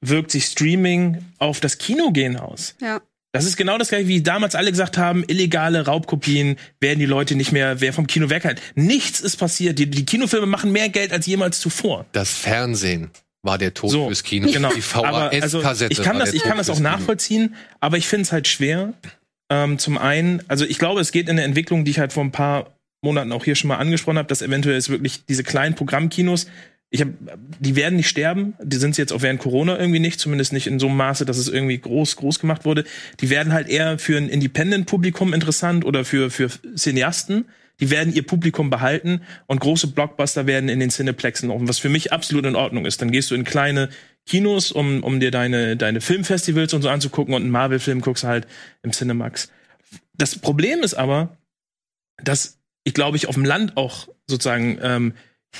[0.00, 2.74] wirkt sich Streaming auf das Kinogehen aus.
[2.80, 3.00] Ja.
[3.34, 7.34] Das ist genau das gleiche, wie damals alle gesagt haben, illegale Raubkopien werden die Leute
[7.34, 8.62] nicht mehr, wer vom Kino weghalten.
[8.76, 9.76] Nichts ist passiert.
[9.80, 12.06] Die, die Kinofilme machen mehr Geld als jemals zuvor.
[12.12, 13.10] das Fernsehen
[13.42, 14.48] war der Tod So, fürs Kino.
[14.52, 14.70] Genau.
[14.72, 15.92] Die Aber, also, VHS-Kassette.
[15.92, 18.46] ich kann das, der ich kann Tod das auch nachvollziehen, aber ich finde es halt
[18.46, 18.94] schwer.
[19.50, 22.22] Ähm, zum einen, also ich glaube, es geht in eine Entwicklung, die ich halt vor
[22.22, 25.74] ein paar Monaten auch hier schon mal angesprochen habe, dass eventuell es wirklich diese kleinen
[25.74, 26.46] Programmkinos,
[26.94, 27.08] ich hab,
[27.58, 30.78] die werden nicht sterben, die sind jetzt auch während Corona irgendwie nicht, zumindest nicht in
[30.78, 32.84] so einem Maße, dass es irgendwie groß, groß gemacht wurde.
[33.18, 37.46] Die werden halt eher für ein Independent-Publikum interessant oder für, für Cineasten.
[37.80, 41.88] Die werden ihr Publikum behalten und große Blockbuster werden in den Cineplexen laufen, was für
[41.88, 43.02] mich absolut in Ordnung ist.
[43.02, 43.88] Dann gehst du in kleine
[44.24, 48.46] Kinos, um, um dir deine, deine Filmfestivals und so anzugucken und einen Marvel-Film guckst halt
[48.84, 49.50] im Cinemax.
[50.16, 51.36] Das Problem ist aber,
[52.22, 55.14] dass ich glaube ich auf dem Land auch sozusagen ähm,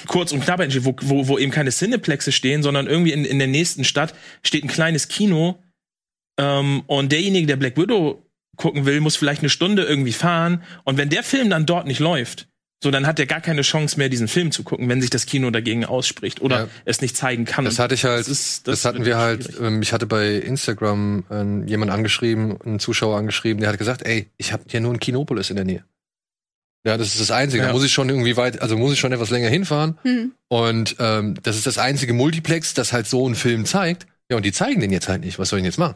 [0.08, 3.38] kurz und knapp entsteht, wo, wo, wo eben keine Cineplexe stehen, sondern irgendwie in, in
[3.38, 5.62] der nächsten Stadt steht ein kleines Kino
[6.38, 8.22] ähm, und derjenige, der Black Widow
[8.56, 11.98] gucken will, muss vielleicht eine Stunde irgendwie fahren und wenn der Film dann dort nicht
[12.00, 12.48] läuft,
[12.82, 15.24] so dann hat er gar keine Chance mehr, diesen Film zu gucken, wenn sich das
[15.26, 16.68] Kino dagegen ausspricht oder Ja.
[16.84, 17.64] es nicht zeigen kann.
[17.64, 20.06] Das hatte ich halt, Das das, ist- das hatten wird wir halt, ähm, ich hatte
[20.06, 24.80] bei Instagram ähm, jemand angeschrieben, einen Zuschauer angeschrieben, der hat gesagt, ey, ich habe hier
[24.80, 25.84] nur ein Kinopolis in der Nähe.
[26.86, 27.62] Ja, das ist das Einzige.
[27.62, 27.68] Ja.
[27.68, 29.98] Da muss ich schon irgendwie weit, also muss ich schon etwas länger hinfahren.
[30.02, 30.32] Hm.
[30.48, 34.06] Und ähm, das ist das einzige Multiplex, das halt so einen Film zeigt.
[34.30, 35.38] Ja, und die zeigen den jetzt halt nicht.
[35.38, 35.94] Was soll ich denn jetzt machen?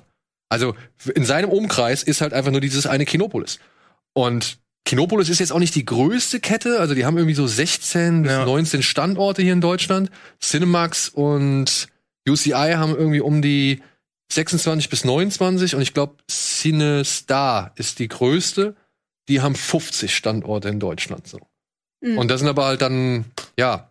[0.49, 0.75] Also
[1.15, 3.59] in seinem Umkreis ist halt einfach nur dieses eine Kinopolis.
[4.15, 8.23] Und Kinopolis ist jetzt auch nicht die größte Kette, also die haben irgendwie so 16
[8.23, 8.47] bis Ja.
[8.47, 10.11] 19 Standorte hier in Deutschland.
[10.41, 11.89] Cinemax und
[12.27, 13.83] UCI haben irgendwie um die
[14.33, 18.77] 26 bis 29 und ich glaube CineStar ist die größte.
[19.29, 21.39] Die haben 50 Standorte in Deutschland so.
[22.01, 22.19] Mhm.
[22.19, 23.27] Und das sind aber halt dann
[23.59, 23.89] ja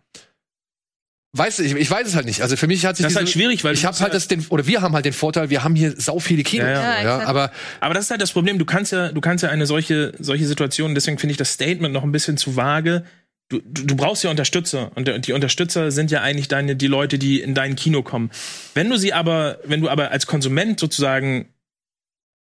[1.37, 2.41] Weiß ich, ich weiß es halt nicht.
[2.41, 4.45] Also für mich hat sich Das ist halt schwierig, weil ich habe halt das den
[4.49, 7.27] oder wir haben halt den Vorteil, wir haben hier sau viele Kinos, Ja, ja, ja.
[7.27, 8.57] Aber Aber das ist halt das Problem.
[8.57, 11.93] Du kannst ja, du kannst ja eine solche, solche Situation, deswegen finde ich das Statement
[11.93, 13.03] noch ein bisschen zu vage.
[13.49, 17.19] Du, du, du brauchst ja Unterstützer und die Unterstützer sind ja eigentlich deine, die Leute,
[17.19, 18.31] die in dein Kino kommen.
[18.73, 21.47] Wenn du sie aber, wenn du aber als Konsument sozusagen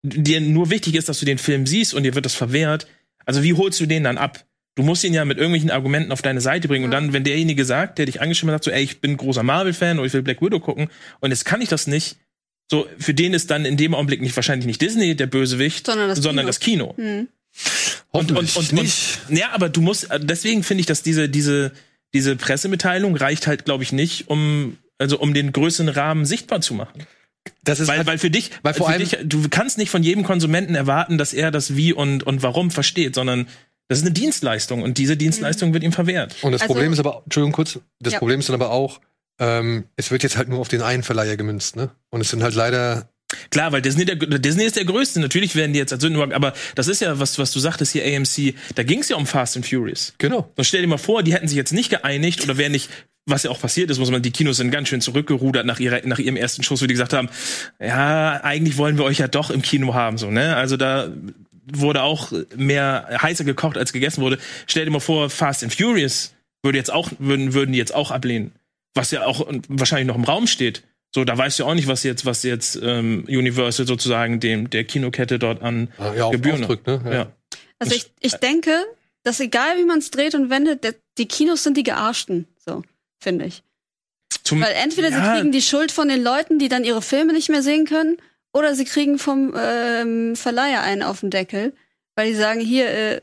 [0.03, 2.87] dir nur wichtig ist, dass du den Film siehst und dir wird das verwehrt,
[3.25, 4.45] also wie holst du den dann ab?
[4.75, 7.65] Du musst ihn ja mit irgendwelchen Argumenten auf deine Seite bringen und dann, wenn derjenige
[7.65, 10.41] sagt, der dich angeschrieben hat, so, ey, ich bin großer Marvel-Fan oder ich will Black
[10.41, 10.89] Widow gucken
[11.19, 12.17] und jetzt kann ich das nicht,
[12.71, 16.09] so, für den ist dann in dem Augenblick nicht wahrscheinlich nicht Disney der Bösewicht, Sondern
[16.09, 16.47] das sondern Kino.
[16.47, 16.95] das Kino.
[16.97, 17.27] Hm.
[18.13, 19.19] hoffentlich und, nicht.
[19.27, 21.71] Und, ja, aber du musst, deswegen finde ich, dass diese, diese,
[22.13, 26.75] diese Pressemitteilung reicht halt, glaube ich, nicht, um, also um den größeren Rahmen sichtbar zu
[26.75, 27.05] machen.
[27.63, 29.89] Das ist Weil, halt, weil für dich, weil vor für allem- dich, du kannst nicht
[29.89, 33.47] von jedem Konsumenten erwarten, dass er das Wie und, und Warum versteht, sondern
[33.87, 36.35] das ist eine Dienstleistung und diese Dienstleistung wird ihm verwehrt.
[36.41, 38.19] und das Also- Problem ist aber Entschuldigung kurz, das Ja.
[38.19, 38.99] Problem ist dann aber auch
[39.41, 41.91] ähm, es wird jetzt halt nur auf den einen Verleiher gemünzt, ne?
[42.09, 43.09] Und es sind halt leider
[43.51, 45.19] Klar, weil Disney, der, Disney ist der größte.
[45.19, 48.03] Natürlich werden die jetzt als Sündenbock, aber das ist ja, was, was du sagtest hier,
[48.03, 50.13] AMC, da ging es ja um Fast and Furious.
[50.17, 50.51] genau.
[50.57, 52.89] Und stell dir mal vor, die hätten sich jetzt nicht geeinigt oder wären nicht,
[53.29, 56.05] was ja auch passiert ist, muss man, die Kinos sind ganz schön zurückgerudert nach, ihrer,
[56.05, 57.29] nach ihrem ersten Schuss, wo die gesagt haben,
[57.79, 60.55] ja, eigentlich wollen wir euch ja doch im Kino haben, so, ne?
[60.55, 61.09] Also da
[61.71, 64.39] wurde auch mehr heißer gekocht, als gegessen wurde.
[64.67, 68.11] Stell dir mal vor, Fast and Furious würde jetzt auch, würden, würden die jetzt auch
[68.11, 68.51] ablehnen.
[68.95, 70.83] Was ja auch wahrscheinlich noch im Raum steht.
[71.13, 74.83] So, da weißt du auch nicht, was jetzt, was jetzt ähm, Universal sozusagen dem der
[74.83, 76.61] Kinokette dort an Ja, Gebühren.
[76.61, 77.01] Aufdrückt, ne?
[77.11, 77.31] Ja.
[77.79, 78.71] Also ich, ich denke,
[79.23, 82.47] dass egal wie man es dreht und wendet, der, die Kinos sind die Gearschten,
[83.19, 83.63] finde ich.
[84.43, 85.15] Zum, Weil entweder Ja.
[85.23, 88.17] sie kriegen die Schuld von den Leuten, die dann ihre Filme nicht mehr sehen können,
[88.53, 91.73] oder sie kriegen vom ähm, Verleiher einen auf den Deckel,
[92.15, 93.21] weil die sagen, hier, äh,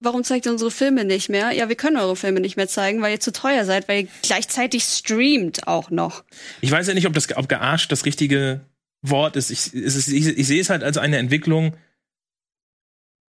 [0.00, 1.50] warum zeigt ihr unsere Filme nicht mehr?
[1.52, 4.08] Ja, wir können eure Filme nicht mehr zeigen, weil ihr zu teuer seid, weil ihr
[4.22, 6.22] gleichzeitig streamt auch noch.
[6.60, 8.60] Ich weiß ja nicht, ob das ob gearscht das richtige
[9.02, 9.50] Wort ist.
[9.50, 11.76] Ich, ist, ich, ich sehe es halt als eine Entwicklung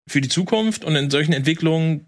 [0.08, 2.06] für die Zukunft und in solchen Entwicklungen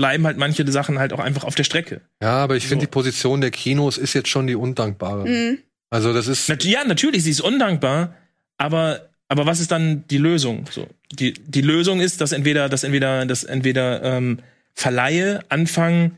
[0.00, 2.00] bleiben halt manche Sachen halt auch einfach auf der Strecke.
[2.22, 2.86] Ja, aber ich finde So.
[2.86, 5.28] die Position der Kinos ist jetzt schon die undankbare.
[5.28, 5.58] Mhm.
[5.90, 8.14] Also das ist Nat ja, natürlich, sie ist undankbar,
[8.56, 10.64] aber aber was ist dann die Lösung?
[10.70, 14.38] So die die Lösung ist, dass entweder dass entweder dass entweder ähm,
[14.72, 16.16] Verleihe anfangen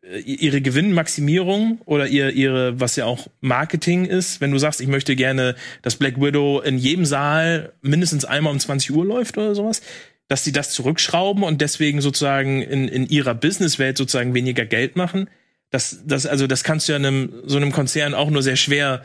[0.00, 4.88] äh, ihre Gewinnmaximierung oder ihr ihre was ja auch Marketing ist, wenn du sagst, ich
[4.88, 9.54] möchte gerne, dass Black Widow in jedem Saal mindestens einmal um 20 Uhr läuft oder
[9.54, 9.82] sowas,
[10.28, 15.28] dass sie das zurückschrauben und deswegen sozusagen in, in ihrer Businesswelt sozusagen weniger Geld machen.
[15.70, 19.04] Das, das, also das kannst du ja einem, so einem Konzern auch nur sehr schwer,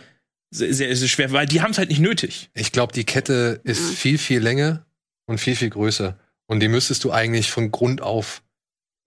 [0.51, 2.49] sehr, sehr, sehr schwer, weil die haben es halt nicht nötig.
[2.53, 4.85] Ich glaube, die Kette ist viel, viel länger
[5.25, 6.17] und viel, viel größer.
[6.47, 8.41] Und die müsstest du eigentlich von Grund auf,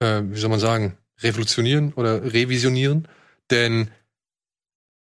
[0.00, 3.08] äh, wie soll man sagen, revolutionieren oder revisionieren.
[3.50, 3.90] Denn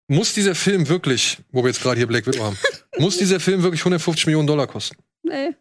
[0.08, 2.58] muss dieser Film wirklich, wo wir jetzt gerade hier Black Widow haben,
[2.98, 4.96] muss dieser Film wirklich 150 Millionen Dollar kosten?
[5.22, 5.54] Nee.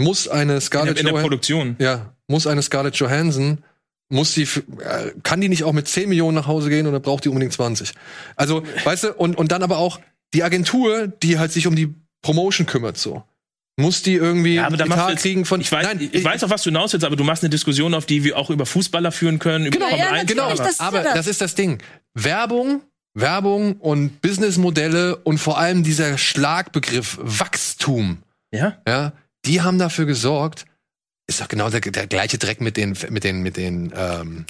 [0.00, 1.76] Muss eine In der, Scarlett in der Johansson, Produktion.
[1.78, 3.58] ja, muss eine Scarlett Johansson,
[4.08, 7.24] muss die, äh, kann die nicht auch mit 10 Millionen nach Hause gehen oder braucht
[7.24, 7.92] die unbedingt 20?
[8.36, 10.00] Also, weißt du, und, und dann aber auch
[10.34, 13.22] die Agentur, die halt sich um die Promotion kümmert, so.
[13.76, 16.10] Muss die irgendwie Ja, aber da einen machst du jetzt, kriegen von, ich weiß, nein,
[16.12, 18.36] ich, weiß auch, was du hinaus willst, aber du machst eine Diskussion, auf die wir
[18.36, 19.66] auch über Fußballer führen können.
[19.66, 20.54] Über Genau, Ja, ja, Formel 1 genau.
[20.54, 21.78] das aber das ist das Ding.
[22.14, 22.82] Werbung,
[23.14, 28.18] Werbung und Businessmodelle und vor allem dieser Schlagbegriff Wachstum,
[28.52, 28.76] Ja?
[28.86, 29.12] ja,
[29.44, 30.64] die haben dafür gesorgt,
[31.26, 34.46] ist doch genau der, der gleiche Dreck mit den, mit den, mit den, ähm,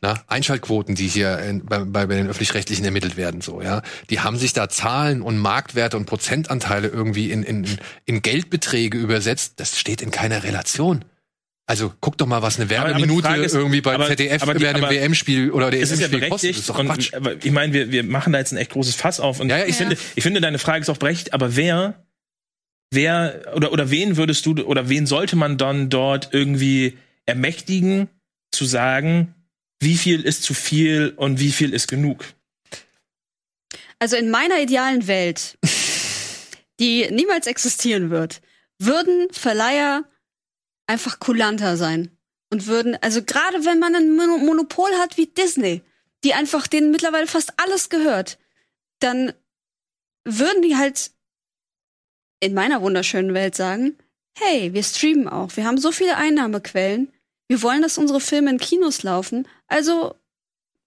[0.00, 3.82] na, Einschaltquoten, die hier in, bei, bei den öffentlich-rechtlichen ermittelt werden, so, ja.
[4.10, 7.66] Die haben sich da Zahlen und Marktwerte und Prozentanteile irgendwie in, in,
[8.04, 9.54] in Geldbeträge übersetzt.
[9.56, 11.04] Das steht in keiner Relation.
[11.66, 14.54] Also guck doch mal, was eine aber Werbeminute Frage ist- irgendwie bei aber- ZDF aber
[14.54, 16.50] die- während dem aber WM-Spiel oder der ist ja EM-Spiel kostet.
[16.50, 17.14] Das ist doch Und, Quatsch.
[17.14, 19.40] aber ich meine, wir, wir machen da jetzt ein echt großes Fass auf.
[19.40, 22.03] Und Ja, ja, ich, ich- finde, ich finde, deine Frage ist auch berechtigt, aber wer,
[22.94, 28.08] wer oder, oder wen würdest du oder wen sollte man dann dort irgendwie ermächtigen,
[28.52, 29.34] zu sagen,
[29.80, 32.24] wie viel ist zu viel und wie viel ist genug?
[33.98, 35.58] Also in meiner idealen Welt,
[36.80, 38.40] die niemals existieren wird,
[38.78, 40.04] würden Verleiher
[40.86, 42.10] einfach kulanter sein.
[42.50, 45.82] Und würden, also gerade wenn man ein Mono- Monopol hat wie Disney,
[46.22, 48.38] die einfach denen mittlerweile fast alles gehört,
[49.00, 49.32] dann
[50.24, 51.10] würden die halt
[52.44, 53.96] in meiner wunderschönen Welt sagen,
[54.38, 57.08] hey, wir streamen auch, wir haben so viele Einnahmequellen,
[57.48, 60.14] wir wollen, dass unsere Filme in Kinos laufen, also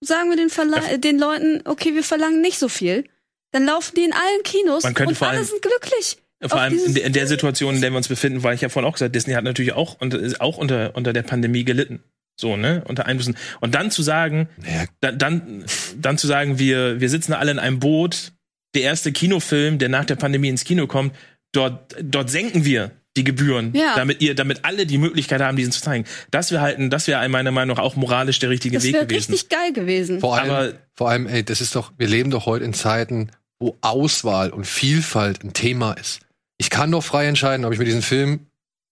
[0.01, 3.05] sagen wir den, Verla äh, den Leuten, okay, wir verlangen nicht so viel,
[3.51, 6.18] dann laufen die in allen Kinos und vor alle sind glücklich.
[6.45, 8.88] Vor allem in, in der Situation, in der wir uns befinden, weil ich ja vorhin
[8.88, 12.03] auch gesagt, Disney hat natürlich auch unter, ist auch unter, unter der Pandemie gelitten.
[12.39, 12.84] So, ne?
[12.86, 13.36] Unter Einflüssen.
[13.62, 15.66] Und dann zu sagen, Naja, da, dann,
[15.99, 18.34] dann zu sagen, wir, wir sitzen alle in einem Boot,
[18.76, 21.16] der erste Kinofilm, der nach der Pandemie ins Kino kommt,
[21.58, 23.95] dort, dort senken wir die Gebühren, Ja.
[23.95, 26.05] damit ihr, damit alle die Möglichkeit haben, diesen zu zeigen.
[26.30, 29.08] Das wäre halt, das wäre meiner Meinung nach auch moralisch der richtige Das Weg wäre
[29.08, 29.32] gewesen.
[29.34, 30.20] richtig geil gewesen.
[30.20, 33.32] vor allem, Aber- vor allem, ey, das ist doch, wir leben doch heute in Zeiten,
[33.60, 36.20] wo Auswahl und Vielfalt ein Thema ist.
[36.60, 38.41] Ich kann doch frei entscheiden, ob ich mir diesen Film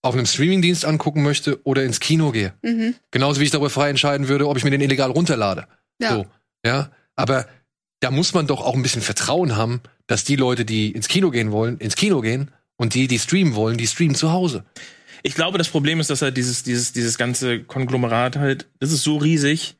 [0.02, 2.52] auf einem Streamingdienst angucken möchte oder ins Kino gehe.
[2.62, 2.94] Mhm.
[3.12, 5.66] Genauso wie ich darüber frei entscheiden würde, ob ich mir den illegal runterlade.
[6.00, 6.10] Ja.
[6.14, 6.26] So,
[6.64, 6.90] ja.
[7.16, 7.46] Aber
[8.00, 11.30] da muss man doch auch ein bisschen Vertrauen haben, dass die Leute, die ins Kino
[11.30, 14.64] gehen wollen, ins Kino gehen und die, die streamen wollen, die streamen zu Hause.
[15.22, 19.02] Ich glaube, das Problem ist, dass halt dieses, dieses, dieses ganze Konglomerat halt, das ist
[19.02, 19.76] so riesig.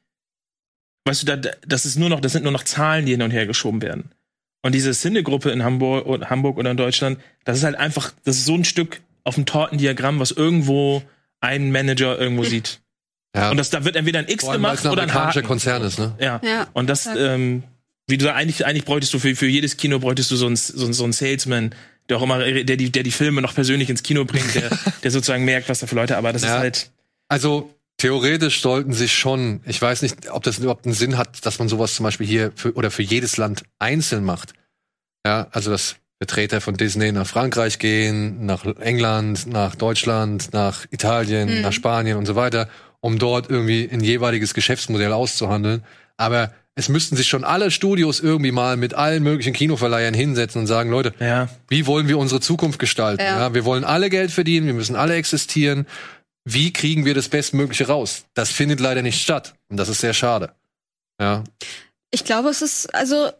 [1.04, 3.30] Weißt du, da, das ist nur noch, das sind nur noch Zahlen, die hin und
[3.30, 4.10] her geschoben werden.
[4.62, 8.38] Und diese Cine-Gruppe in Hamburg, oder Hamburg oder in Deutschland, das ist halt einfach, das
[8.38, 11.02] ist so ein Stück auf dem Tortendiagramm, was irgendwo
[11.40, 12.80] ein Manager irgendwo sieht.
[13.36, 13.50] Ja.
[13.50, 15.46] Und das, da wird entweder ein X Vor allem, gemacht ein oder ein amerikanischer Haken.
[15.46, 16.16] Konzern ist, ne?
[16.18, 16.40] Ja.
[16.42, 16.66] Ja.
[16.72, 17.62] Und das, ähm,
[18.08, 20.56] wie du sagst, eigentlich, eigentlich bräuchtest du für, für jedes Kino bräuchtest du so einen,
[20.56, 21.74] so einen, so einen Salesman,
[22.08, 24.70] der auch immer, der die, der die Filme noch persönlich ins Kino bringt, der,
[25.02, 26.48] der sozusagen merkt, was da für Leute, aber das Ja.
[26.48, 26.90] ist halt,
[27.28, 31.58] Also theoretisch sollten sich schon, ich weiß nicht, ob das überhaupt einen Sinn hat, dass
[31.58, 34.52] man sowas zum Beispiel hier für, oder für jedes Land einzeln macht.
[35.26, 41.56] Ja, also dass Vertreter von Disney nach Frankreich gehen, nach England, nach Deutschland, nach Italien,
[41.56, 41.60] Mhm.
[41.62, 42.68] nach Spanien und so weiter,
[43.00, 45.84] um dort irgendwie ein jeweiliges Geschäftsmodell auszuhandeln.
[46.16, 50.66] Aber es müssten sich schon alle Studios irgendwie mal mit allen möglichen Kinoverleihern hinsetzen und
[50.66, 51.48] sagen, Leute, ja.
[51.68, 53.22] wie wollen wir unsere Zukunft gestalten?
[53.22, 53.40] Ja.
[53.40, 53.54] Ja.
[53.54, 55.86] wir wollen alle Geld verdienen, wir müssen alle existieren.
[56.44, 58.26] Wie kriegen wir das Bestmögliche raus?
[58.34, 59.54] Das findet leider nicht statt.
[59.68, 60.54] Und das ist sehr schade.
[61.18, 61.44] Ja.
[62.10, 63.30] Ich glaube, es ist, also,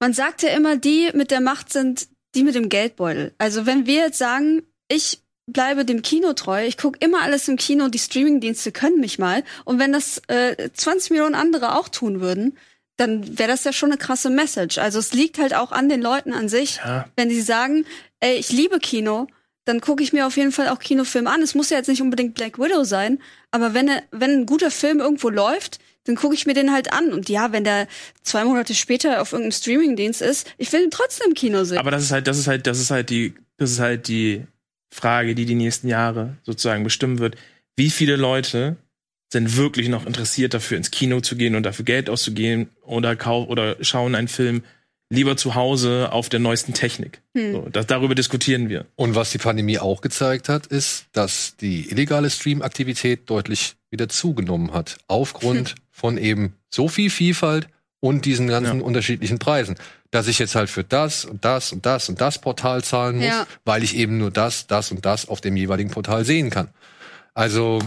[0.00, 3.34] man sagt ja immer, die mit der Macht sind die mit dem Geldbeutel.
[3.38, 5.20] Also, wenn wir jetzt sagen, ich
[5.52, 9.42] bleibe dem Kino treu, ich gucke immer alles im Kino, die Streamingdienste können mich mal.
[9.64, 12.56] Und wenn das äh, 20 Millionen andere auch tun würden,
[12.96, 14.78] dann wäre das ja schon eine krasse Message.
[14.78, 17.06] Also es liegt halt auch an den Leuten an sich, Ja.
[17.16, 17.86] wenn sie sagen,
[18.20, 19.26] ey, ich liebe Kino,
[19.64, 21.42] dann gucke ich mir auf jeden Fall auch Kinofilme an.
[21.42, 23.18] Es muss ja jetzt nicht unbedingt Black Widow sein,
[23.50, 27.12] aber wenn, wenn ein guter Film irgendwo läuft, dann gucke ich mir den halt an.
[27.12, 27.86] Und ja, wenn der
[28.22, 31.78] zwei Monate später auf irgendeinem Streamingdienst ist, ich will ihn trotzdem im Kino sehen.
[31.78, 34.44] Aber das ist halt, das ist halt, das ist halt die, das ist halt die
[34.90, 37.36] Frage, die die nächsten Jahre sozusagen bestimmen wird.
[37.76, 38.76] Wie viele Leute
[39.32, 43.48] sind wirklich noch interessiert dafür, ins Kino zu gehen und dafür Geld auszugehen oder kauf
[43.48, 44.64] oder schauen einen Film
[45.12, 47.20] lieber zu Hause auf der neuesten Technik.
[47.34, 48.86] So, das, darüber diskutieren wir.
[48.96, 54.72] Und was die Pandemie auch gezeigt hat, ist, dass die illegale Stream-Aktivität deutlich wieder zugenommen
[54.72, 54.98] hat.
[55.08, 57.68] Aufgrund von eben so viel Vielfalt
[58.00, 58.84] und diesen ganzen Ja.
[58.84, 59.76] unterschiedlichen Preisen.
[60.12, 63.26] Dass ich jetzt halt für das und das und das und das Portal zahlen muss,
[63.26, 63.46] Ja.
[63.64, 66.68] weil ich eben nur das, das und das auf dem jeweiligen Portal sehen kann.
[67.32, 67.78] Also,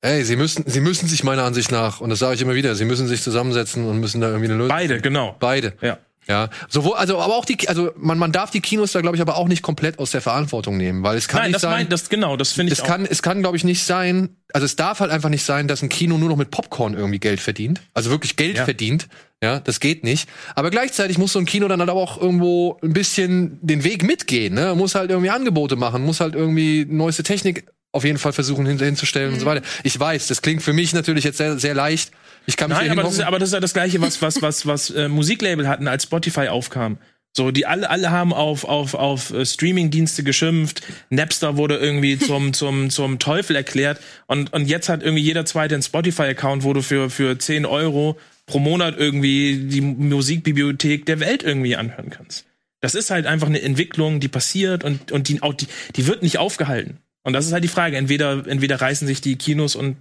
[0.00, 2.74] ey, sie müssen, sie müssen sich meiner Ansicht nach, und das sage ich immer wieder,
[2.74, 4.68] sie müssen sich zusammensetzen und müssen da irgendwie eine Lösung.
[4.70, 5.36] Beide, genau.
[5.38, 5.74] Beide.
[5.80, 5.98] Ja.
[6.26, 9.20] Ja, sowohl, also, aber auch die, also, man, man darf die Kinos da, glaube ich,
[9.20, 11.70] aber auch nicht komplett aus der Verantwortung nehmen, weil es kann Nein, nicht das sein.
[11.72, 12.88] meint, das genau, das finde ich es auch.
[12.88, 15.82] kann, es kann, glaube ich, nicht sein, also es darf halt einfach nicht sein, dass
[15.82, 17.82] ein Kino nur noch mit Popcorn irgendwie Geld verdient.
[17.92, 18.64] Also wirklich Geld Ja.
[18.64, 19.06] verdient.
[19.44, 20.26] Ja, das geht nicht.
[20.54, 24.02] Aber gleichzeitig muss so ein Kino dann halt aber auch irgendwo ein bisschen den Weg
[24.02, 24.74] mitgehen, ne?
[24.74, 28.78] Muss halt irgendwie Angebote machen, muss halt irgendwie neueste Technik auf jeden Fall versuchen hin,
[28.78, 29.34] hinzustellen Mhm.
[29.34, 29.60] und so weiter.
[29.82, 32.10] Ich weiß, das klingt für mich natürlich jetzt sehr, sehr leicht.
[32.46, 34.40] Ich kann mich Nein, aber das, ist, aber das ist ja das Gleiche, was, was,
[34.40, 36.96] was, was äh, Musiklabel hatten, als Spotify aufkam.
[37.36, 40.80] So, die alle, alle haben auf, auf, auf äh, Streaming-Dienste geschimpft.
[41.10, 44.00] Napster wurde irgendwie zum, zum, zum Teufel erklärt.
[44.26, 48.16] Und, und jetzt hat irgendwie jeder zweite einen Spotify-Account, wo du für, für 10 Euro
[48.46, 52.46] pro Monat irgendwie die Musikbibliothek der Welt irgendwie anhören kannst.
[52.80, 55.66] Das ist halt einfach eine Entwicklung, die passiert und, und die, auch die,
[55.96, 56.98] die wird nicht aufgehalten.
[57.22, 57.96] Und das ist halt die Frage.
[57.96, 59.96] Entweder, entweder reißen sich die Kinos und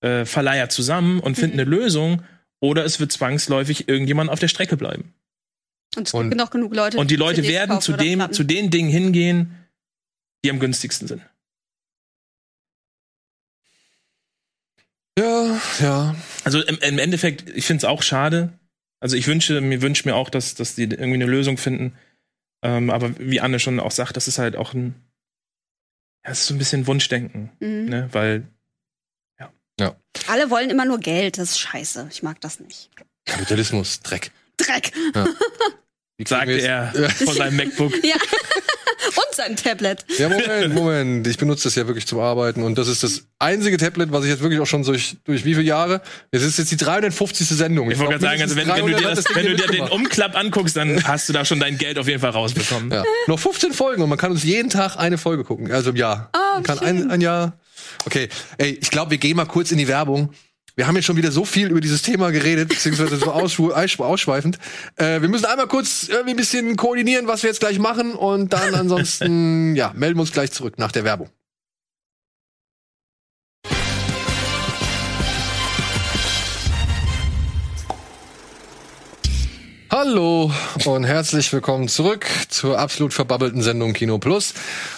[0.00, 2.22] äh, Verleiher zusammen und finden eine Lösung,
[2.60, 5.12] oder es wird zwangsläufig irgendjemand auf der Strecke bleiben.
[5.96, 6.96] Und es Und- gibt noch genug Leute.
[6.98, 8.34] Und die Leute CDs werden zu dem, Platten.
[8.34, 9.56] zu den Dingen hingehen,
[10.44, 11.22] die am günstigsten sind.
[15.18, 16.16] Ja, ja.
[16.44, 18.52] Also im, im Endeffekt, ich finde es auch schade.
[19.00, 21.96] Also ich wünsche mir wünsche mir auch, dass, dass die irgendwie eine Lösung finden.
[22.64, 24.94] Ähm, aber wie Anne schon auch sagt, das ist halt auch ein,
[26.24, 27.86] ja, es ist so ein bisschen Wunschdenken, Mhm.
[27.86, 28.08] ne?
[28.12, 28.46] Weil
[30.28, 31.38] Alle wollen immer nur Geld.
[31.38, 32.06] Das ist scheiße.
[32.12, 32.90] Ich mag das nicht.
[33.24, 34.30] Kapitalismus, Dreck.
[34.56, 34.92] Dreck.
[34.92, 35.12] Kriegen
[36.28, 36.92] sagte wir er
[37.24, 37.92] vor seinem MacBook.
[38.04, 38.16] Ja.
[39.04, 40.04] Und sein Tablet.
[40.18, 41.26] Ja, Moment, Moment.
[41.26, 44.30] Ich benutze das ja wirklich zum Arbeiten und das ist das einzige Tablet, was ich
[44.30, 46.00] jetzt wirklich auch schon durch, durch wie viele Jahre?
[46.30, 47.48] Es ist jetzt die 350.
[47.48, 47.90] Sendung.
[47.90, 49.66] Ich wollte glaub, gerade sagen, also wenn, wenn du dir, 300 das, wenn du dir
[49.66, 49.88] den.
[49.88, 52.90] Umklapp anguckst, dann hast du da schon dein Geld auf jeden Fall rausbekommen.
[52.92, 53.02] Ja.
[53.26, 55.72] Noch 15 Folgen und man kann uns jeden Tag eine Folge gucken.
[55.72, 56.30] Also im Jahr.
[56.34, 57.58] Oh, man kann ein, ein Jahr.
[58.06, 58.28] Okay,
[58.58, 60.32] ey, ich glaube, wir gehen mal kurz in die Werbung.
[60.74, 64.04] Wir haben jetzt schon wieder so viel über dieses Thema geredet, beziehungsweise so ausschw ausschw
[64.04, 64.58] ausschweifend.
[64.96, 68.54] Äh, wir müssen einmal kurz irgendwie ein bisschen koordinieren, was wir jetzt gleich machen und
[68.54, 71.28] dann ansonsten, ja, melden wir uns gleich zurück nach der Werbung.
[79.90, 80.50] Hallo
[80.86, 84.54] und herzlich willkommen zurück zur absolut verbabbelten Sendung Kino Plus.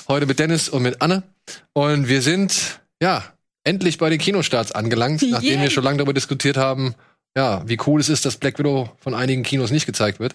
[0.06, 1.24] Heute mit Dennis und mit Anne.
[1.72, 3.24] Und wir sind, ja,
[3.64, 5.62] endlich bei den Kinostarts angelangt, nachdem Yay.
[5.62, 6.94] wir schon lange darüber diskutiert haben,
[7.36, 10.34] ja, wie cool es ist, dass Black Widow von einigen Kinos nicht gezeigt wird.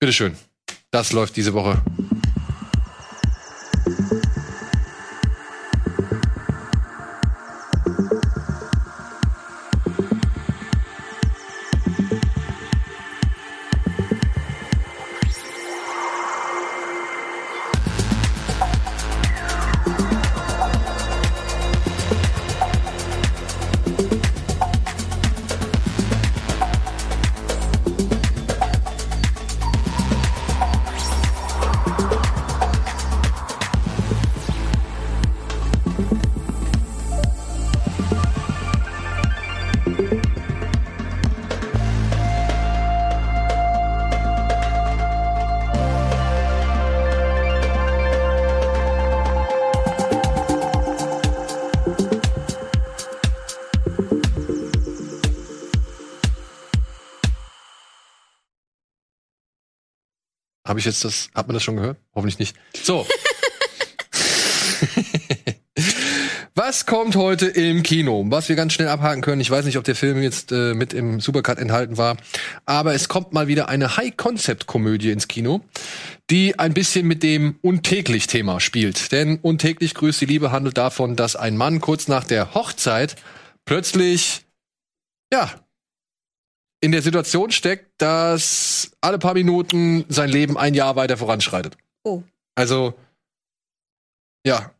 [0.00, 0.34] Bitteschön.
[0.90, 1.80] Das läuft diese Woche.
[60.90, 61.98] Jetzt das, hat man das schon gehört?
[62.14, 62.56] Hoffentlich nicht.
[62.82, 63.06] So.
[66.54, 68.22] Was kommt heute im Kino?
[68.28, 69.40] Was wir ganz schnell abhaken können.
[69.40, 72.16] Ich weiß nicht, ob der Film jetzt äh, mit im Supercut enthalten war,
[72.66, 75.62] aber es kommt mal wieder eine High-Concept-Komödie ins Kino,
[76.28, 79.10] die ein bisschen mit dem Untäglich-Thema spielt.
[79.12, 83.16] Denn Untäglich grüßt die Liebe handelt davon, dass ein Mann kurz nach der Hochzeit
[83.64, 84.42] plötzlich,
[85.32, 85.50] ja,
[86.80, 91.76] in der Situation steckt, dass alle paar Minuten sein Leben ein Jahr weiter voranschreitet.
[92.04, 92.22] Oh.
[92.54, 92.94] Also,
[94.46, 94.72] ja.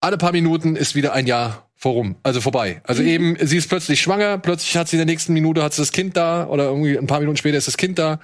[0.00, 2.80] Alle paar Minuten ist wieder ein Jahr vorum, also vorbei.
[2.84, 3.08] Also Mhm.
[3.08, 5.92] eben, sie ist plötzlich schwanger, plötzlich hat sie in der nächsten Minute hat sie das
[5.92, 8.18] Kind da oder irgendwie ein paar Minuten später ist das Kind da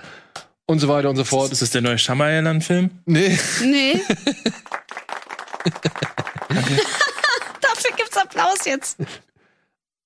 [0.67, 1.53] und so weiter und so fort.
[1.53, 2.91] Ist das der neue Shyamalan-Film?
[3.05, 4.01] Nee, Nee.
[7.61, 8.97] Dafür gibt's Applaus jetzt.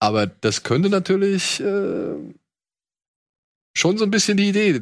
[0.01, 2.15] aber das könnte natürlich äh,
[3.77, 4.81] schon so ein bisschen die Idee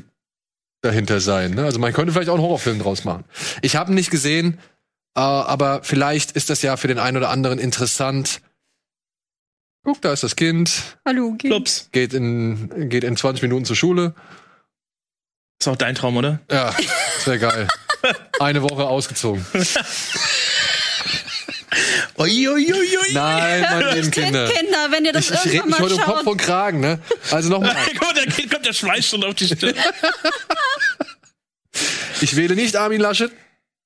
[0.83, 1.53] dahinter sein.
[1.53, 1.65] Ne?
[1.65, 3.25] Also man könnte vielleicht auch einen Horrorfilm draus machen.
[3.63, 4.59] Ich habe ihn nicht gesehen,
[5.17, 8.41] äh, aber vielleicht ist das ja für den einen oder anderen interessant.
[9.85, 11.53] Guck, da ist das Kind, Hallo, Kind.
[11.53, 11.89] Plups.
[11.93, 14.15] geht in, geht in 20 Minuten zur Schule.
[15.61, 16.41] Ist auch dein Traum, oder?
[16.51, 16.75] Ja,
[17.25, 17.69] wäre geil.
[18.41, 19.45] Eine Woche ausgezogen.
[22.19, 23.13] Uiuiuiui.
[23.13, 24.49] Nein, meine lieben Kinder.
[24.49, 26.27] Kinder, wenn ihr das Ich, irgendwann mal heute um Kopf schaut.
[26.27, 27.01] und Kragen, ne?
[27.31, 27.75] Also nochmal.
[27.99, 29.75] Guck da geht- kommt der Schweiß schon auf die Stirn.
[32.21, 33.33] Ich wähle nicht Armin Laschet.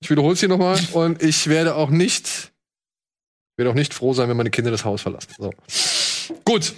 [0.01, 0.79] Ich wiederhole es hier nochmal.
[0.93, 4.85] Und ich werde auch nicht, ich werde auch nicht froh sein, wenn meine Kinder das
[4.85, 5.29] Haus verlassen.
[5.39, 5.53] So.
[6.45, 6.75] Gut.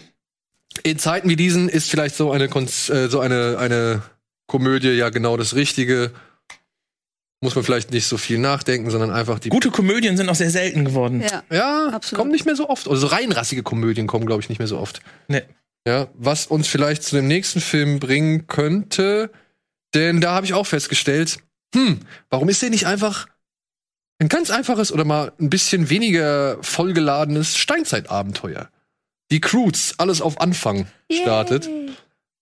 [0.85, 4.03] In Zeiten wie diesen ist vielleicht so eine, Konz äh, so eine, eine
[4.47, 6.13] Komödie ja genau das Richtige.
[7.43, 9.49] Muss man vielleicht nicht so viel nachdenken, sondern einfach die.
[9.49, 11.23] Gute Komödien sind auch sehr selten geworden.
[11.23, 11.43] Ja.
[11.51, 12.19] Ja, Absolut.
[12.19, 12.87] kommen nicht mehr so oft.
[12.87, 15.01] Oder so reinrassige Komödien kommen, glaube ich, nicht mehr so oft.
[15.27, 15.43] Nee.
[15.87, 19.31] Ja, was uns vielleicht zu dem nächsten Film bringen könnte,
[19.95, 21.39] denn da habe ich auch festgestellt,
[21.75, 23.27] hm, warum ist der nicht einfach
[24.19, 28.69] ein ganz einfaches oder mal ein bisschen weniger vollgeladenes Steinzeitabenteuer?
[29.31, 31.67] Die Croods, alles auf Anfang startet.
[31.67, 31.91] Yay.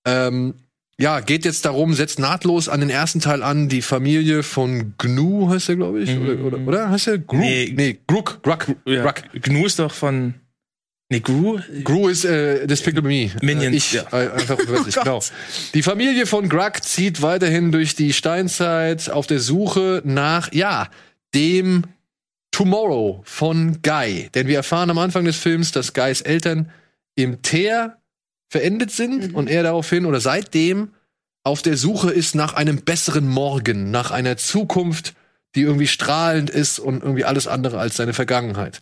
[0.06, 0.54] Ähm,
[1.00, 5.48] ja, geht jetzt darum, setzt nahtlos an den ersten Teil an, die Familie von Gnu
[5.48, 7.18] heißt der, glaube ich, oder, oder, oder heißt der?
[7.18, 7.36] Gru?
[7.36, 7.72] Nee.
[7.76, 9.02] nee Gruk, Gruk, Ja.
[9.04, 9.42] Gruk.
[9.42, 10.34] Gnu ist doch von.
[11.10, 11.58] Nee, Gru?
[11.84, 13.30] Gru ist äh, Despicable Me.
[13.40, 14.02] Minions, Äh, ich, ja.
[14.12, 15.20] äh, einfach übersetzt, Oh genau.
[15.72, 20.88] Die Familie von Grug zieht weiterhin durch die Steinzeit auf der Suche nach, ja,
[21.34, 21.84] dem
[22.50, 24.28] Tomorrow von Guy.
[24.34, 26.70] Denn wir erfahren am Anfang des Films, dass Guys Eltern
[27.14, 27.98] im Teer
[28.48, 29.34] verendet sind Mhm.
[29.34, 30.92] und er daraufhin oder seitdem
[31.44, 35.14] auf der Suche ist nach einem besseren Morgen, nach einer Zukunft,
[35.54, 38.80] die irgendwie strahlend ist und irgendwie alles andere als seine Vergangenheit.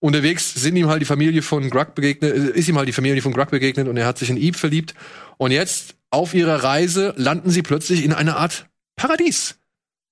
[0.00, 3.22] Unterwegs sind ihm halt die Familie von Grug begegnet, äh, ist ihm halt die Familie
[3.22, 4.94] von Grug begegnet und er hat sich in Eve verliebt.
[5.38, 8.66] Und jetzt auf ihrer Reise landen sie plötzlich in einer Art
[8.96, 9.56] Paradies.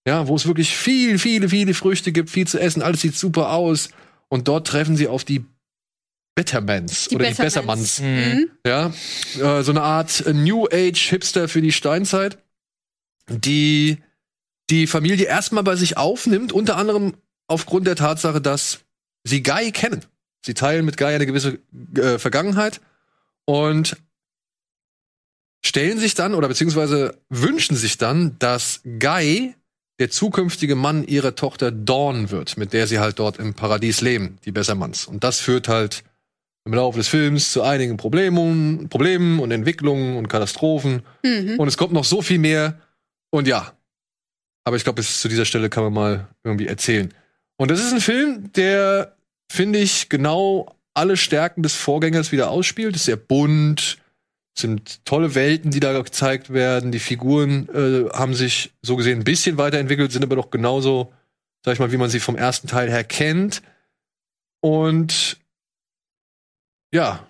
[0.06, 3.52] Ja, wo es wirklich viel, viele, viele Früchte gibt, viel zu essen, alles sieht super
[3.52, 3.90] aus.
[4.28, 5.44] Und dort treffen sie auf die
[6.34, 8.00] Bettermans Die oder die Bessermans.
[8.00, 8.50] Mhm.
[8.66, 8.92] Ja,
[9.38, 12.38] äh, so eine Art äh, New Age Hipster für die Steinzeit,
[13.28, 13.98] die
[14.70, 17.14] die Familie erstmal bei sich aufnimmt, unter anderem
[17.46, 18.80] aufgrund der Tatsache, dass
[19.24, 20.04] sie Guy kennen.
[20.44, 21.58] Sie teilen mit Guy eine gewisse
[21.96, 22.80] äh, Vergangenheit
[23.44, 23.96] und
[25.64, 29.54] stellen sich dann oder beziehungsweise wünschen sich dann, dass Guy
[29.98, 34.38] der zukünftige Mann ihrer Tochter Dawn wird, mit der sie halt dort im Paradies leben,
[34.44, 35.06] die Bessermanns.
[35.06, 36.02] Und das führt halt
[36.64, 41.02] im Laufe des Films zu einigen Problemen, Problemen und Entwicklungen und Katastrophen.
[41.24, 41.58] Mhm.
[41.58, 42.80] Und es kommt noch so viel mehr.
[43.30, 43.72] Und ja.
[44.64, 47.12] Aber ich glaube, bis zu dieser Stelle kann man mal irgendwie erzählen.
[47.56, 49.16] Und das ist ein Film, der,
[49.50, 52.94] finde ich, genau alle Stärken des Vorgängers wieder ausspielt.
[52.94, 53.98] Ist sehr bunt,
[54.56, 56.92] sind tolle Welten, die da gezeigt werden.
[56.92, 61.12] Die Figuren äh, haben sich so gesehen ein bisschen weiterentwickelt, sind aber doch genauso,
[61.64, 63.62] sag ich mal, wie man sie vom ersten Teil her kennt.
[64.60, 65.38] Und
[66.92, 67.26] ja,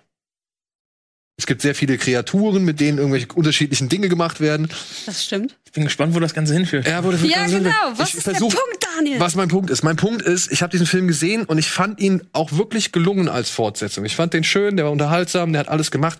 [1.35, 4.69] es gibt sehr viele Kreaturen, mit denen irgendwelche unterschiedlichen Dinge gemacht werden.
[5.07, 5.57] Das stimmt.
[5.65, 6.87] Ich bin gespannt, wo das Ganze hinführt.
[6.87, 7.71] Ja, wo das Ja, genau.
[7.95, 9.19] Was ich ist der versuch- Punkt, Daniel?
[9.19, 9.81] was mein Punkt ist.
[9.83, 13.27] Mein Punkt ist, ich habe diesen Film gesehen und ich fand ihn auch wirklich gelungen
[13.29, 14.05] als Fortsetzung.
[14.05, 16.19] Ich fand den schön, der war unterhaltsam, der hat alles gemacht.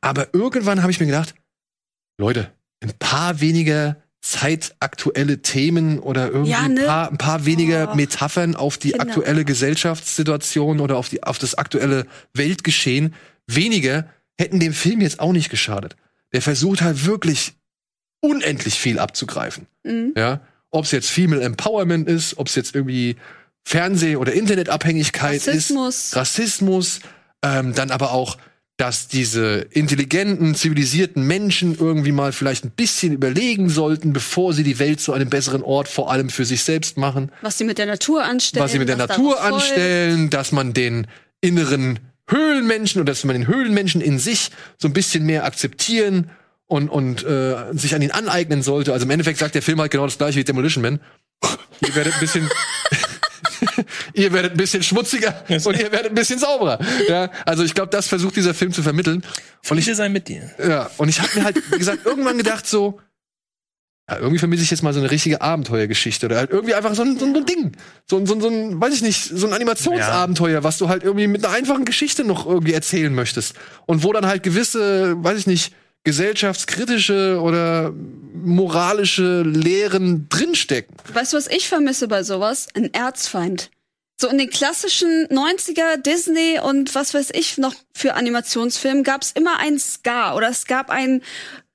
[0.00, 1.34] Aber irgendwann habe ich mir gedacht,
[2.18, 2.50] Leute,
[2.82, 3.96] ein paar weniger
[4.30, 6.82] zeitaktuelle Themen oder irgendwie Ja, ein, ne?
[6.84, 7.94] paar, ein paar weniger Oh.
[7.94, 9.06] Metaphern auf die Kinder.
[9.06, 13.14] aktuelle Gesellschaftssituation oder auf, die, auf das aktuelle Weltgeschehen.
[13.46, 14.08] Weniger
[14.38, 15.96] hätten dem Film jetzt auch nicht geschadet.
[16.32, 17.54] Der versucht halt wirklich
[18.20, 19.66] unendlich viel abzugreifen.
[19.84, 20.12] Mhm.
[20.16, 20.40] Ja,
[20.70, 23.16] ob es jetzt Female Empowerment ist, ob es jetzt irgendwie
[23.64, 25.96] Fernseh- oder Internetabhängigkeit Rassismus.
[26.06, 27.00] ist, Rassismus,
[27.42, 28.38] ähm, dann aber auch,
[28.76, 34.78] dass diese intelligenten, zivilisierten Menschen irgendwie mal vielleicht ein bisschen überlegen sollten, bevor sie die
[34.78, 37.86] Welt zu einem besseren Ort vor allem für sich selbst machen, Was sie mit der
[37.86, 38.62] Natur anstellen.
[38.64, 41.06] was sie mit der Natur anstellen, dass man den
[41.40, 46.30] inneren Höhlenmenschen oder dass man den Höhlenmenschen in sich so ein bisschen mehr akzeptieren
[46.66, 48.92] und, und äh, sich an ihn aneignen sollte.
[48.92, 51.00] Also im Endeffekt sagt der Film halt genau das gleiche wie Demolition Man.
[51.86, 52.50] Ihr werdet ein bisschen
[54.14, 56.78] ihr werdet ein bisschen schmutziger und ihr werdet ein bisschen sauberer.
[57.08, 59.22] Ja, also ich glaube, das versucht dieser Film zu vermitteln.
[59.68, 60.50] Und ich, Friede sei mit dir.
[60.58, 63.00] ja, und ich habe mir halt, wie gesagt, irgendwann gedacht so,
[64.08, 67.02] ja, irgendwie vermisse ich jetzt mal so eine richtige Abenteuergeschichte oder halt irgendwie einfach so
[67.02, 67.72] ein, so ein Ding.
[68.08, 71.02] So ein, so ein, so ein, weiß ich nicht, so ein Animationsabenteuer, was du halt
[71.02, 73.54] irgendwie mit einer einfachen Geschichte noch irgendwie erzählen möchtest.
[73.86, 75.74] Und wo dann halt gewisse, weiß ich nicht,
[76.06, 77.92] gesellschaftskritische oder
[78.32, 80.94] moralische Lehren drinstecken.
[81.12, 82.68] Weißt du, was ich vermisse bei sowas?
[82.74, 83.72] Ein Erzfeind.
[84.16, 89.58] So in den klassischen 90er Disney und was weiß ich noch für Animationsfilmen gab's immer
[89.58, 91.22] ein Ska oder es gab einen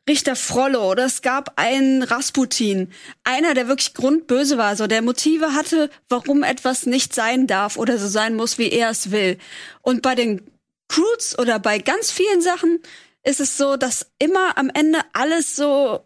[0.10, 2.90] Richter Frollo oder es gab einen Rasputin.
[3.26, 7.98] Einer, der wirklich grundböse war, so der Motive hatte, warum etwas nicht sein darf oder
[7.98, 9.38] so sein muss, wie er es will.
[9.82, 10.50] Und bei den
[10.88, 12.80] Croods oder bei ganz vielen Sachen
[13.24, 16.06] ist es so, dass immer am Ende alles so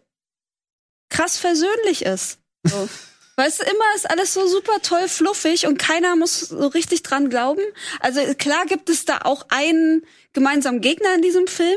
[1.08, 2.38] krass versöhnlich ist.
[2.64, 2.88] So.
[3.38, 7.28] Weißt du, immer ist alles so super toll fluffig und keiner muss so richtig dran
[7.28, 7.60] glauben.
[8.00, 11.76] Also klar gibt es da auch einen gemeinsamen Gegner in diesem Film,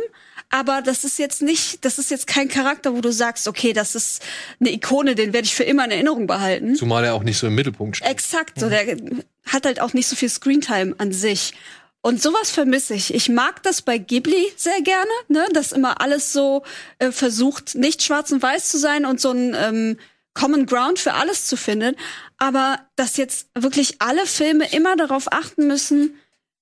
[0.50, 3.94] aber das ist jetzt nicht, das ist jetzt kein Charakter, wo du sagst, okay, das
[3.94, 4.24] ist
[4.62, 6.76] eine Ikone, den werde ich für immer in Erinnerung behalten.
[6.76, 8.10] Zumal er auch nicht so im Mittelpunkt steht.
[8.10, 8.96] Exakt, so der
[9.46, 11.54] hat halt auch nicht so viel Screentime an sich.
[12.02, 13.14] Und sowas vermisse ich.
[13.14, 16.64] Ich mag das bei Ghibli sehr gerne, ne, dass immer alles so
[16.98, 19.98] äh, versucht, nicht schwarz und weiß zu sein und so ein ähm,
[20.34, 21.96] Common Ground für alles zu finden.
[22.38, 26.18] Aber dass jetzt wirklich alle Filme immer darauf achten müssen,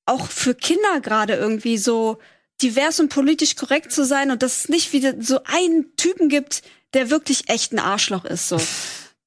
[0.07, 2.17] auch für Kinder gerade irgendwie so
[2.61, 6.63] divers und politisch korrekt zu sein und dass es nicht wieder so einen Typen gibt,
[6.93, 8.59] der wirklich echt ein Arschloch ist, so.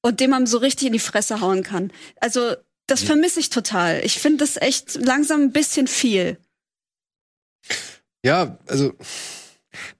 [0.01, 1.93] Und dem man so richtig in die Fresse hauen kann.
[2.19, 2.55] Also,
[2.91, 4.01] das vermisse ich total.
[4.05, 6.37] Ich finde das echt langsam ein bisschen viel.
[8.25, 8.93] Ja, also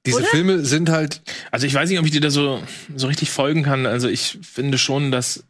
[0.06, 0.26] diese Oder?
[0.28, 2.62] Filme sind halt Also ich weiß nicht, ob ich dir da so,
[2.96, 3.86] so richtig folgen kann.
[3.86, 5.44] Also ich finde schon, dass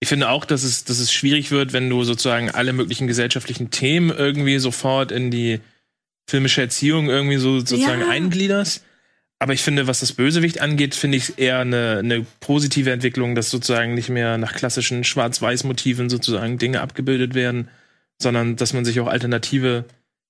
[0.00, 3.70] ich finde auch, dass es, dass es schwierig wird, wenn du sozusagen alle möglichen gesellschaftlichen
[3.70, 5.60] Themen irgendwie sofort in die
[6.28, 8.08] filmische Erziehung irgendwie so sozusagen Ja.
[8.08, 8.84] eingliederst.
[9.42, 13.50] Aber ich finde, was das Bösewicht angeht, finde ich eher eine, eine positive Entwicklung, dass
[13.50, 17.66] sozusagen nicht mehr nach klassischen Schwarz-Weiß-Motiven sozusagen Dinge abgebildet werden,
[18.18, 19.84] sondern dass man sich auch alternative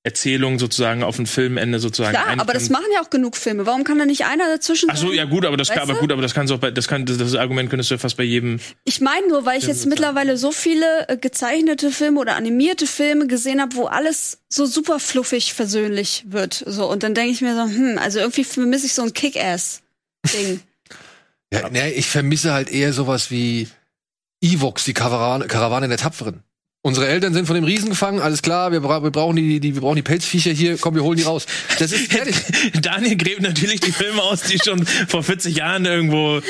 [0.04, 3.66] Erzählungen sozusagen auf ein Filmende sozusagen Klar, aber das machen ja auch genug Filme.
[3.66, 5.16] Warum kann da nicht einer dazwischen Ach so, sein?
[5.16, 7.06] ja gut, aber das kann, aber gut, aber das kannst du auch bei, das kann,
[7.06, 8.58] das, das Argument könntest du ja fast bei jedem.
[8.84, 13.28] Ich meine nur, weil ich jetzt mittlerweile so viele äh, gezeichnete Filme oder animierte Filme
[13.28, 16.64] gesehen habe, wo alles so super fluffig versöhnlich wird.
[16.66, 20.60] So und dann denke ich mir so, hm, also irgendwie vermisse ich so ein Kick-Ass-Ding.
[21.52, 23.68] Ja, ne, ich vermisse halt eher sowas wie
[24.40, 26.42] Evox, die Karawane, Karawane der Tapferen.
[26.84, 29.74] Unsere Eltern sind von dem Riesen gefangen, alles klar, wir, bra wir, brauchen die, die,
[29.74, 31.46] wir brauchen die Pelzviecher hier, komm, wir holen die raus.
[31.78, 32.34] Das ist fertig.
[32.82, 36.40] Daniel gräbt natürlich die Filme aus, die schon vor 40 Jahren irgendwo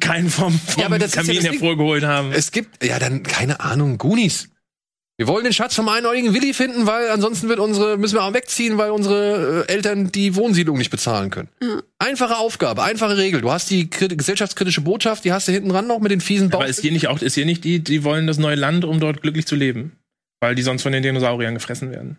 [0.00, 1.42] keinen vom, vom Ja, ja Kamin Ding.
[1.42, 2.30] hervorgeholt haben.
[2.30, 4.48] Es gibt, ja, dann, keine Ahnung, Goonies.
[5.18, 8.34] Wir wollen den Schatz vom einäugigen Willi finden, weil ansonsten wird unsere, müssen wir auch
[8.34, 11.48] wegziehen, weil unsere äh, Eltern die Wohnsiedlung nicht bezahlen können.
[11.98, 13.40] Einfache Aufgabe, einfache Regel.
[13.40, 16.50] Du hast die krit- gesellschaftskritische Botschaft, die hast du hinten ran noch mit den fiesen
[16.50, 16.58] Bau.
[16.58, 19.00] Aber ist hier nicht auch, ist hier nicht die, die wollen das neue Land, um
[19.00, 19.92] dort glücklich zu leben?
[20.40, 22.18] Weil die sonst von den Dinosauriern gefressen werden.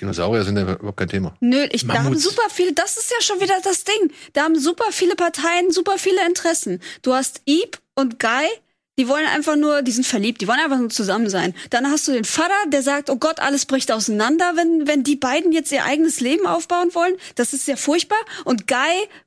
[0.00, 1.36] Dinosaurier sind ja überhaupt kein Thema.
[1.40, 4.10] Nö, ich, da haben super viele, das ist ja schon wieder das Ding.
[4.32, 6.80] Da haben super viele Parteien, super viele Interessen.
[7.02, 8.46] Du hast Eve und Guy,
[8.98, 11.54] die wollen einfach nur, die sind verliebt, die wollen einfach nur zusammen sein.
[11.70, 15.16] Dann hast du den Vater, der sagt, oh Gott, alles bricht auseinander, wenn, wenn die
[15.16, 17.14] beiden jetzt ihr eigenes Leben aufbauen wollen.
[17.36, 18.18] Das ist ja furchtbar.
[18.44, 18.76] Und Guy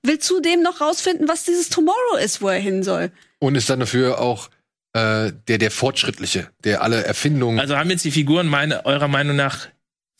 [0.03, 3.11] will zudem noch rausfinden, was dieses Tomorrow ist, wo er hin soll.
[3.39, 4.49] Und ist dann dafür auch
[4.93, 7.59] äh, der, der Fortschrittliche, der alle Erfindungen.
[7.59, 9.67] Also haben jetzt die Figuren meine, eurer Meinung nach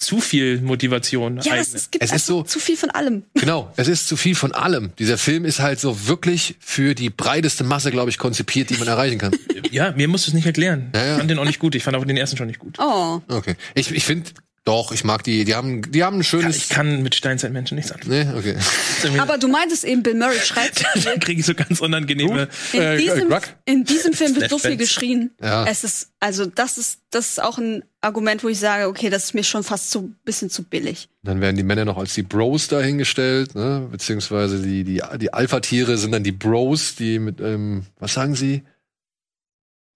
[0.02, 1.38] zu viel Motivation?
[1.38, 1.60] Ja, eigene?
[1.62, 3.24] es, es gibt Es ist so- zu viel von allem.
[3.36, 4.92] Genau, es ist zu viel von allem.
[5.00, 8.88] Dieser Film ist halt so wirklich für die breiteste Masse, glaube ich, konzipiert, die man
[8.88, 9.32] erreichen kann.
[9.72, 10.92] ja, mir musst du es nicht erklären.
[10.94, 11.12] Ja, ja.
[11.14, 11.76] Ich fand den auch nicht gut.
[11.76, 12.78] Ich fand auch den ersten schon nicht gut.
[12.80, 13.22] Oh.
[13.28, 13.56] Okay.
[13.76, 14.30] Ich, ich finde,
[14.64, 16.58] doch, ich mag die, die haben, die haben ein Ja, schönes.
[16.58, 18.32] ich kann mit Steinzeitmenschen nichts anfangen.
[18.32, 18.56] Nee, okay.
[19.20, 20.84] Aber du meintest eben, Bill Murray schreit.
[21.04, 22.48] da kriege ich so ganz unangenehme.
[22.74, 23.34] In, Äh, diesem,
[23.66, 25.32] in diesem Film wird so viel geschrien.
[25.42, 25.66] Ja.
[25.66, 29.26] Es ist, also das ist, das ist auch ein Argument, wo ich sage, okay, das
[29.26, 31.10] ist mir schon fast so ein bisschen zu billig.
[31.24, 33.88] Dann werden die Männer noch als die Bros dahingestellt, ne?
[33.92, 38.62] beziehungsweise die, die, die Alpha-Tiere sind dann die Bros, die mit ähm, was sagen sie?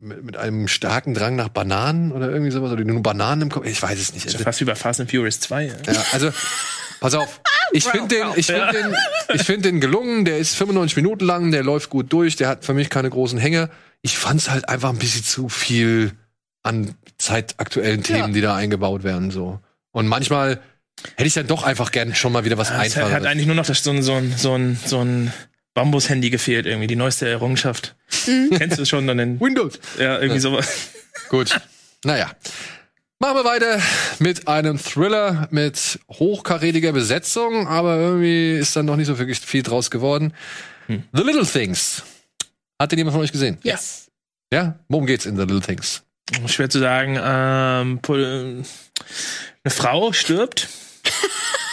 [0.05, 3.49] Mit, mit einem starken Drang nach Bananen oder irgendwie sowas, oder die nur Bananen im
[3.49, 3.65] Kopf.
[3.65, 4.25] Ich weiß es nicht.
[4.25, 5.65] Ist ja fast wie bei Fast and Furious 2.
[5.65, 5.73] Ja.
[5.93, 6.31] Ja, also,
[6.99, 7.41] pass auf.
[7.71, 8.95] Ich finde den, ich finde den,
[9.33, 10.23] ich finde den gelungen.
[10.23, 12.35] Der ist 95 Minuten lang, der läuft gut durch.
[12.35, 13.71] Der hat für mich keine großen Hänge.
[14.03, 16.11] Ich fand's halt einfach ein bisschen zu viel
[16.61, 18.27] an zeitaktuellen Themen, Ja.
[18.27, 19.59] die da eingebaut werden, so.
[19.91, 20.59] Und manchmal
[21.15, 23.25] hätte ich dann doch einfach gern schon mal wieder was Es hat, hat Einfaches.
[23.25, 25.33] eigentlich nur noch das, so, ein- so, ein- so, ein- so ein
[25.75, 27.95] Bambus-Handy gefehlt, irgendwie, die neueste Errungenschaft.
[28.25, 29.05] Kennst du es schon?
[29.05, 29.79] Dann in, Windows.
[29.99, 30.89] ja, irgendwie sowas.
[31.29, 31.59] Gut.
[32.03, 32.31] Naja.
[33.19, 33.79] Machen wir weiter
[34.19, 39.63] mit einem Thriller mit hochkarätiger Besetzung, aber irgendwie ist dann noch nicht so wirklich viel
[39.63, 40.33] draus geworden.
[40.87, 41.03] Hm.
[41.13, 42.03] The Little Things.
[42.79, 43.57] Hat den jemand von euch gesehen?
[43.63, 44.07] Yes.
[44.51, 44.79] Ja?
[44.89, 46.03] Worum geht's in The Little Things?
[46.47, 47.17] Schwer zu sagen.
[47.21, 48.63] Ähm, Pol-
[49.63, 50.67] eine Frau stirbt.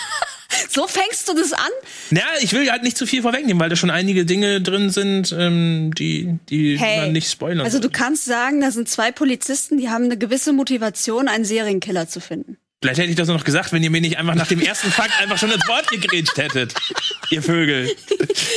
[0.73, 1.71] So fängst du das an?
[2.11, 5.35] Ja, ich will halt nicht zu viel vorwegnehmen, weil da schon einige Dinge drin sind,
[5.39, 7.99] ähm, die, die Hey, man nicht spoilern Also du sollte.
[7.99, 12.57] kannst sagen, da sind zwei Polizisten, die haben eine gewisse Motivation, einen Serienkiller zu finden.
[12.81, 15.13] Vielleicht hätte ich das noch gesagt, wenn ihr mir nicht einfach nach dem ersten Fakt
[15.21, 16.75] einfach schon ins Wort gegrätscht hättet.
[17.31, 17.91] Ihr Vögel.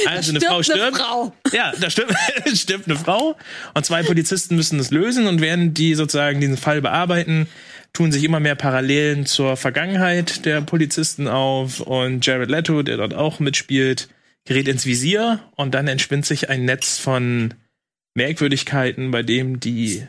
[0.07, 0.97] Also eine Frau stirbt.
[0.97, 1.33] Frau.
[1.51, 2.13] Ja, da stirbt,
[2.53, 3.35] stirbt eine Frau
[3.73, 7.47] und zwei Polizisten müssen das lösen und während die sozusagen diesen Fall bearbeiten,
[7.95, 13.13] tun sich immer mehr Parallelen zur Vergangenheit der Polizisten auf und Jared Leto, der dort
[13.15, 14.09] auch mitspielt,
[14.45, 17.55] gerät ins Visier und dann entspinnt sich ein Netz von
[18.13, 20.05] Merkwürdigkeiten, bei dem die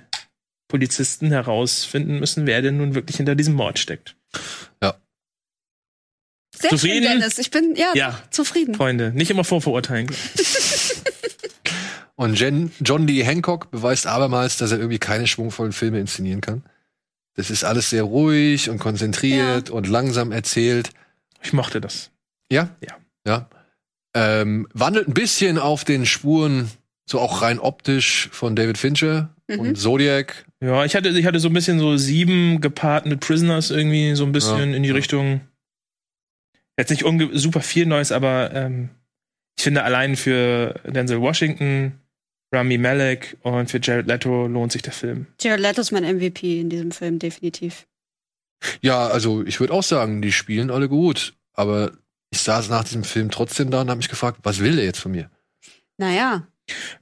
[0.69, 4.17] Polizisten herausfinden müssen, wer denn nun wirklich hinter diesem Mord steckt.
[6.59, 7.07] Sehr Zufrieden?
[7.07, 7.39] schön, Dennis.
[7.39, 8.19] Ich bin ja, Ja.
[8.31, 8.75] zufrieden.
[8.75, 10.11] Freunde, nicht immer vorverurteilen.
[12.15, 13.23] Und Jen, John D.
[13.25, 16.65] Hancock beweist abermals, dass er irgendwie keine schwungvollen Filme inszenieren kann.
[17.37, 20.91] Das ist alles sehr ruhig und konzentriert und langsam erzählt.
[21.43, 22.11] Ich mochte das.
[22.51, 22.75] Ja?
[22.81, 22.97] Ja.
[23.27, 23.49] Ja.
[24.15, 26.71] Ähm, wandelt ein bisschen auf den Spuren,
[27.09, 29.61] so auch rein optisch von David Fincher Mhm.
[29.61, 30.45] und Zodiac.
[30.61, 34.25] Ja, ich hatte, ich hatte so ein bisschen so sieben gepaart mit Prisoners irgendwie so
[34.25, 34.95] ein bisschen Ja, in die ja.
[34.95, 35.43] Richtung.
[36.79, 37.05] Jetzt nicht
[37.35, 38.89] super viel Neues, aber ähm,
[39.57, 42.01] ich finde allein für Denzel Washington,
[42.57, 45.27] Rami Malek und für Jared Leto lohnt sich der Film.
[45.41, 47.87] Jared Leto ist mein MVP in diesem Film, definitiv.
[48.81, 51.35] Ja, also ich würde auch sagen, die spielen alle gut.
[51.53, 51.93] Aber
[52.31, 54.99] ich saß nach diesem Film trotzdem da und habe mich gefragt, was will der jetzt
[55.01, 55.31] von mir?
[55.99, 56.47] Naja.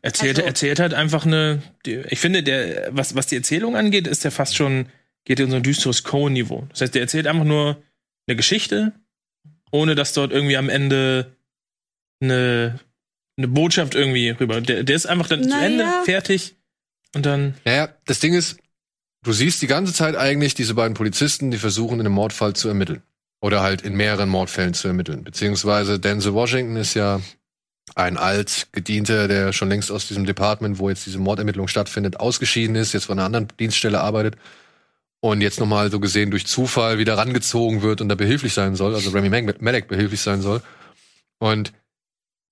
[0.03, 1.63] Erzählt, Also- erzählt halt einfach eine.
[1.87, 4.87] Die, ich finde, der, was, was die Erzählung angeht, ist der fast schon,
[5.25, 6.67] geht in so ein düsteres Cohen-Niveau.
[6.71, 7.83] Das heißt, der erzählt einfach nur
[8.27, 8.93] eine Geschichte,
[9.73, 11.35] ohne dass dort irgendwie am Ende
[12.21, 12.79] eine,
[13.37, 14.61] eine Botschaft irgendwie rüber.
[14.61, 15.65] Der, der ist einfach dann zu Naja.
[15.65, 16.57] Ende, fertig.
[17.15, 17.55] Und dann.
[17.65, 18.59] Naja, das Ding ist,
[19.23, 22.69] du siehst die ganze Zeit eigentlich diese beiden Polizisten, die versuchen, in einem Mordfall zu
[22.69, 23.03] ermitteln.
[23.41, 25.23] Oder halt in mehreren Mordfällen zu ermitteln.
[25.23, 27.21] Beziehungsweise Denzel Washington ist ja
[27.95, 32.95] ein Altgedienter, der schon längst aus diesem Department, wo jetzt diese Mordermittlung stattfindet, ausgeschieden ist,
[32.95, 34.37] jetzt von einer anderen Dienststelle arbeitet
[35.21, 38.95] und jetzt nochmal so gesehen durch Zufall wieder rangezogen wird und da behilflich sein soll,
[38.95, 39.29] also Remy
[39.61, 40.63] Malek behilflich sein soll.
[41.39, 41.73] Und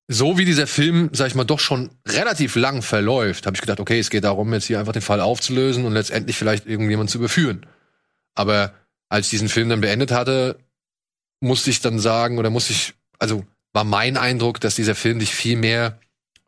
[0.08, 3.80] so wie dieser Film, sag ich mal, doch schon relativ lang verläuft, habe ich gedacht,
[3.80, 7.18] okay, es geht darum, jetzt hier einfach den Fall aufzulösen und letztendlich vielleicht irgendjemand zu
[7.18, 7.66] überführen.
[8.34, 8.74] Aber
[9.08, 10.58] als ich diesen Film dann beendet hatte,
[11.40, 15.34] musste ich dann sagen, oder musste ich, also war mein Eindruck, dass dieser Film dich
[15.34, 15.98] viel mehr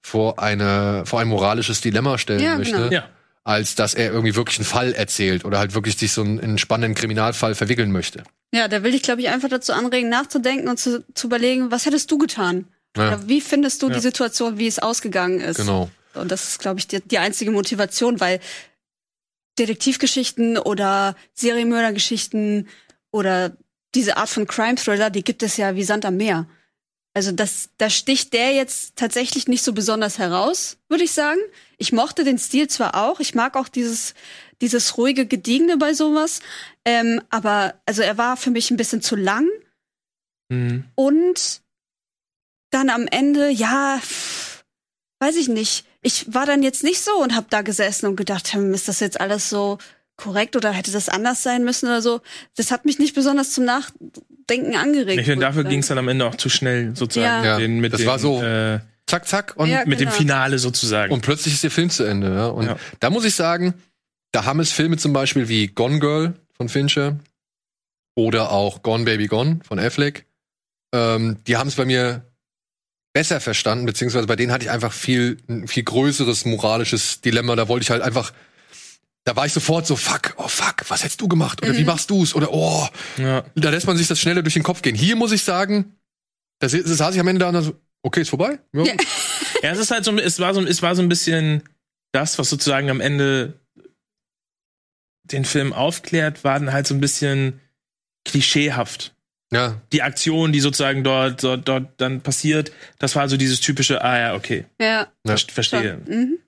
[0.03, 2.93] vor eine, vor ein moralisches Dilemma stellen Ja, möchte, genau.
[2.93, 3.09] Ja.
[3.45, 6.59] als dass er irgendwie wirklich einen Fall erzählt oder halt wirklich dich so in einen
[6.59, 8.25] spannenden Kriminalfall verwickeln möchte.
[8.53, 11.87] Ja, da will ich, glaube ich, einfach dazu anregen, nachzudenken und zu, zu überlegen, was
[11.87, 12.67] hättest du getan?
[12.97, 13.95] Ja, wie findest du Ja.
[13.95, 15.57] die Situation, wie es ausgegangen ist?
[15.59, 15.91] genau.
[16.15, 18.39] Und das ist, glaube ich, die, die einzige Motivation, weil
[19.59, 22.69] Detektivgeschichten oder Serienmördergeschichten
[23.13, 23.57] oder
[23.95, 26.47] diese Art von Crime-Thriller, die gibt es ja wie Sand am Meer.
[27.17, 31.39] Also das, da sticht der jetzt tatsächlich nicht so besonders heraus, würde ich sagen.
[31.79, 34.15] Ich mochte den Stil zwar auch, ich mag auch dieses,
[34.61, 36.41] dieses ruhige Gediegene bei sowas,
[36.85, 39.47] ähm, aber also er war für mich ein bisschen zu lang
[40.51, 40.85] Mhm.
[40.95, 41.63] und
[42.75, 44.01] dann am Ende, ja,
[45.21, 45.87] weiß ich nicht.
[46.03, 49.01] Ich war dann jetzt nicht so und hab da gesessen und gedacht, hm, ist das
[49.01, 49.79] jetzt alles so
[50.17, 52.21] korrekt oder hätte das anders sein müssen oder so.
[52.57, 55.19] Das hat mich nicht besonders zum Nachdenken angeregt.
[55.21, 57.45] Ich finde, dafür ging es dann am Ende auch zu schnell, sozusagen.
[57.45, 57.59] Ja.
[57.59, 60.17] Den, mit das dem, war so- Äh, Zack, zack und Ja, mit dem genau.
[60.17, 61.13] Finale sozusagen.
[61.13, 62.29] Und plötzlich ist der Film zu Ende.
[62.35, 62.47] Ja?
[62.47, 62.77] Und Ja.
[63.01, 63.75] da muss ich sagen,
[64.33, 67.19] da haben es Filme zum Beispiel wie Gone Girl von Fincher
[68.17, 70.27] oder auch Gone Baby Gone von Affleck.
[70.95, 72.25] Ähm, die haben es bei mir
[73.15, 77.57] besser verstanden, beziehungsweise bei denen hatte ich einfach viel, ein viel größeres moralisches Dilemma.
[77.57, 78.35] Da wollte ich halt einfach,
[79.25, 81.63] da war ich sofort so, fuck, oh fuck, was hättest du gemacht?
[81.63, 82.35] Oder wie machst du's?
[82.35, 82.87] Oder oh,
[83.17, 83.45] ja.
[83.55, 84.97] da lässt man sich das schneller durch den Kopf gehen.
[84.97, 85.95] Hier muss ich sagen,
[86.59, 88.59] da saß ich am Ende da und dann so, okay, ist vorbei.
[88.73, 88.83] Ja.
[88.83, 88.95] Ja.
[89.63, 91.63] Ja, es ist halt so, es war so, es war so ein bisschen
[92.13, 93.61] das, was sozusagen am Ende
[95.23, 97.61] den Film aufklärt, war dann halt so ein bisschen
[98.27, 99.15] klischeehaft.
[99.53, 99.81] Ja.
[99.93, 104.19] Die Aktion, die sozusagen dort, dort, dort dann passiert, das war so dieses typische, ah
[104.19, 104.87] ja, okay, Ja,
[105.27, 105.37] Ja.
[105.37, 105.99] ver- verstehe.
[106.07, 106.39] Mhm.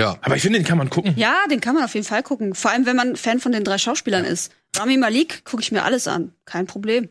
[0.00, 0.16] ja.
[0.22, 1.14] Aber ich finde, den kann man gucken.
[1.16, 2.54] Ja, den kann man auf jeden Fall gucken.
[2.54, 4.52] Vor allem, wenn man Fan von den drei Schauspielern ist.
[4.76, 6.32] Rami Malik gucke ich mir alles an.
[6.44, 7.08] Kein Problem.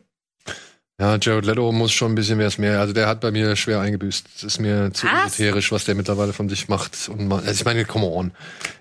[1.00, 2.80] Ja, Jared Leto muss schon ein bisschen mehr mehr.
[2.80, 4.26] Also der hat bei mir schwer eingebüßt.
[4.36, 5.34] Es ist mir zu Was?
[5.34, 7.08] esoterisch, was der mittlerweile von sich macht.
[7.08, 8.32] Und man, also ich meine, come on.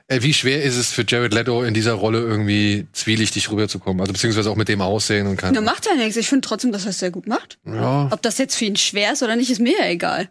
[0.08, 4.02] Ey, wie schwer ist es für Jared Leto in dieser Rolle irgendwie zwielichtig rüberzukommen?
[4.02, 5.54] Also beziehungsweise auch mit dem Aussehen und kann.
[5.62, 6.16] macht ja nichts.
[6.18, 7.60] Ich finde trotzdem, dass er es sehr gut macht.
[7.66, 10.28] Ja, Ob das jetzt für ihn schwer ist oder nicht, ist mir ja egal.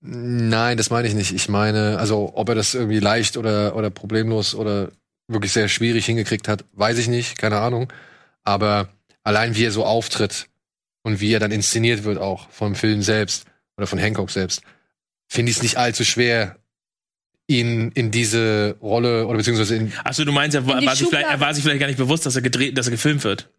[0.00, 1.30] nein, das meine ich nicht.
[1.32, 4.90] Ich meine, also ob er das irgendwie leicht oder oder problemlos oder
[5.28, 7.92] wirklich sehr schwierig hingekriegt hat, weiß ich nicht, keine Ahnung.
[8.42, 8.88] Aber
[9.22, 10.48] allein wie er so auftritt
[11.04, 13.44] und wie er dann inszeniert wird auch vom Film selbst
[13.76, 14.62] oder von Hancock selbst,
[15.28, 16.56] finde ich es nicht allzu schwer,
[17.46, 21.28] ihn in diese Rolle oder beziehungsweise in Achso, du meinst, er war, war, sich vielleicht,
[21.28, 23.48] er war sich vielleicht gar nicht bewusst, dass er gedreht, dass er gefilmt wird.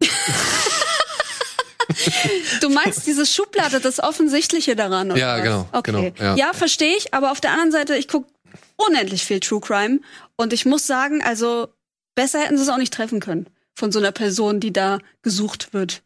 [2.60, 5.42] Du meinst diese Schublade, das Offensichtliche daran, oder Ja, was?
[5.44, 5.92] genau, Okay.
[5.92, 6.34] genau, ja.
[6.36, 8.28] ja, verstehe ich, aber auf der anderen Seite, ich gucke
[8.76, 10.00] unendlich viel True Crime
[10.36, 11.68] und ich muss sagen, also
[12.14, 15.72] besser hätten sie es auch nicht treffen können von so einer Person, die da gesucht
[15.72, 16.02] wird.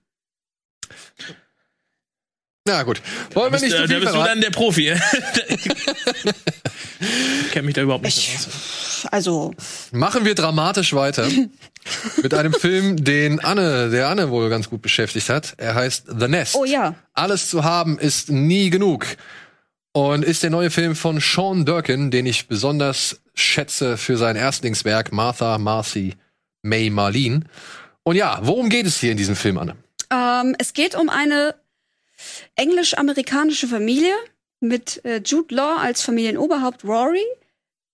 [2.67, 3.01] Na gut.
[3.35, 4.29] Wollen wir Bist, nicht äh, so da viel bist du verraten?
[4.33, 4.93] dann der Profi.
[7.47, 9.09] ich kenne mich da überhaupt nicht aus.
[9.11, 9.55] Also,
[9.93, 11.27] Machen wir dramatisch weiter
[12.23, 15.55] mit einem Film, den Anne, der Anne wohl ganz gut beschäftigt hat.
[15.57, 16.55] Er heißt The Nest.
[16.55, 16.95] oh ja.
[17.15, 19.07] Alles zu haben ist nie genug.
[19.93, 25.13] Und ist der neue Film von Sean Durkin, den ich besonders schätze für sein Erstlingswerk
[25.13, 26.15] Martha, Marcy,
[26.63, 27.41] May, Marlene.
[28.05, 29.77] Und ja, worum geht es hier in diesem Film, Anne?
[30.11, 31.55] Ähm, es geht um eine
[32.57, 34.15] englisch-amerikanische Familie
[34.61, 37.25] mit äh, Jude Law als Familienoberhaupt Rory.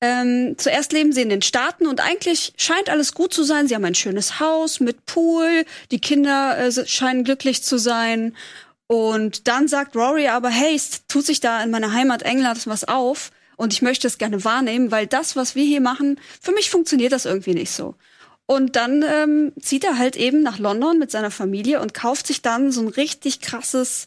[0.01, 3.67] Ähm, zuerst leben sie in den Staaten und eigentlich scheint alles gut zu sein.
[3.67, 8.37] Sie haben ein schönes Haus mit Pool, die Kinder äh, scheinen glücklich zu sein.
[8.89, 12.85] Und dann sagt Rory aber, hey, es tut sich da in meiner Heimat England was
[12.85, 16.71] auf und ich möchte es gerne wahrnehmen, weil das, was wir hier machen, für mich
[16.71, 17.95] funktioniert das irgendwie nicht so.
[18.47, 22.43] Und dann ähm, zieht er halt eben nach London mit seiner Familie und kauft sich
[22.43, 24.07] dann so ein richtig krasses,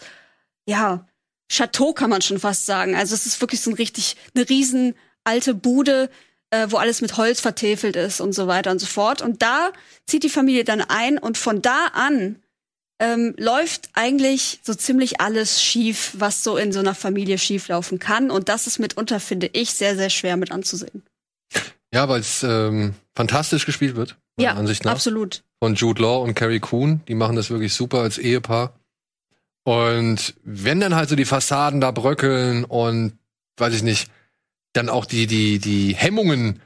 [0.66, 1.06] ja,
[1.52, 2.96] Chateau kann man schon fast sagen.
[2.96, 6.10] Also es ist wirklich so ein richtig, eine riesen alte Bude,
[6.52, 9.22] äh, wo alles mit Holz vertäfelt ist und so weiter und so fort.
[9.22, 9.72] Und da
[10.08, 12.42] zieht die Familie dann ein und von da an
[13.02, 18.30] ähm, läuft eigentlich so ziemlich alles schief, was so in so einer Familie schieflaufen kann.
[18.30, 21.04] Und das ist mitunter, finde ich, sehr, sehr schwer mit anzusehen.
[21.94, 24.94] Ja, weil es ähm, fantastisch gespielt wird, meiner Ja, Ansicht nach.
[24.94, 25.44] absolut.
[25.62, 27.02] von Jude Law und Carrie Coon.
[27.10, 28.80] Die machen das wirklich super als Ehepaar.
[29.66, 33.14] Und wenn dann halt so die Fassaden da bröckeln und
[33.58, 34.10] weiß ich nicht,
[34.72, 36.62] dann auch die, die, die Hemmungen,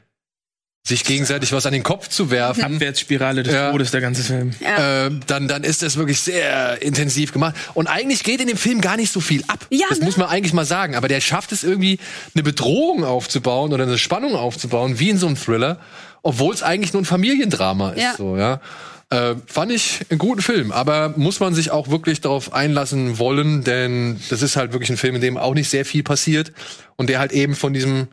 [0.85, 3.71] sich gegenseitig was an den Kopf zu werfen, Abwärtsspirale des Ja.
[3.71, 4.51] Todes, der ganze Film.
[4.59, 5.05] Ja.
[5.07, 7.55] äh, dann, dann ist das wirklich sehr intensiv gemacht.
[7.73, 9.65] Und eigentlich geht in dem Film gar nicht so viel ab.
[9.71, 10.05] Ja, das ne?
[10.05, 10.95] muss man eigentlich mal sagen.
[10.95, 11.99] Aber der schafft es irgendwie,
[12.35, 15.79] eine Bedrohung aufzubauen oder eine Spannung aufzubauen, wie in so einem Thriller,
[16.23, 18.01] obwohl es eigentlich nur ein Familiendrama ist.
[18.01, 18.15] Ja.
[18.17, 18.59] So, ja.
[19.09, 23.63] Äh, fand ich einen guten Film, aber muss man sich auch wirklich darauf einlassen wollen,
[23.63, 26.51] denn das ist halt wirklich ein Film, in dem auch nicht sehr viel passiert
[26.95, 28.07] und der halt eben von diesem,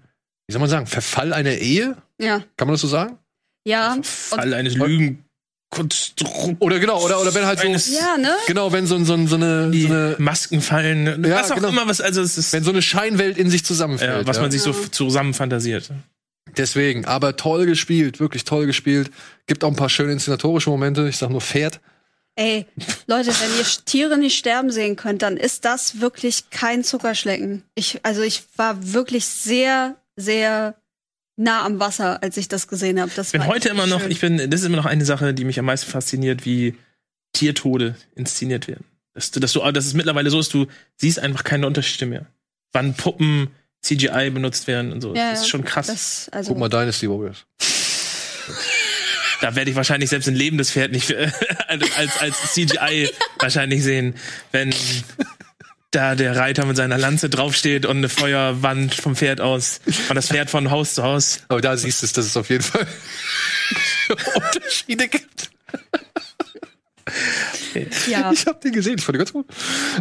[0.47, 3.17] wie soll man sagen, Verfall einer Ehe, Ja, kann man das so sagen?
[3.65, 3.95] ja.
[3.95, 6.57] Und, Fall eines Lügenkonstrukts.
[6.59, 8.35] Oder genau, oder, oder wenn halt so, Eines- ja, ne?
[8.47, 11.69] genau, wenn so, so, so eine, so eine Masken fallen, Ja, was auch genau.
[11.69, 14.23] immer, was, also es ist, wenn so eine Scheinwelt in sich zusammenfällt.
[14.23, 14.43] ja, was ja.
[14.43, 15.91] man sich so zusammen fantasiert.
[16.57, 19.11] Deswegen, aber toll gespielt, wirklich toll gespielt.
[19.47, 21.09] Gibt auch ein paar schöne inszenatorische Momente.
[21.09, 21.81] Ich sag nur Pferd.
[22.37, 22.67] Ey,
[23.07, 27.63] Leute, wenn ihr Tiere nicht sterben sehen könnt, dann ist das wirklich kein Zuckerschlecken.
[27.75, 30.75] Ich, also ich war wirklich sehr, sehr
[31.37, 33.11] nah am Wasser, als ich das gesehen habe.
[33.15, 34.11] Das Ich bin heute immer noch, schön.
[34.11, 36.77] ich bin, das ist immer noch eine Sache, die mich am meisten fasziniert, wie
[37.33, 38.85] Tiertode inszeniert werden.
[39.15, 42.27] Dass, du- dass, du, dass es mittlerweile so ist, du siehst einfach keine Unterschiede mehr.
[42.73, 43.49] Wann Puppen
[43.83, 45.15] CGI benutzt werden und so.
[45.15, 45.87] Ja, das ist schon krass.
[45.87, 47.45] Das, also, Guck mal, Dynasty Warriors.
[49.41, 51.31] Da werde ich wahrscheinlich selbst ein lebendes Pferd nicht äh,
[51.97, 53.09] als, als CGI
[53.39, 54.15] wahrscheinlich sehen,
[54.53, 54.75] wenn
[55.91, 60.29] da der Reiter mit seiner Lanze draufsteht und eine Feuerwand vom Pferd aus und das
[60.29, 61.41] Pferd von Haus zu Haus.
[61.49, 62.87] Aber da siehst du, dass es auf jeden Fall
[64.35, 65.51] Unterschiede gibt.
[68.07, 68.31] ja.
[68.31, 69.47] Ich habe den gesehen, ich fand den ganz gut.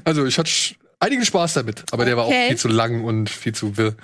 [0.04, 0.52] Also ich hatte
[1.00, 2.50] einigen Spaß damit, aber der war auch Okay.
[2.50, 3.96] viel zu lang und viel zu wirr.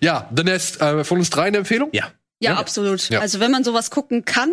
[0.00, 1.90] Ja, The Nest, äh, von uns drei eine Empfehlung?
[1.92, 2.10] Ja.
[2.40, 2.56] ja, Ja.
[2.58, 3.08] absolut.
[3.10, 3.20] Ja.
[3.20, 4.50] Also wenn man sowas gucken kann,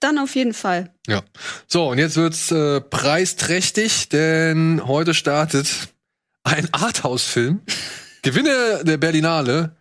[0.00, 0.92] dann auf jeden Fall.
[1.06, 1.22] Ja.
[1.66, 5.68] So, und jetzt wird's äh, preisträchtig, denn heute startet
[6.42, 7.60] ein Arthouse-Film.
[8.22, 9.76] Gewinner der Berlinale,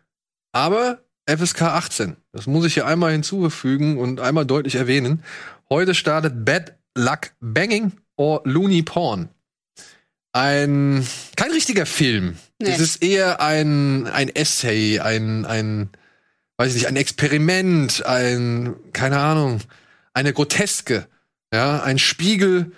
[0.54, 2.16] aber FSK 18.
[2.32, 5.24] Das muss ich hier einmal hinzufügen und einmal deutlich erwähnen.
[5.70, 9.30] Heute startet Bad Luck Banging or Looney Porn.
[10.32, 12.38] Ein kein richtiger Film.
[12.62, 12.70] Nee.
[12.70, 15.90] Das ist eher ein ein Essay, ein ein
[16.58, 19.62] weiß ich nicht, ein Experiment, ein keine Ahnung,
[20.14, 21.08] eine Groteske,
[21.54, 22.72] ja, ein Spiegel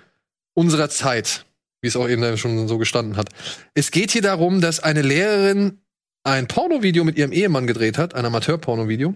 [0.53, 1.45] unserer Zeit,
[1.81, 3.29] wie es auch eben schon so gestanden hat.
[3.73, 5.79] Es geht hier darum, dass eine Lehrerin
[6.23, 9.15] ein Pornovideo mit ihrem Ehemann gedreht hat, ein Amateur-Pornovideo.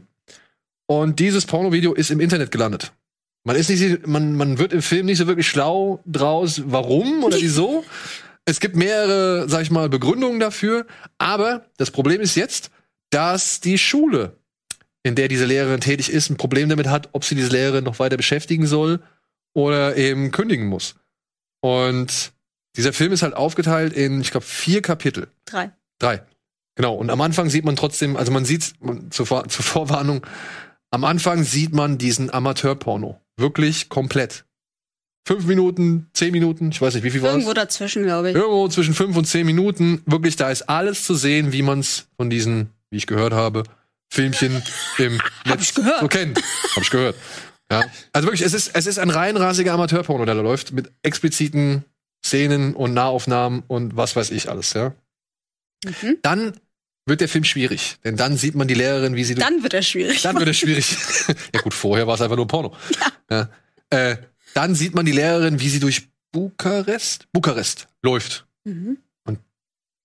[0.87, 2.91] Und dieses Pornovideo ist im Internet gelandet.
[3.43, 7.37] Man ist nicht, man, man wird im Film nicht so wirklich schlau draus, warum oder
[7.41, 7.85] wieso.
[8.45, 10.85] Es gibt mehrere, sag ich mal, Begründungen dafür.
[11.17, 12.71] Aber das Problem ist jetzt,
[13.09, 14.37] dass die Schule,
[15.03, 17.99] in der diese Lehrerin tätig ist, ein Problem damit hat, ob sie diese Lehrerin noch
[17.99, 19.01] weiter beschäftigen soll
[19.53, 20.95] oder eben kündigen muss.
[21.61, 22.33] Und
[22.75, 25.27] dieser Film ist halt aufgeteilt in, ich glaube, vier Kapitel.
[25.45, 25.71] Drei.
[25.99, 26.23] Drei.
[26.75, 26.95] Genau.
[26.95, 28.73] Und am Anfang sieht man trotzdem, also man sieht
[29.09, 30.25] zur, Vor zur Vorwarnung,
[30.91, 33.19] am Anfang sieht man diesen Amateurporno.
[33.37, 34.45] Wirklich komplett.
[35.25, 38.35] Fünf Minuten, zehn Minuten, ich weiß nicht, wie viel war Irgendwo dazwischen, glaube ich.
[38.35, 40.01] Irgendwo zwischen fünf und zehn Minuten.
[40.05, 43.63] Wirklich, da ist alles zu sehen, wie man es von diesen, wie ich gehört habe,
[44.09, 44.61] Filmchen
[44.97, 46.01] im Netz ich gehört.
[46.01, 46.39] so kennt.
[46.75, 47.15] Hab ich gehört.
[47.71, 47.83] Ja.
[48.13, 51.83] Also wirklich, es ist, es ist ein reinrasiger Amateurporno, der da läuft, mit expliziten
[52.23, 54.93] Szenen und Nahaufnahmen und was weiß ich alles, ja.
[55.83, 56.17] Mhm.
[56.21, 56.53] Dann
[57.07, 59.81] wird der Film schwierig, denn dann sieht man die Lehrerin, wie sie Dann wird er
[59.81, 60.21] schwierig.
[60.21, 60.95] dann wird es schwierig.
[61.53, 62.75] ja gut, vorher war es einfach nur Porno.
[63.29, 63.49] Ja.
[63.89, 64.17] Äh,
[64.55, 68.47] dann sieht man die Lehrerin, wie sie durch Bukarest, Bukarest läuft.
[68.63, 68.97] Mhm.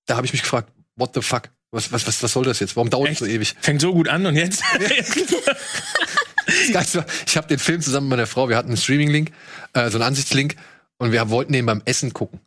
[0.06, 1.50] Da habe ich mich gefragt, what the fuck?
[1.70, 2.74] Was, was, was, was soll das jetzt?
[2.74, 3.54] Warum dauert es so ewig?
[3.60, 4.62] Fängt so gut an und jetzt.
[6.72, 9.30] War, ich habe den Film zusammen mit meiner Frau, wir hatten einen Streaming-Link,
[9.72, 10.56] äh, so einen Ansichtslink,
[10.98, 12.40] und wir wollten den beim Essen gucken.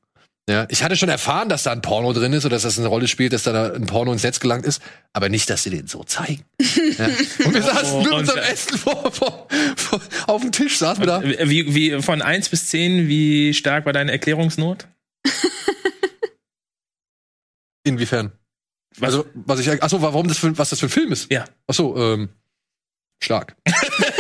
[0.50, 2.88] Ja, ich hatte schon erfahren, dass da ein Porno drin ist oder dass das eine
[2.90, 4.82] Rolle spielt, dass da ein Porno ins Netz gelangt ist,
[5.14, 6.44] aber nicht, dass sie den so zeigen.
[6.98, 7.06] Ja.
[7.46, 9.48] Und wir saßen mit und- unserem Essen vor, vor,
[9.78, 11.24] vor, auf dem Tisch, saßen wir da.
[11.24, 14.86] wie, wie von 1 bis 10, wie stark war deine Erklärungsnot?
[17.84, 18.32] Inwiefern?
[18.98, 21.32] Was- Also, was ich, achso, warum das für, was das für ein Film ist?
[21.32, 21.46] Ja.
[21.68, 22.30] Achso, ähm,
[23.24, 23.56] stark.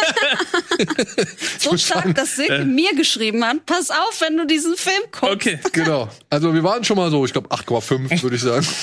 [1.60, 3.66] So stark, dass Silke mir geschrieben hat.
[3.66, 5.34] Pass auf, wenn du diesen Film guckst.
[5.34, 5.60] Okay.
[5.72, 6.10] Genau.
[6.30, 8.66] Also, wir waren schon mal so, ich glaube, 8,5, würde ich sagen.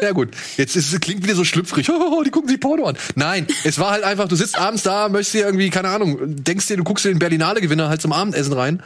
[0.00, 1.88] Ja gut, jetzt ist, es klingt wieder so schlüpfrig.
[1.88, 2.98] Oh, die gucken sich Porno an.
[3.14, 6.66] Nein, es war halt einfach, du sitzt abends da, möchtest dir irgendwie, keine Ahnung, denkst
[6.66, 8.82] dir, du guckst dir den Berlinale-Gewinner halt zum Abendessen rein.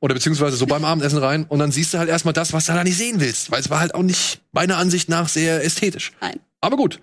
[0.00, 1.46] Oder beziehungsweise so beim Abendessen rein.
[1.48, 3.50] Und dann siehst du halt erstmal das, was du da nicht sehen willst.
[3.50, 6.12] Weil es war halt auch nicht, meiner Ansicht nach, sehr ästhetisch.
[6.20, 6.38] Nein.
[6.60, 7.00] Aber gut.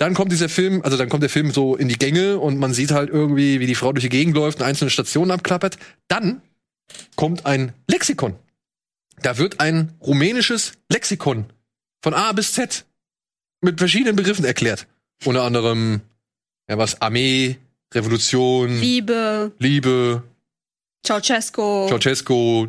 [0.00, 2.72] Dann kommt dieser Film, also dann kommt der Film so in die Gänge und man
[2.72, 5.76] sieht halt irgendwie, wie die Frau durch die Gegend läuft und einzelne Stationen abklappert.
[6.08, 6.40] Dann
[7.16, 8.34] kommt ein Lexikon.
[9.20, 11.44] Da wird ein rumänisches Lexikon
[12.02, 12.86] von A bis Z
[13.60, 14.86] mit verschiedenen Begriffen erklärt.
[15.26, 16.00] Unter anderem,
[16.66, 17.58] ja, was, Armee,
[17.92, 20.22] Revolution, Liebe, Liebe,
[21.06, 22.68] Ceausescu, Ceausescu,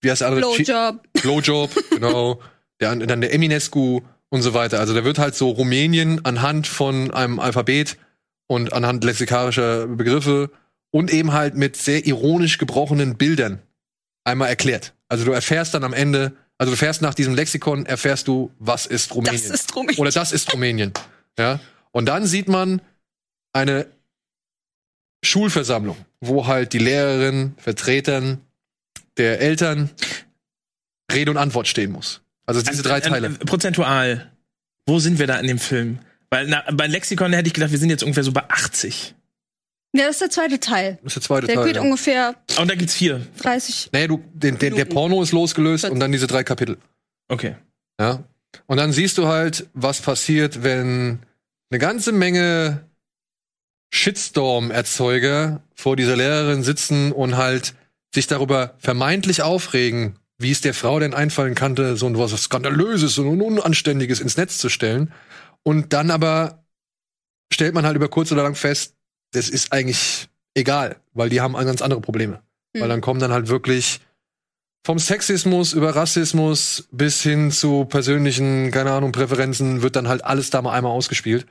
[0.00, 0.40] wie heißt der andere?
[0.40, 1.12] Blowjob.
[1.20, 2.40] Blowjob, genau.
[2.80, 4.00] Der, dann der Eminescu
[4.32, 4.80] und so weiter.
[4.80, 7.98] Also da wird halt so Rumänien anhand von einem Alphabet
[8.46, 10.50] und anhand lexikarischer Begriffe
[10.90, 13.60] und eben halt mit sehr ironisch gebrochenen Bildern
[14.24, 14.94] einmal erklärt.
[15.08, 18.86] Also du erfährst dann am Ende, also du fährst nach diesem Lexikon, erfährst du, was
[18.86, 19.50] ist Rumänien.
[19.50, 20.00] Das ist Rumänien.
[20.00, 20.94] Oder das ist Rumänien.
[21.38, 21.60] Ja.
[21.90, 22.80] Und dann sieht man
[23.52, 23.86] eine
[25.22, 28.40] Schulversammlung, wo halt die Lehrerin, Vertretern
[29.18, 29.90] der Eltern
[31.12, 32.22] Rede und Antwort stehen muss.
[32.46, 33.26] Also diese drei Äh, Teile.
[33.28, 34.32] äh, prozentual.
[34.86, 35.98] Wo sind wir da in dem Film?
[36.30, 39.14] Weil na, bei Lexikon hätte ich gedacht, wir sind jetzt ungefähr so bei 80.
[39.94, 40.98] Ja, das ist der zweite Teil.
[41.02, 41.66] Das ist der zweite Der Teil.
[41.66, 41.82] geht Ja.
[41.82, 43.26] ungefähr Und da gibt's vier.
[43.42, 43.90] 30.
[43.92, 44.86] Nee, du, den, der, der.
[44.86, 46.78] Porno ist losgelöst und dann diese drei Kapitel.
[47.28, 47.56] Okay.
[48.00, 48.24] Ja.
[48.66, 51.18] Und dann siehst du halt, was passiert, wenn
[51.70, 52.86] eine ganze Menge
[54.32, 57.74] Shitstorm-Erzeuger vor dieser Lehrerin sitzen und halt
[58.14, 63.40] sich darüber vermeintlich aufregen, wie es der Frau denn einfallen kannte, so was Skandalöses und
[63.40, 65.12] Unanständiges ins Netz zu stellen.
[65.62, 66.64] Und dann aber
[67.52, 68.96] stellt man halt über kurz oder lang fest,
[69.32, 72.42] das ist eigentlich egal, weil die haben ganz andere Probleme.
[72.74, 72.88] Weil Mhm.
[72.88, 74.00] dann kommen dann halt wirklich
[74.84, 80.50] vom Sexismus über Rassismus bis hin zu persönlichen, keine Ahnung, Präferenzen wird dann halt alles
[80.50, 81.46] da mal einmal ausgespielt.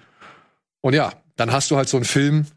[0.82, 2.48] Und ja, dann hast du halt so einen Film,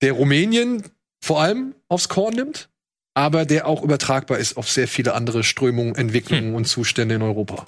[0.00, 0.82] der Rumänien
[1.22, 2.68] vor allem aufs Korn nimmt,
[3.14, 7.66] aber der auch übertragbar ist auf sehr viele andere Strömungen, Entwicklungen und Zustände in Europa.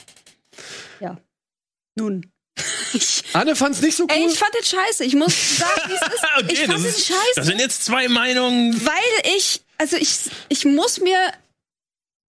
[1.97, 2.31] Nun.
[2.97, 4.11] Ich, Anne fand's nicht so cool.
[4.13, 5.05] ey, ich fand den scheiße.
[5.05, 6.25] Ich muss sagen, wie es ist.
[6.39, 7.33] Okay, ich fand ist, scheiße.
[7.35, 8.87] das sind jetzt zwei Meinungen.
[8.87, 11.19] Weil ich, also ich, ich muss mir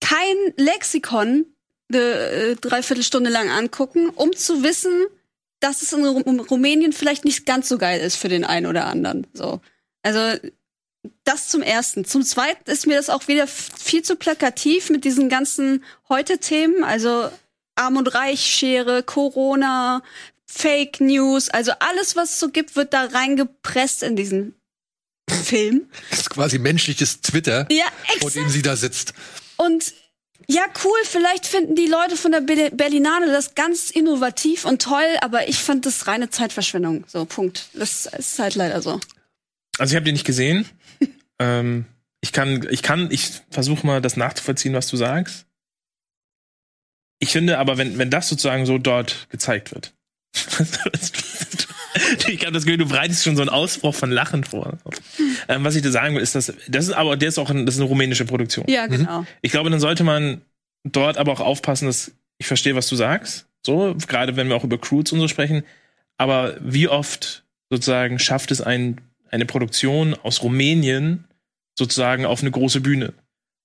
[0.02, 1.46] kein Lexikon
[1.94, 5.06] eine äh, Dreiviertelstunde lang angucken, um zu wissen,
[5.60, 8.86] dass es in Ru Rumänien vielleicht nicht ganz so geil ist für den einen oder
[8.86, 9.28] anderen.
[9.34, 9.62] So.
[10.02, 10.40] Also,
[11.24, 12.06] das zum ersten.
[12.06, 17.30] Zum zweiten ist mir das auch wieder viel zu plakativ mit diesen ganzen Heute-Themen, also
[17.76, 20.02] Arm und Reich-Schere, Corona,
[20.46, 24.56] Fake News, also alles, was es so gibt, wird da reingepresst in diesen
[25.30, 25.90] Film.
[26.10, 27.86] das ist quasi menschliches Twitter, Ja,
[28.20, 28.52] vor dem exakt.
[28.52, 29.14] sie da sitzt.
[29.58, 29.94] Und
[30.48, 35.18] ja, cool, vielleicht finden die Leute von der Be- Berlinale das ganz innovativ und toll,
[35.22, 37.04] aber ich fand das reine Zeitverschwendung.
[37.08, 37.70] So, Punkt.
[37.74, 39.00] Das ist halt leider so.
[39.80, 40.70] Also ich habe den nicht gesehen.
[41.40, 41.86] Ähm,
[42.22, 45.46] ich kann, ich kann, ich versuche mal das nachzuvollziehen, was du sagst.
[47.20, 49.94] Ich finde aber, wenn, wenn das sozusagen so dort gezeigt wird.
[52.28, 54.78] ich habe das Gefühl, du bereitest schon so einen Ausbruch von Lachen vor.
[55.48, 57.66] Ähm, was ich dir sagen will, ist, dass das ist aber der ist auch ein,
[57.66, 58.66] das ist eine rumänische Produktion.
[58.68, 59.26] Ja, genau.
[59.42, 60.42] Ich glaube, dann sollte man
[60.84, 63.48] dort aber auch aufpassen, dass ich verstehe, was du sagst.
[63.66, 65.64] So, gerade wenn wir auch über Crudes und so sprechen.
[66.18, 71.26] Aber wie oft sozusagen schafft es ein eine Produktion aus Rumänien
[71.78, 73.14] sozusagen auf eine große Bühne.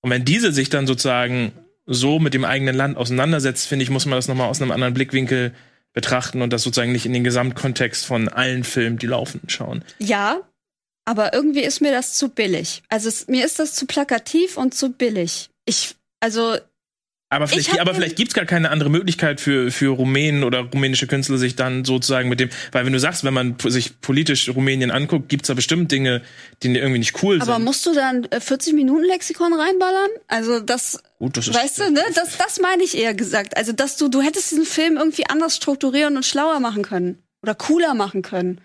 [0.03, 1.53] Und wenn diese sich dann sozusagen
[1.87, 4.95] so mit dem eigenen Land auseinandersetzt, finde ich, muss man das nochmal aus einem anderen
[4.95, 5.55] Blickwinkel
[5.93, 9.85] betrachten und das sozusagen nicht in den Gesamtkontext von allen Filmen, die laufen, schauen.
[9.99, 10.41] Ja,
[11.05, 12.82] aber irgendwie ist mir das zu billig.
[12.89, 15.51] Also es, mir ist das zu plakativ und zu billig.
[15.65, 16.57] Ich, also
[17.32, 21.07] Aber Ich vielleicht, aber vielleicht gibt's gar keine andere Möglichkeit für, für Rumänen oder rumänische
[21.07, 24.90] Künstler, sich dann sozusagen mit dem, weil wenn du sagst, wenn man sich politisch Rumänien
[24.90, 26.23] anguckt, gibt's da bestimmt Dinge,
[26.65, 27.65] die irgendwie nicht cool aber sind.
[27.65, 30.11] musst du dann äh, 40 Minuten Lexikon reinballern?
[30.27, 32.02] Also das, Gut, das ist, weißt du, ne?
[32.16, 33.57] Das, das meine ich eher gesagt.
[33.57, 37.55] Also dass du, du hättest diesen Film irgendwie anders strukturieren und schlauer machen können oder
[37.55, 38.61] cooler machen können.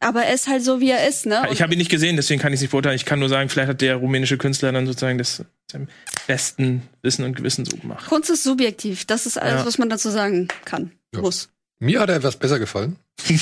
[0.00, 1.46] Aber er ist halt so, wie er ist, ne?
[1.50, 2.96] Ich habe ihn nicht gesehen, deswegen kann ich nicht beurteilen.
[2.96, 5.88] Ich kann nur sagen, vielleicht hat der rumänische Künstler dann sozusagen das seinem
[6.26, 8.06] besten Wissen und Gewissen so gemacht.
[8.06, 9.04] Kunst ist subjektiv.
[9.06, 9.66] Das ist alles, Ja.
[9.66, 10.92] was man dazu sagen kann.
[11.14, 11.20] Ja.
[11.22, 11.48] Muss.
[11.78, 12.96] Mir hat er etwas besser gefallen.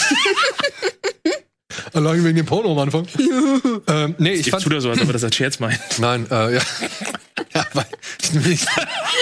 [1.92, 3.06] Allein wegen dem Porno am Anfang.
[3.88, 4.62] ähm, nee, ich Ich fand.
[4.64, 5.78] tut er so, als ob er das als Scherz meint.
[5.98, 6.60] Nein, äh, ja.
[7.54, 7.86] ja weil
[8.50, 8.64] ich,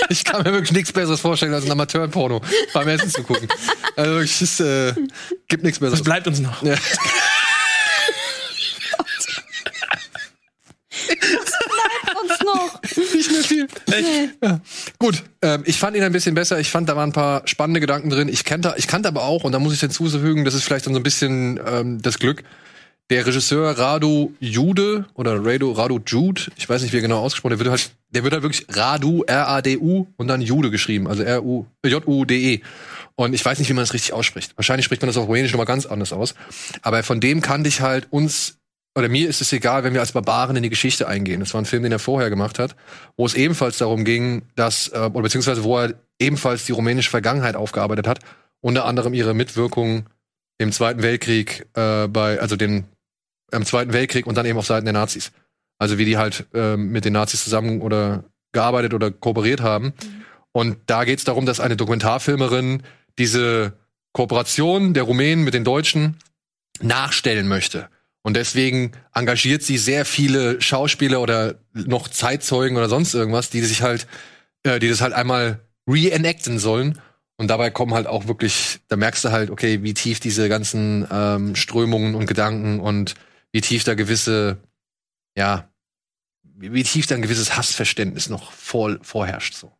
[0.09, 2.40] ich kann mir wirklich nichts Besseres vorstellen, als ein Amateur-Porno
[2.72, 3.48] beim Essen zu gucken.
[3.96, 4.94] Also wirklich, es äh,
[5.48, 6.00] gibt nichts Besseres.
[6.00, 6.62] Was bleibt uns noch?
[6.62, 6.76] Ja.
[12.22, 12.82] Uns noch.
[12.82, 14.35] nicht viel.
[14.43, 14.60] Ja.
[14.98, 16.59] Gut, ähm, ich fand ihn ein bisschen besser.
[16.59, 18.28] Ich fand, da waren ein paar spannende Gedanken drin.
[18.28, 20.94] Ich kannte, ich kannte aber auch, und da muss ich hinzufügen, das ist vielleicht dann
[20.94, 22.43] so ein bisschen ähm, das Glück.
[23.10, 27.51] Der Regisseur Radu Jude oder Radu, Radu Jude, ich weiß nicht, wie er genau ausgesprochen,
[27.51, 31.66] der wird halt, der wird halt wirklich Radu, R-A-D-U und dann Jude geschrieben, also R-U,
[31.85, 32.60] J-U-D-E.
[33.14, 34.56] Und ich weiß nicht, wie man das richtig ausspricht.
[34.56, 36.35] Wahrscheinlich spricht man das auf Rumänisch nochmal ganz anders aus.
[36.81, 38.56] Aber von dem kannte ich halt uns,
[38.94, 41.40] oder mir ist es egal, wenn wir als Barbaren in die Geschichte eingehen.
[41.40, 42.77] Das war ein Film, den er vorher gemacht hat,
[43.16, 47.56] wo es ebenfalls darum ging, dass, äh, oder beziehungsweise wo er ebenfalls die rumänische Vergangenheit
[47.56, 48.19] aufgearbeitet hat,
[48.60, 50.06] unter anderem ihre Mitwirkung
[50.59, 52.85] im Zweiten Weltkrieg, äh, bei, also den,
[53.51, 55.32] im Zweiten Weltkrieg und dann eben auf Seiten der Nazis.
[55.78, 59.94] Also wie die halt ähm, mit den Nazis zusammen oder gearbeitet oder kooperiert haben.
[60.52, 62.82] Und da geht es darum, dass eine Dokumentarfilmerin
[63.19, 63.73] diese
[64.12, 66.19] Kooperation der Rumänen mit den Deutschen
[66.81, 67.89] nachstellen möchte.
[68.23, 73.82] Und deswegen engagiert sie sehr viele Schauspieler oder noch Zeitzeugen oder sonst irgendwas, die sich
[73.82, 74.07] halt,
[74.62, 77.01] äh, die das halt einmal reenacten sollen.
[77.36, 81.07] Und dabei kommen halt auch wirklich, da merkst du halt, okay, wie tief diese ganzen
[81.11, 83.15] ähm, Strömungen und Gedanken und
[83.51, 84.59] wie tief da gewisse,
[85.36, 85.69] ja,
[86.55, 89.55] wie, tief da ein gewisses Hassverständnis noch vor, vorherrscht.
[89.55, 89.73] So.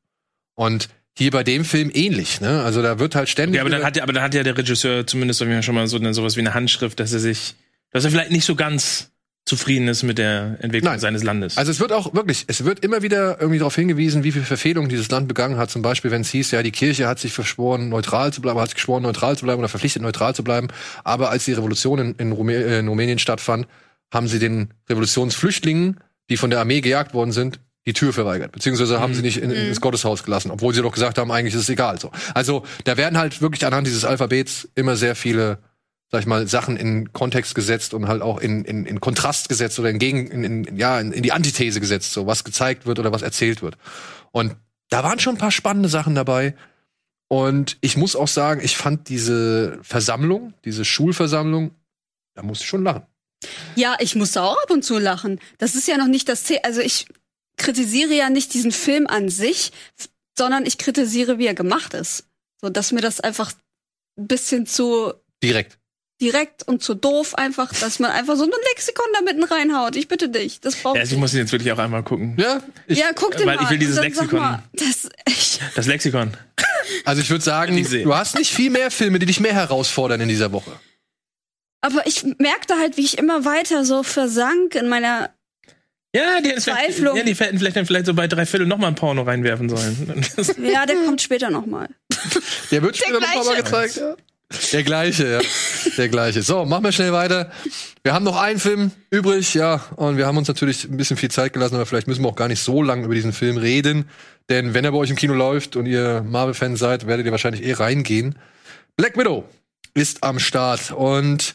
[0.55, 2.63] Und hier bei dem Film ähnlich, ne?
[2.63, 3.57] Also da wird halt ständig.
[3.57, 5.99] Ja, aber dann hat ja, aber dann hat ja der Regisseur zumindest schon mal so
[5.99, 7.55] eine, sowas wie eine Handschrift, dass er sich,
[7.93, 9.13] dass er vielleicht nicht so ganz
[9.45, 11.01] zufrieden ist mit der Entwicklung Nein.
[11.01, 11.59] seines Landes.
[11.59, 14.89] Also es wird auch wirklich, es wird immer wieder irgendwie darauf hingewiesen, wie viel Verfehlungen
[14.89, 15.71] dieses Land begangen hat.
[15.71, 18.69] Zum Beispiel, wenn es hieß, ja, die Kirche hat sich verschworen, neutral zu bleiben, hat
[18.69, 20.69] sich geschworen, neutral zu bleiben oder verpflichtet, neutral zu bleiben.
[21.03, 23.67] Aber als die Revolution in, in, Rumä äh, in Rumänien stattfand,
[24.13, 25.99] haben sie den Revolutionsflüchtlingen,
[26.31, 28.53] die von der Armee gejagt worden sind, die Tür verweigert.
[28.53, 31.63] Beziehungsweise haben sie nicht in, ins Gotteshaus gelassen, obwohl sie doch gesagt haben, eigentlich ist
[31.63, 31.99] es egal.
[31.99, 32.13] So.
[32.33, 35.59] Also da werden halt wirklich anhand dieses Alphabets immer sehr viele
[36.13, 39.79] sag ich mal, Sachen in Kontext gesetzt und halt auch in, in, in Kontrast gesetzt
[39.79, 42.99] oder in, Gegen, in, in, ja, in, in die Antithese gesetzt, so was gezeigt wird
[42.99, 43.79] oder was erzählt wird.
[44.31, 44.55] Und
[44.91, 46.55] da waren schon ein paar spannende Sachen dabei.
[47.29, 51.71] Und ich muss auch sagen, ich fand diese Versammlung, diese Schulversammlung,
[52.35, 53.07] da musste ich schon lachen.
[53.75, 55.41] Ja, ich musste auch ab und zu lachen.
[55.57, 56.59] Das ist ja noch nicht das Ziel.
[56.63, 57.07] Also ich
[57.57, 59.73] kritisiere ja nicht diesen Film an sich,
[60.37, 62.27] sondern ich kritisiere, wie er gemacht ist.
[62.61, 63.53] So, dass mir das einfach
[64.19, 65.79] ein bisschen zu Direkt.
[66.23, 69.97] Direkt und zu doof einfach, dass man einfach so ein Lexikon da mitten reinhaut.
[69.97, 70.61] Ich bitte dich.
[70.61, 72.37] Das braucht ja, also ich muss ihn jetzt wirklich auch einmal gucken.
[72.39, 73.65] Ja, ich, Ja, guck dir weil mal.
[73.65, 74.39] ich will dieses dann Lexikon.
[74.39, 76.31] Mal, das ich, Das Lexikon.
[77.05, 80.21] also ich würde sagen, Ich du hast nicht viel mehr Filme, die dich mehr herausfordern
[80.23, 80.71] in dieser Woche.
[81.83, 85.31] aber ich merkte halt, wie ich immer weiter so versank in meiner
[86.15, 87.17] Ja, die, Verzweiflung.
[87.17, 90.25] ja, die hätten vielleicht, dann vielleicht so bei drei Viertel nochmal ein Porno reinwerfen sollen.
[90.63, 91.89] Ja, der kommt später noch mal.
[92.71, 93.45] Der wird später noch gleiche.
[93.51, 93.97] mal gezeigt.
[93.97, 94.17] Ja.
[94.73, 95.41] Der gleiche, ja.
[95.97, 96.43] Der gleiche.
[96.43, 97.51] So, machen wir schnell weiter.
[98.03, 101.31] Wir haben noch einen Film übrig, ja, und wir haben uns natürlich ein bisschen viel
[101.31, 104.09] Zeit gelassen, aber vielleicht müssen wir auch gar nicht so lange über diesen Film reden.
[104.49, 107.65] Denn wenn er bei euch im Kino läuft und ihr Marvel-Fan seid, werdet ihr wahrscheinlich
[107.65, 108.37] eh reingehen.
[108.97, 109.45] Black Widow
[109.95, 111.55] ist am Start und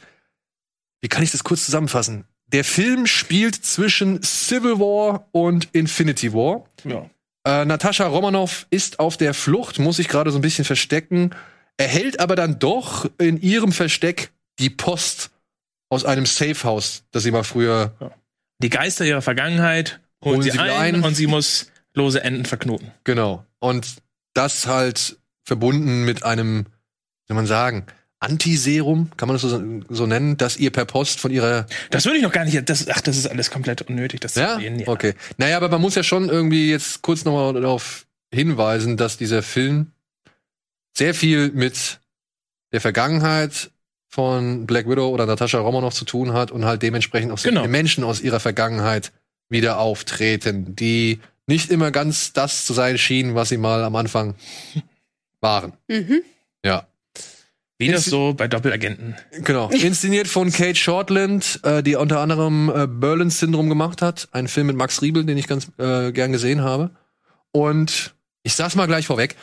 [1.01, 2.25] wie kann ich das kurz zusammenfassen?
[2.47, 6.65] Der Film spielt zwischen Civil War und Infinity War.
[6.83, 7.09] ja.
[7.45, 11.29] Äh, Natascha Romanoff ist auf der Flucht, muss sich gerade so ein bisschen verstecken,
[11.77, 15.29] erhält aber dann doch in ihrem Versteck die Post
[15.89, 17.93] aus einem Safehouse, das sie mal früher.
[18.61, 21.03] Die Geister ihrer Vergangenheit holen, sie, sie ein, ein.
[21.03, 22.91] und sie muss lose Enden verknoten.
[23.03, 23.45] Genau.
[23.59, 23.87] Und
[24.33, 27.85] das halt verbunden mit einem, wie soll man sagen,
[28.19, 32.17] Antiserum, kann man das so, so nennen, dass ihr per Post von ihrer Das würde
[32.17, 32.67] ich noch gar nicht.
[32.67, 34.55] Das, ach, das ist alles komplett unnötig, das ja?
[34.55, 34.83] zu sehen.
[34.87, 35.13] Okay.
[35.37, 39.91] Naja, aber man muss ja schon irgendwie jetzt kurz nochmal darauf hinweisen, dass dieser Film
[40.97, 41.99] sehr viel mit
[42.71, 43.71] der Vergangenheit
[44.09, 47.61] von Black Widow oder Natascha Romanoff zu tun hat und halt dementsprechend auch sehr Genau.
[47.61, 49.11] viele Menschen aus ihrer Vergangenheit
[49.49, 54.35] wieder auftreten, die nicht immer ganz das zu sein schienen, was sie mal am Anfang
[55.41, 55.73] waren.
[55.87, 56.21] Mhm.
[56.65, 56.87] Ja.
[57.79, 59.15] Wie das so bei Doppelagenten.
[59.43, 59.69] Genau.
[59.69, 64.27] Inszeniert von Kate Shortland, äh, die unter anderem äh, Berlin-Syndrom gemacht hat.
[64.31, 66.89] Ein Film mit Max Riebel, den ich ganz äh, gern gesehen habe.
[67.51, 69.35] Und ich sag's mal gleich vorweg.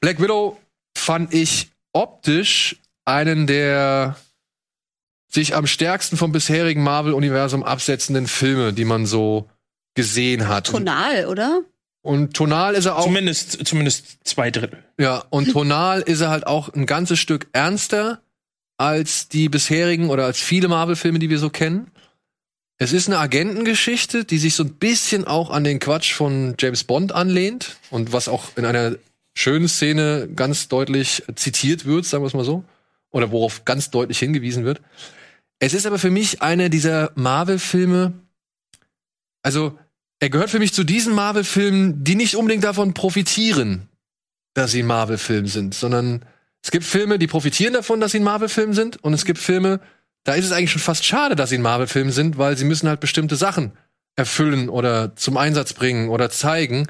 [0.00, 0.58] Black Widow
[1.04, 4.16] fand ich optisch einen der
[5.28, 9.48] sich am stärksten vom bisherigen Marvel-Universum absetzenden Filme, die man so
[9.94, 10.66] gesehen hat.
[10.68, 11.62] Tonal, oder?
[12.02, 14.84] Und tonal ist er auch Zumindest, zumindest zwei Drittel.
[14.98, 18.20] ja, und tonal ist er halt auch ein ganzes Stück ernster
[18.76, 21.90] als die bisherigen oder als viele Marvel-Filme, die wir so kennen.
[22.78, 26.84] Es ist eine Agentengeschichte, die sich so ein bisschen auch an den Quatsch von James
[26.84, 28.96] Bond anlehnt und was auch in einer
[29.34, 32.64] schönen Szene ganz deutlich zitiert wird, sagen wir es mal so,
[33.10, 34.80] oder worauf ganz deutlich hingewiesen wird.
[35.58, 38.12] Es ist aber für mich einer dieser Marvel-Filme,
[39.42, 39.78] also
[40.20, 43.88] er gehört für mich zu diesen Marvel-Filmen, die nicht unbedingt davon profitieren,
[44.54, 46.24] dass sie ein Marvel-Film sind, sondern
[46.62, 49.80] es gibt Filme, die profitieren davon, dass sie ein Marvel-Film sind, und es gibt Filme,
[50.22, 52.88] da ist es eigentlich schon fast schade, dass sie ein Marvel-Film sind, weil sie müssen
[52.88, 53.72] halt bestimmte Sachen
[54.16, 56.86] erfüllen oder zum Einsatz bringen oder zeigen.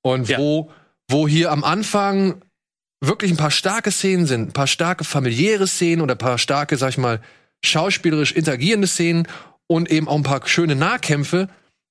[0.00, 0.38] Und Ja.
[0.38, 0.72] wo,
[1.12, 2.42] wo hier am Anfang
[3.00, 6.76] wirklich ein paar starke Szenen sind, ein paar starke familiäre Szenen oder ein paar starke,
[6.76, 7.20] sag ich mal,
[7.64, 9.28] schauspielerisch interagierende Szenen
[9.66, 11.48] und eben auch ein paar schöne Nahkämpfe,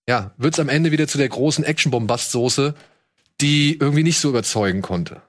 [0.07, 2.73] ja, wird's am Ende wieder zu der großen Action-Bombast-Soße,
[3.39, 5.22] die irgendwie nicht so überzeugen konnte.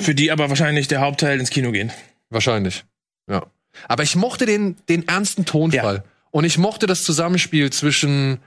[0.00, 1.92] Für die aber wahrscheinlich der Hauptteil ins Kino gehen.
[2.30, 2.84] Wahrscheinlich.
[3.30, 3.46] Ja.
[3.86, 6.04] Aber ich mochte den, den ernsten Tonfall.
[6.30, 8.38] Und ich mochte das Zusammenspiel zwischen,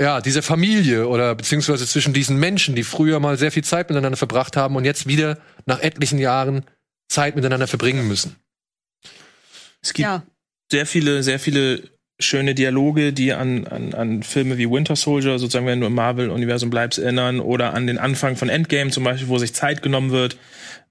[0.00, 4.16] ja, dieser Familie oder beziehungsweise zwischen diesen Menschen, die früher mal sehr viel Zeit miteinander
[4.16, 6.64] verbracht haben und jetzt wieder nach etlichen Jahren
[7.08, 8.36] Zeit miteinander verbringen müssen.
[9.82, 10.22] Es gibt Ja.
[10.70, 11.90] sehr viele, sehr viele
[12.20, 16.70] schöne Dialoge, die an, an, an Filme wie Winter Soldier, sozusagen, wenn du im Marvel-Universum
[16.70, 20.36] bleibst, erinnern, oder an den Anfang von Endgame zum Beispiel, wo sich Zeit genommen wird,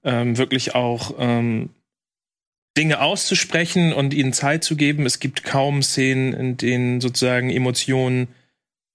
[0.04, 1.70] ähm, wirklich auch ähm,
[2.76, 5.06] Dinge auszusprechen und ihnen Zeit zu geben.
[5.06, 8.28] Es gibt kaum Szenen, in denen sozusagen Emotionen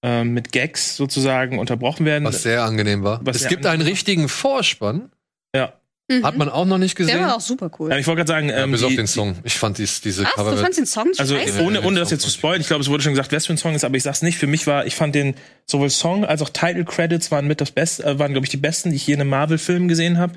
[0.01, 2.23] ähm, mit Gags sozusagen unterbrochen werden.
[2.23, 3.19] Was sehr angenehm war.
[3.23, 5.11] Was es gibt einen richtigen Vorspann.
[5.55, 5.73] ja.
[6.11, 6.25] Mhm.
[6.25, 7.17] Hat man auch noch nicht gesehen.
[7.19, 7.91] Der war auch super cool.
[7.91, 9.35] Ja, ich wollte gerade sagen, ja, ähm, bis auf die- den Song.
[9.43, 10.57] Ich fand dies, diese Ach, du Cover.
[10.57, 11.61] fandst den Song Also scheiße?
[11.61, 13.45] ohne, Ja, ohne das jetzt zu ich spoilern, ich glaube, es wurde schon gesagt, was
[13.45, 14.39] für ein Song ist, aber ich sag's nicht.
[14.39, 15.35] Für mich war, ich fand den
[15.67, 18.57] sowohl Song als auch Title Credits waren mit das Beste, äh, waren glaube ich die
[18.57, 20.33] besten, die ich je in einem Marvel-Film gesehen habe.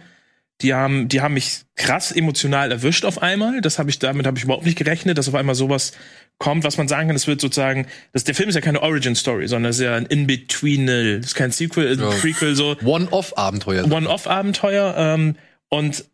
[0.60, 3.62] Die haben, die haben mich krass emotional erwischt auf einmal.
[3.62, 5.92] Das habe ich, damit habe ich überhaupt nicht gerechnet, dass auf einmal sowas
[6.38, 7.16] kommt, was man sagen kann.
[7.16, 9.94] Es wird sozusagen, das, der Film ist ja keine Origin Story, sondern es ist ja
[9.94, 12.10] ein In-Between, es ist kein Sequel, ein Ja.
[12.10, 12.76] Prequel so.
[12.84, 13.84] One-Off-Abenteuer.
[13.90, 14.94] One-Off-Abenteuer.
[14.96, 15.36] Ähm,
[15.68, 16.04] und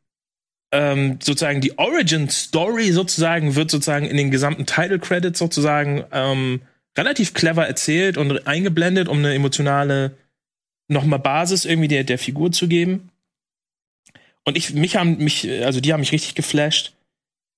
[0.71, 6.61] ähm, sozusagen die Origin-Story sozusagen wird sozusagen in den gesamten Title-Credits sozusagen ähm,
[6.97, 10.17] relativ clever erzählt und eingeblendet, um eine emotionale
[10.89, 13.11] nochmal Basis irgendwie der, der Figur zu geben.
[14.45, 16.95] Und ich, mich haben mich, also die haben mich richtig geflasht.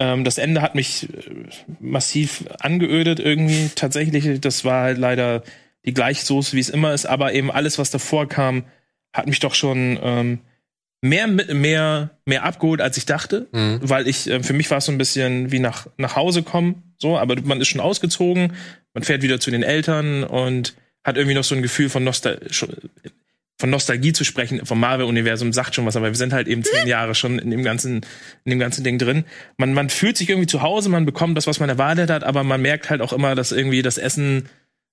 [0.00, 1.46] Ähm, das Ende hat mich äh,
[1.78, 3.70] massiv angeödet irgendwie.
[3.74, 5.42] Tatsächlich, das war halt leider
[5.84, 8.64] die gleiche Soße, wie es immer ist, aber eben alles, was davor kam,
[9.12, 10.38] hat mich doch schon ähm,
[11.02, 13.48] mehr, mehr, mehr abgeholt, als ich dachte.
[13.52, 13.80] Mhm.
[13.82, 16.94] Weil ich, äh, für mich war es so ein bisschen wie nach, nach Hause kommen,
[16.96, 18.54] so, aber man ist schon ausgezogen,
[18.94, 20.74] man fährt wieder zu den Eltern und
[21.04, 22.40] hat irgendwie noch so ein Gefühl von, Nostal
[23.60, 26.86] von Nostalgie zu sprechen, vom Marvel-Universum sagt schon was, aber wir sind halt eben zehn
[26.88, 27.96] Jahre schon in dem ganzen,
[28.44, 29.24] in dem ganzen Ding drin.
[29.58, 32.42] Man, man fühlt sich irgendwie zu Hause, man bekommt das, was man erwartet hat, aber
[32.42, 34.48] man merkt halt auch immer, dass irgendwie das Essen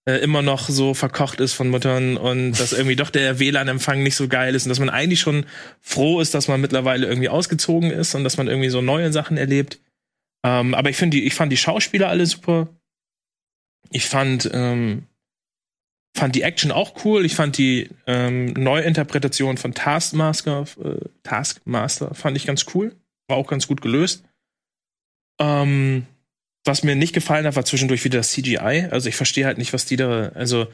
[0.06, 4.16] äh, immer noch so verkocht ist von Muttern und dass irgendwie doch der WLAN-Empfang nicht
[4.16, 5.46] so geil ist und dass man eigentlich schon
[5.80, 9.38] froh ist, dass man mittlerweile irgendwie ausgezogen ist und dass man irgendwie so neue Sachen
[9.38, 9.80] erlebt.
[10.44, 12.68] Ähm, aber ich finde ich fand die Schauspieler alle super.
[13.92, 15.04] Ich fand, ähm,
[16.18, 17.26] fand die Action auch cool.
[17.26, 22.96] Ich fand die ähm, Neuinterpretation von Taskmaster, äh, Taskmaster fand ich ganz cool.
[23.28, 24.24] War auch ganz gut gelöst.
[25.40, 26.06] Ähm,
[26.66, 28.88] was mir nicht gefallen hat, war zwischendurch wieder das CGI.
[28.92, 30.68] Also ich verstehe halt nicht, was die da, also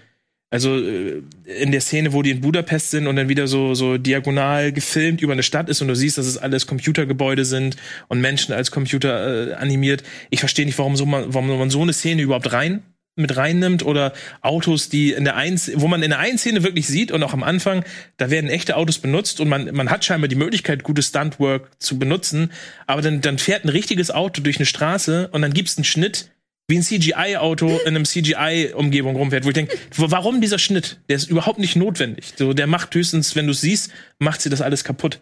[0.49, 3.97] also äh, in der Szene, wo die in Budapest sind und dann wieder so so
[3.97, 7.75] diagonal gefilmt über eine Stadt ist und du siehst, dass es alles Computergebäude sind
[8.07, 10.03] und Menschen als Computer äh, animiert.
[10.29, 12.83] Ich verstehe nicht, warum so man warum man so eine Szene überhaupt rein
[13.15, 16.87] mit reinnimmt oder Autos, die in der einen, wo man in der einen Szene wirklich
[16.87, 17.83] sieht und auch am Anfang,
[18.17, 21.99] da werden echte Autos benutzt und man, man hat scheinbar die Möglichkeit, gutes Stuntwork zu
[21.99, 22.51] benutzen,
[22.87, 26.31] aber dann, dann fährt ein richtiges Auto durch eine Straße und dann gibt's einen Schnitt,
[26.67, 30.99] wie ein CGI-Auto in einem CGI-Umgebung rumfährt, wo ich denke, warum dieser Schnitt?
[31.09, 32.33] Der ist überhaupt nicht notwendig.
[32.35, 35.19] So, der macht höchstens, wenn du es siehst, macht sie das alles kaputt.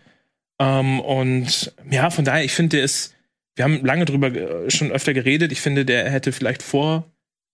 [0.60, 3.16] Ähm, und ja, von daher, ich finde, der ist,
[3.56, 5.52] wir haben lange drüber äh, schon öfter geredet.
[5.52, 7.11] Ich finde, der hätte vielleicht vor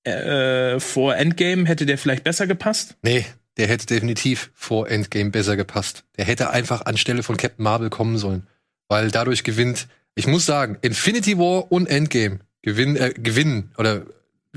[0.08, 2.96] äh, vor Endgame hätte der vielleicht besser gepasst?
[3.02, 3.26] Nee,
[3.58, 6.04] der hätte definitiv vor Endgame besser gepasst.
[6.18, 8.48] Der hätte einfach anstelle von Captain Marvel kommen sollen.
[8.88, 14.04] Weil dadurch gewinnt, ich muss sagen, Infinity War und Endgame gewinnen, äh, gewinnen oder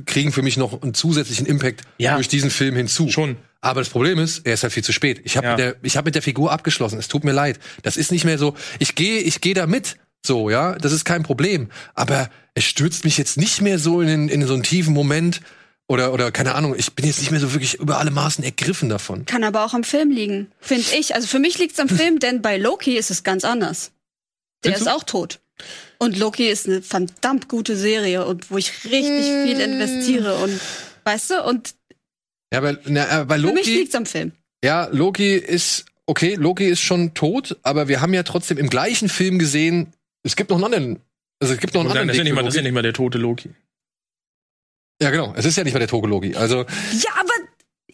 [0.06, 2.14] kriegen für mich noch einen zusätzlichen Impact Ja.
[2.14, 3.08] durch diesen Film hinzu.
[3.08, 3.36] Schon.
[3.60, 5.20] Aber das Problem ist, er ist halt viel zu spät.
[5.24, 5.52] Ich habe Ja.
[5.52, 6.98] mit, der- ich hab mit der Figur abgeschlossen.
[6.98, 7.58] Es tut mir leid.
[7.82, 8.54] Das ist nicht mehr so.
[8.78, 9.96] Ich gehe, ich gehe da mit.
[10.24, 11.70] So, ja, das ist kein Problem.
[11.94, 15.40] Aber es stürzt mich jetzt nicht mehr so in, in so einen tiefen Moment
[15.88, 16.74] oder oder keine Ahnung.
[16.76, 19.24] Ich bin jetzt nicht mehr so wirklich über alle Maßen ergriffen davon.
[19.26, 21.14] Kann aber auch am Film liegen, finde ich.
[21.14, 23.92] Also für mich liegt's am Film, denn bei Loki ist es ganz anders.
[24.62, 24.96] Der Findest ist du?
[24.96, 25.40] auch tot.
[25.98, 30.58] Und Loki ist eine verdammt gute Serie und wo ich richtig viel investiere und
[31.04, 31.74] weißt du, und
[32.52, 34.32] Ja, weil, na, äh, weil für mich Loki, liegt's am Film.
[34.64, 36.34] ja, Loki ist okay.
[36.36, 39.92] Loki ist schon tot, aber wir haben ja trotzdem im gleichen Film gesehen.
[40.22, 41.00] Es gibt noch einen anderen.
[41.40, 42.72] Also es gibt noch einen anderen das, ist ja nicht mal, das ist ja nicht
[42.72, 43.50] mal der tote Loki.
[45.02, 45.32] Ja, genau.
[45.34, 46.34] Es ist ja nicht mal der tote Loki.
[46.36, 46.58] Also
[46.92, 47.32] Ja, aber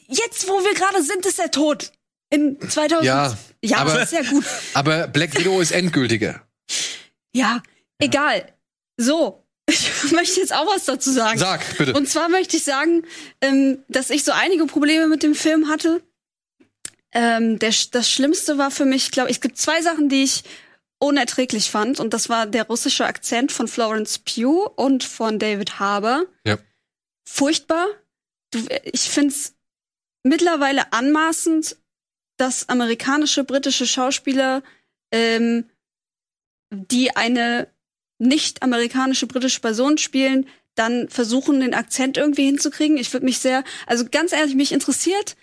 [0.09, 1.93] jetzt, wo wir gerade sind, ist er tot.
[2.31, 3.05] In 2000.
[3.05, 4.45] Ja, ja aber- aber ist ja gut.
[4.75, 6.43] Aber Black Widow ist endgültiger.
[7.33, 7.63] Ja,
[7.99, 8.53] egal.
[8.97, 11.39] So, ich möchte jetzt auch was dazu sagen.
[11.39, 11.95] Sag, bitte.
[11.95, 13.05] Und zwar möchte ich sagen,
[13.41, 16.03] ähm, dass ich so einige Probleme mit dem Film hatte.
[17.13, 20.43] Ähm, der, das Schlimmste war für mich, glaube ich, es gibt zwei Sachen, die ich
[20.99, 22.01] unerträglich fand.
[22.01, 26.27] Und das war der russische Akzent von Florence Pugh und von David Harbour.
[26.45, 26.59] Ja.
[27.29, 27.87] Furchtbar.
[28.51, 29.55] Du, ich find's
[30.23, 31.77] mittlerweile anmaßend,
[32.37, 34.63] dass amerikanische, britische Schauspieler,
[35.13, 35.69] ähm,
[36.71, 37.69] die eine
[38.19, 42.99] nicht amerikanische, britische Person spielen, dann versuchen, den Akzent irgendwie hinzukriegen.
[42.99, 45.37] Ich würde mich sehr, also ganz ehrlich, mich interessiert,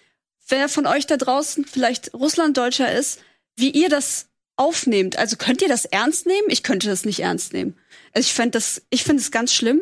[0.48, 3.20] wer von euch da draußen vielleicht Russlanddeutscher ist,
[3.56, 5.18] wie ihr das aufnehmt.
[5.18, 6.48] Also könnt ihr das ernst nehmen?
[6.50, 7.78] Ich könnte das nicht ernst nehmen.
[8.14, 9.82] Also ich fände das, ich finde es ganz schlimm.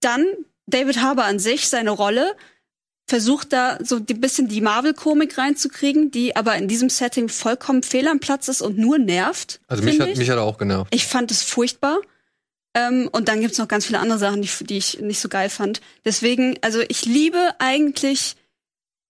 [0.00, 0.26] Dann
[0.66, 2.34] David Harbour an sich, seine Rolle,
[3.08, 8.08] versucht da so ein bisschen die Marvel-Komik reinzukriegen, die aber in diesem Setting vollkommen fehl
[8.08, 9.60] am Platz ist und nur nervt.
[9.68, 10.18] Also mich hat, ich.
[10.18, 10.92] mich hat er auch genervt.
[10.94, 11.98] Ich fand es furchtbar.
[12.74, 15.48] Ähm, und dann gibt's noch ganz viele andere Sachen, die, die ich nicht so geil
[15.50, 15.80] fand.
[16.04, 18.36] Deswegen, also ich liebe eigentlich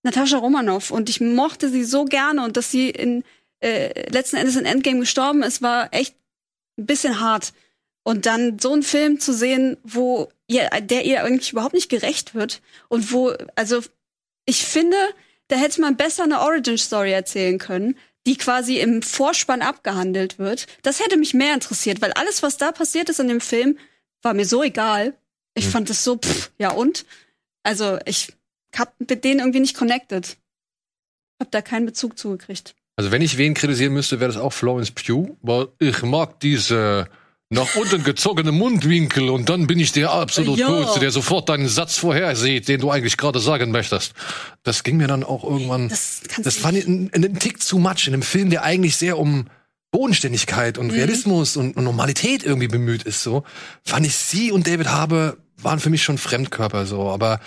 [0.03, 3.25] Natascha Romanoff und ich mochte sie so gerne und dass sie in
[3.61, 6.15] äh, letzten Endes in Endgame gestorben ist, war echt
[6.79, 7.53] ein bisschen hart.
[8.03, 12.35] Und dann so einen Film zu sehen, wo ihr, der ihr eigentlich überhaupt nicht gerecht
[12.35, 13.81] wird und wo, also
[14.45, 14.97] ich finde,
[15.49, 20.67] da hätte man besser eine Origin-Story erzählen können, die quasi im Vorspann abgehandelt wird.
[20.83, 23.79] Das hätte mich mehr interessiert, weil alles, was da passiert ist in dem Film,
[24.23, 25.17] war mir so egal.
[25.55, 27.07] Ich fand es so, pff, ja und?
[27.63, 28.33] Also ich
[28.77, 30.37] hab mit denen irgendwie nicht connected.
[31.41, 32.75] Hab da keinen Bezug zugekriegt.
[32.97, 37.07] Also wenn ich wen kritisieren müsste, wäre das auch Florence Pugh, weil ich mag diese
[37.49, 40.67] nach unten gezogene Mundwinkel und dann bin ich der absolut Ja.
[40.67, 44.15] Coolste, der sofort deinen Satz vorhersieht, den du eigentlich gerade sagen möchtest.
[44.65, 48.09] Das ging mir dann auch irgendwann, Das das fand ich einen, einen Tick zu much
[48.09, 49.47] in einem Film, der eigentlich sehr um
[49.93, 53.45] Bodenständigkeit und Realismus und, und Normalität irgendwie bemüht ist, so.
[53.85, 57.41] Fand ich sie und David Harbour waren für mich schon Fremdkörper, so, aber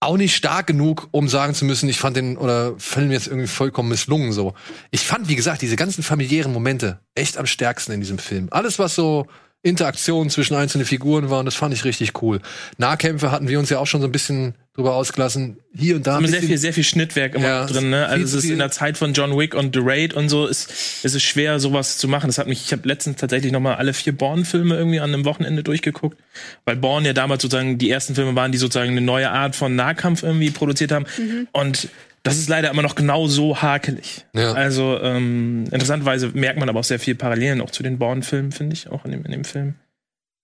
[0.00, 3.48] auch nicht stark genug, um sagen zu müssen, ich fand den oder Film jetzt irgendwie
[3.48, 4.54] vollkommen misslungen so.
[4.90, 8.48] Ich fand, wie gesagt, diese ganzen familiären Momente echt am stärksten in diesem Film.
[8.50, 9.26] Alles, was so
[9.62, 12.40] Interaktionen zwischen einzelnen Figuren waren, das fand ich richtig cool.
[12.76, 15.58] Nahkämpfe hatten wir uns ja auch schon so ein bisschen drüber ausgelassen.
[15.76, 16.18] Hier und da.
[16.18, 18.06] ein sehr viel, sehr viel Schnittwerk immer Ja, drin, ne?
[18.06, 20.70] Also es ist in der Zeit von John Wick und The Raid und so ist,
[21.04, 22.28] ist es schwer, sowas zu machen.
[22.28, 25.24] Das hat mich, ich habe letztens tatsächlich noch mal alle vier Bourne-Filme irgendwie an einem
[25.24, 26.16] Wochenende durchgeguckt,
[26.64, 29.74] weil Bourne ja damals sozusagen die ersten Filme waren, die sozusagen eine neue Art von
[29.74, 31.06] Nahkampf irgendwie produziert haben.
[31.50, 31.88] Und
[32.22, 34.26] das ist leider immer noch genau so hakelig.
[34.32, 34.52] Ja.
[34.52, 38.74] Also ähm, interessanterweise merkt man aber auch sehr viel Parallelen auch zu den Bourne-Filmen, finde
[38.74, 39.74] ich, auch in dem, in dem Film.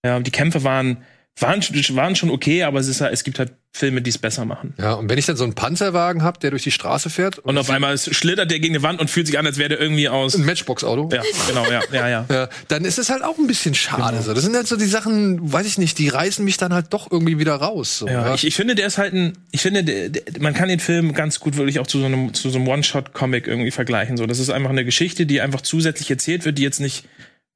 [0.05, 0.99] Ja, die Kämpfe waren,
[1.41, 4.19] waren, schon- waren schon okay, aber es, ist, halt- es gibt halt Filme, die es
[4.19, 4.73] besser machen.
[4.79, 7.59] Ja, und wenn ich dann so einen Panzerwagen hab, der durch die Straße fährt Und
[7.59, 10.09] auf einmal schlittert der gegen die Wand und fühlt sich an, als wäre der irgendwie
[10.09, 10.37] aus.
[10.37, 12.27] ein Matchbox-Auto, Ja, genau, ja, ja, ja.
[12.31, 14.23] Ja, dann ist es halt auch ein bisschen schade.
[14.23, 14.33] So.
[14.33, 17.11] Das sind halt so die Sachen, weiß ich nicht, die reißen mich dann halt doch
[17.11, 17.99] irgendwie wieder raus.
[17.99, 20.69] So, Ja, ich, ich finde, der ist halt ein, ich finde, der, der, man kann
[20.69, 24.17] den Film ganz gut wirklich auch zu so einem, zu so einem One-Shot-Comic irgendwie vergleichen.
[24.17, 27.07] So, das ist einfach eine Geschichte, die einfach zusätzlich erzählt wird, die jetzt nicht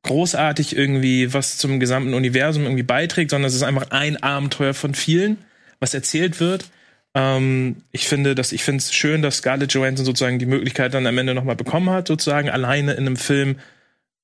[0.02, 4.94] großartig irgendwie was zum gesamten Universum irgendwie beiträgt, sondern es ist einfach ein Abenteuer von
[4.94, 5.38] vielen,
[5.80, 6.70] was erzählt wird.
[7.14, 11.06] Ähm, ich finde, dass ich finde es schön, dass Scarlett Johansson sozusagen die Möglichkeit dann
[11.06, 13.56] am Ende nochmal bekommen hat, sozusagen alleine in einem Film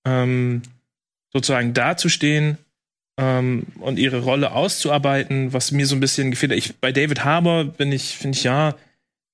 [0.05, 0.63] ähm,
[1.33, 2.59] sozusagen dazustehen
[3.19, 6.59] ähm, und ihre Rolle auszuarbeiten, was mir so ein bisschen gefehlt hat.
[6.59, 8.77] Ich, bei David Harbour bin ich, finde ich ja,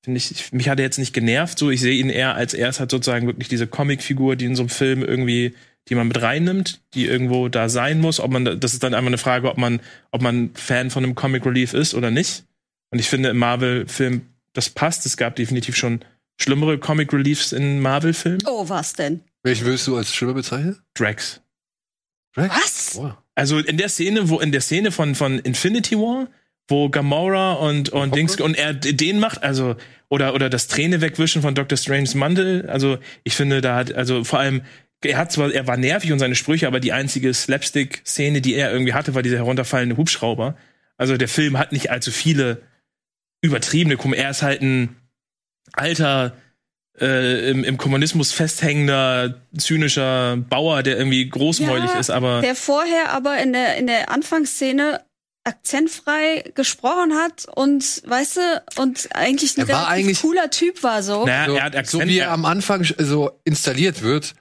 [0.02, 1.58] finde ich, mich hat er jetzt nicht genervt.
[1.58, 4.56] So, ich sehe ihn eher als er ist halt sozusagen wirklich diese Comicfigur, die in
[4.56, 5.54] so einem Film irgendwie,
[5.90, 8.20] die man mit reinnimmt, die irgendwo da sein muss.
[8.20, 9.80] Ob man, das ist dann einfach eine Frage, ob man,
[10.12, 12.44] ob man Fan von einem Comic Relief ist oder nicht.
[12.90, 14.22] Und ich finde im Marvel-Film,
[14.52, 15.04] das passt.
[15.04, 16.00] Es gab definitiv schon
[16.40, 18.42] schlimmere Comic Reliefs in Marvel-Filmen.
[18.46, 19.20] Oh, was denn?
[19.42, 20.78] Welchen würdest du als schlimmer bezeichnen?
[20.94, 21.40] Drax.
[22.34, 22.54] Drax?
[22.54, 22.96] Was?
[22.96, 23.14] Wow.
[23.34, 26.28] Also in der Szene, wo in der Szene von von Infinity War,
[26.68, 29.76] wo Gamora und und Dings und er den macht, also
[30.08, 31.78] oder oder das Träne wegwischen von Dr.
[31.78, 34.62] Strange's Mantel, also ich finde da hat also vor allem
[35.02, 38.54] er hat zwar er war nervig und seine Sprüche, aber die einzige Slapstick Szene, die
[38.54, 40.56] er irgendwie hatte, war dieser herunterfallende Hubschrauber.
[40.96, 42.62] Also der Film hat nicht allzu viele
[43.42, 44.96] übertriebene Kom er ist halt ein
[45.72, 46.36] alter
[47.00, 53.12] äh, im, im Kommunismus festhängender, zynischer Bauer, der irgendwie großmäulig Ja, ist, aber Der vorher
[53.12, 55.00] aber in der, in der Anfangsszene
[55.44, 61.02] akzentfrei gesprochen hat und, weißt du, und eigentlich ein war relativ eigentlich- cooler Typ war
[61.02, 61.24] so.
[61.24, 64.34] naja, So, er hat so Akzent, wie er am Anfang so installiert wird,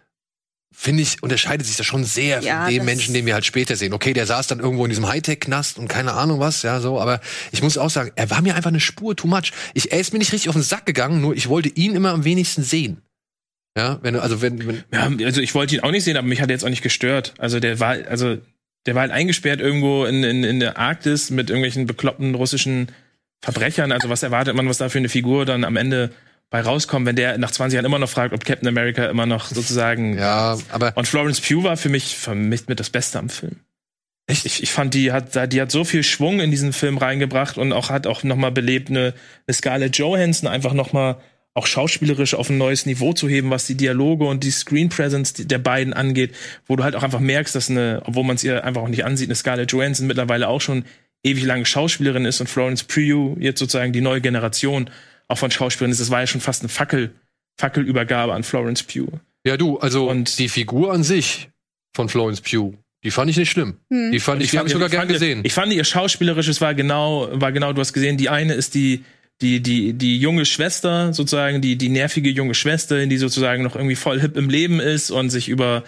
[0.81, 3.75] finde ich, unterscheidet sich das schon sehr Ja, von dem Menschen, den wir halt später
[3.75, 3.91] sehen.
[3.91, 7.19] Okay, der saß dann irgendwo in diesem Hightech-Knast und keine Ahnung was, ja, so, aber
[7.51, 9.51] ich muss auch sagen, er war mir einfach eine Spur too much.
[9.73, 12.11] Ich, er ist mir nicht richtig auf den Sack gegangen, nur ich wollte ihn immer
[12.11, 13.01] am wenigsten sehen.
[13.77, 16.27] Ja, wenn du, also wenn, wenn Ja, also ich wollte ihn auch nicht sehen, aber
[16.27, 17.33] mich hat er jetzt auch nicht gestört.
[17.39, 18.37] Also der war, also
[18.85, 22.87] der war halt eingesperrt irgendwo in, in, in der Arktis mit irgendwelchen bekloppten russischen
[23.41, 23.91] Verbrechern.
[23.91, 26.11] Also was erwartet man, was da für eine Figur dann am Ende
[26.49, 29.47] bei rauskommt, wenn der nach 20 Jahren immer noch fragt, ob Captain America immer noch
[29.47, 30.17] sozusagen.
[30.17, 33.57] ja, aber Und Florence Pugh war für mich mich mit das Beste am Film.
[34.25, 34.45] Echt?
[34.45, 37.73] Ich, ich fand, die hat, die hat so viel Schwung in diesen Film reingebracht und
[37.73, 39.13] auch hat auch noch mal belebt, eine,
[39.47, 41.17] eine Scarlett Johansson einfach noch mal
[41.55, 45.33] auch schauspielerisch auf ein neues Niveau zu heben, was die Dialoge und die Screen Presence
[45.33, 46.35] der beiden angeht,
[46.67, 49.03] wo du halt auch einfach merkst, dass eine, obwohl man es ihr einfach auch nicht
[49.03, 50.85] ansieht, eine Scarlett Johansson mittlerweile auch schon
[51.23, 54.89] ewig lange Schauspielerin ist und Florence Pugh jetzt sozusagen die neue Generation
[55.29, 56.01] auch von Schauspielern ist.
[56.01, 57.13] Das war ja schon fast eine Fackel,
[57.57, 59.19] Fackelübergabe an Florence Pugh.
[59.45, 61.49] ja du, also Und- die Figur an sich
[61.95, 62.73] von Florence Pugh,
[63.03, 63.77] die fand ich nicht schlimm.
[63.89, 64.11] Hm.
[64.11, 65.41] Die fand ich, die habe ich fand- sogar gern fand, gesehen.
[65.43, 69.03] Ich fand ihr schauspielerisches war genau, war genau, du hast gesehen, die eine ist die,
[69.41, 73.95] die, die, die junge Schwester, sozusagen, die, die nervige junge Schwester, die sozusagen noch irgendwie
[73.95, 75.83] voll hip im Leben ist und sich über,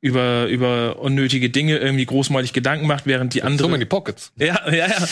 [0.00, 3.78] über, über unnötige Dinge irgendwie großmäulig Gedanken macht, während die so in andere.
[3.78, 4.32] die Pockets.
[4.36, 5.08] Ja, ja, ja.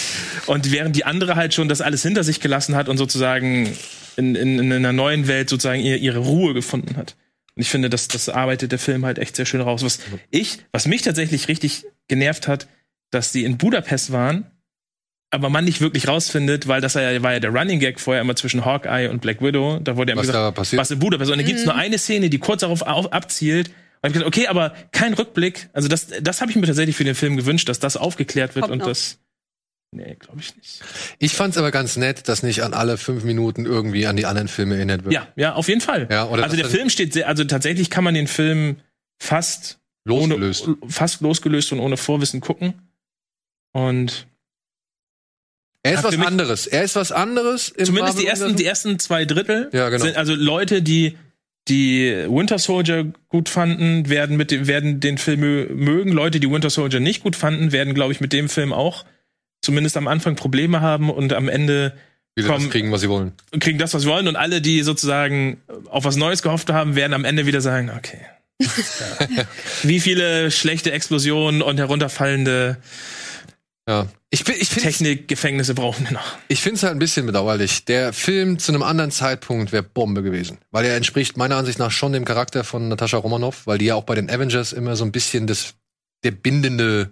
[0.46, 3.68] Und während die andere halt schon das alles hinter sich gelassen hat und sozusagen
[4.16, 7.16] in, in, in einer neuen Welt sozusagen ihr, ihre Ruhe gefunden hat.
[7.54, 9.84] Und ich finde, das, das arbeitet der Film halt echt sehr schön raus.
[9.84, 9.98] Was
[10.30, 12.68] ich, was mich tatsächlich richtig genervt hat,
[13.10, 14.46] dass sie in Budapest waren,
[15.32, 18.36] aber man nicht wirklich rausfindet, weil das ja, war ja der Running Gag vorher immer
[18.36, 19.80] zwischen Hawkeye und Black Widow.
[19.82, 20.80] Da wurde ja immer Was gesagt, da passiert?
[20.80, 21.30] was in Budapest.
[21.30, 23.68] Und dann gibt's nur eine Szene, die kurz darauf auf, abzielt.
[23.68, 25.70] Und ich hab gesagt, okay, aber kein Rückblick.
[25.72, 28.64] Also das, das habe ich mir tatsächlich für den Film gewünscht, dass das aufgeklärt wird
[28.64, 28.88] Kommt und noch.
[28.88, 29.18] das.
[29.90, 30.82] Nee, glaube ich nicht.
[31.18, 34.48] Ich fand's aber ganz nett, dass nicht an alle fünf Minuten irgendwie an die anderen
[34.48, 35.14] Filme erinnert wird.
[35.14, 36.08] Ja, ja, auf jeden Fall.
[36.10, 38.76] Ja, oder also der Film steht sehr, also tatsächlich kann man den Film
[39.18, 40.66] fast Losgelöst.
[40.66, 42.74] Ohne, fast losgelöst und ohne Vorwissen gucken.
[43.72, 44.26] Und
[45.84, 46.66] Er ist was anderes.
[46.66, 47.72] Er ist was anderes.
[47.82, 50.04] Zumindest die ersten, die ersten zwei Drittel Ja, genau.
[50.04, 51.16] sind also Leute, die
[51.68, 56.12] die Winter Soldier gut fanden, werden mit dem, werden den Film mö- mögen.
[56.12, 59.04] Leute, die Winter Soldier nicht gut fanden, werden, glaube ich, mit dem Film auch
[59.60, 61.92] zumindest am Anfang Probleme haben und am Ende
[62.34, 63.32] Wie sie das kommen- kriegen, was sie wollen.
[63.60, 64.26] kriegen das, was sie wollen.
[64.26, 68.18] Und alle, die sozusagen auf was Neues gehofft haben, werden am Ende wieder sagen, okay.
[69.82, 72.76] Wie viele schlechte Explosionen und herunterfallende
[73.88, 74.06] Ja.
[74.30, 76.36] Ich, ich finde Technikgefängnisse brauchen wir noch.
[76.48, 77.84] ich find's halt ein bisschen bedauerlich.
[77.84, 80.58] Der Film zu einem anderen Zeitpunkt wäre Bombe gewesen.
[80.70, 83.96] Weil er entspricht meiner Ansicht nach schon dem Charakter von Natascha Romanoff, weil die ja
[83.96, 85.74] auch bei den Avengers immer so ein bisschen das,
[86.22, 87.10] der bindende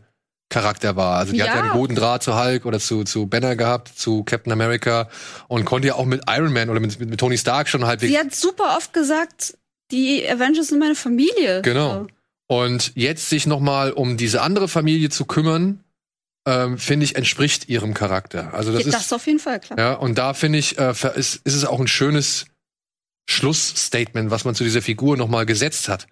[0.48, 1.16] Charakter war.
[1.18, 1.62] Also die hat ja Ja.
[1.62, 5.08] einen guten Draht zu Hulk oder zu, zu Banner gehabt, zu Captain America
[5.48, 8.12] und konnte ja auch mit Iron Man oder mit, mit, mit Tony Stark schon halbwegs
[8.12, 9.56] Sie hat super oft gesagt,
[9.90, 11.62] die Avengers sind meine Familie.
[11.62, 12.06] Genau.
[12.46, 15.84] Und jetzt sich noch mal um diese andere Familie zu kümmern,
[16.46, 18.54] ähm, finde ich, entspricht ihrem Charakter.
[18.54, 19.78] Also das Das, ist auf jeden Fall, klar.
[19.78, 22.46] ja und da finde ich, äh, ist, ist es auch ein schönes
[23.28, 26.06] Schlussstatement, was man zu dieser Figur noch mal gesetzt hat,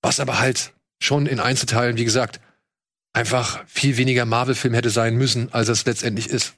[0.00, 0.72] was aber halt
[1.02, 2.40] schon in Einzelteilen, wie gesagt,
[3.12, 6.54] einfach viel weniger Marvel-Film hätte sein müssen, als es letztendlich ist.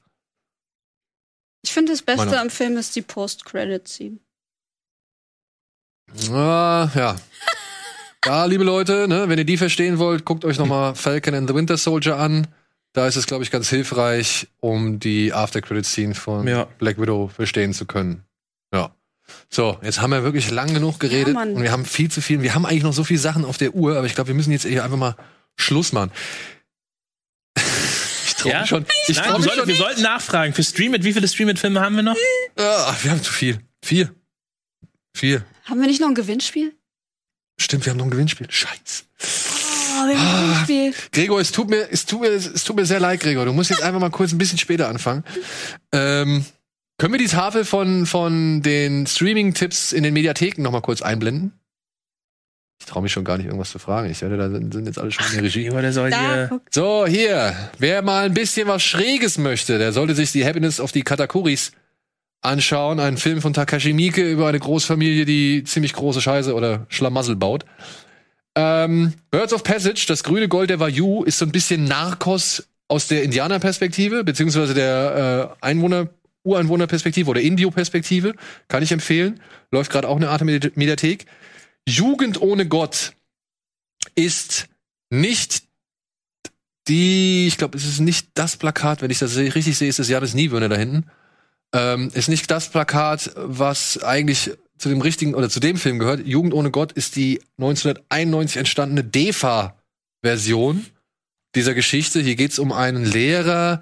[1.63, 4.19] Ich finde, das Beste am Film ist die Post-Credit-Scene.
[6.31, 7.15] Ah, ja.
[8.25, 11.47] Ja, liebe Leute, ne, wenn ihr die verstehen wollt, guckt euch noch mal Falcon and
[11.47, 12.47] the Winter Soldier an.
[12.95, 16.63] Da ist es, glaube ich, ganz hilfreich, um die After-Credit-Scene von Ja.
[16.79, 18.23] Black Widow verstehen zu können.
[18.73, 18.95] Ja.
[19.49, 21.53] So, jetzt haben wir wirklich lang genug geredet Mann.
[21.55, 22.41] und wir haben viel zu viel.
[22.41, 24.51] Wir haben eigentlich noch so viele Sachen auf der Uhr, aber ich glaube, wir müssen
[24.51, 25.15] jetzt hier einfach mal
[25.57, 26.11] Schluss machen.
[27.57, 28.61] ich traue Ja?
[28.61, 28.85] mich schon.
[29.07, 29.67] Ich Nein, mich sollten, schon.
[29.67, 30.53] wir sollten nachfragen.
[30.53, 32.15] Für Streamit, wie viele Streamit-Filme haben wir noch?
[32.57, 33.59] Ah, wir haben zu viel.
[33.83, 34.13] Vier.
[35.13, 35.43] Vier.
[35.65, 36.73] Haben wir nicht noch ein Gewinnspiel?
[37.59, 38.47] Stimmt, wir haben noch ein Gewinnspiel.
[38.49, 39.03] Scheiße.
[40.09, 40.93] Wir haben ein Gewinnspiel.
[41.11, 43.45] Gregor, es tut mir, es tut mir, es tut mir sehr leid, Gregor.
[43.45, 45.23] Du musst jetzt einfach mal kurz ein bisschen später anfangen.
[45.91, 46.45] Ähm,
[46.97, 51.53] können wir die Tafel von, von den Streaming-Tipps in den Mediatheken noch mal kurz einblenden?
[52.79, 54.09] Ich traue mich schon gar nicht, irgendwas zu fragen.
[54.09, 55.71] Ich werde, da sind, jetzt alle schon in der Regie.
[55.71, 56.61] Oder soll Da, hier.
[56.69, 57.55] So, hier.
[57.79, 61.71] Wer mal ein bisschen was Schräges möchte, der sollte sich die Happiness of the Katakuris
[62.41, 62.99] anschauen.
[62.99, 67.65] Ein Film von Takashi Miike über eine Großfamilie, die ziemlich große Scheiße oder Schlamassel baut.
[68.55, 73.07] Ähm, Birds of Passage, das grüne Gold der Wayuu, ist so ein bisschen Narcos aus
[73.07, 76.09] der Indianerperspektive, beziehungsweise der äh, Einwohner,
[76.43, 78.33] Ureinwohnerperspektive oder Indio-Perspektive.
[78.67, 79.41] Kann ich empfehlen.
[79.71, 81.25] Läuft gerade auch eine Art Medi- Mediathek.
[81.87, 83.13] Jugend ohne Gott
[84.15, 84.67] ist
[85.09, 85.63] nicht
[86.87, 90.07] die, ich glaube, es ist nicht das Plakat, wenn ich das richtig sehe, ist das
[90.07, 91.09] Janis Niewöhner da hinten.
[91.73, 96.25] Ähm, ist nicht das Plakat, was eigentlich zu dem richtigen oder zu dem Film gehört.
[96.25, 100.85] Jugend ohne Gott ist die 1991 entstandene DEFA-Version
[101.55, 102.19] dieser Geschichte.
[102.19, 103.81] Hier geht es um einen Lehrer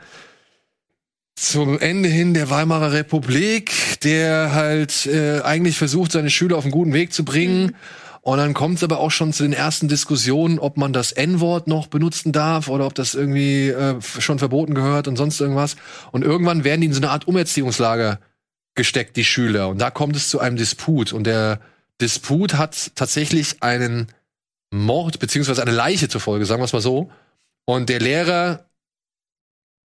[1.36, 3.72] zum Ende hin der Weimarer Republik,
[4.04, 7.76] der halt äh, eigentlich versucht, seine Schüler auf einen guten Weg zu bringen.
[8.22, 11.68] Und dann kommt es aber auch schon zu den ersten Diskussionen, ob man das N-Wort
[11.68, 15.76] noch benutzen darf oder ob das irgendwie äh, schon verboten gehört und sonst irgendwas.
[16.12, 18.20] Und irgendwann werden die in so eine Art Umerziehungslager
[18.76, 19.70] gesteckt, die Schüler.
[19.70, 21.14] Und da kommt es zu einem Disput.
[21.14, 21.60] Und der
[22.02, 24.08] Disput hat tatsächlich einen
[24.72, 27.12] Mord beziehungsweise eine Leiche zur Folge, sagen wir es mal so.
[27.66, 28.66] Und der Lehrer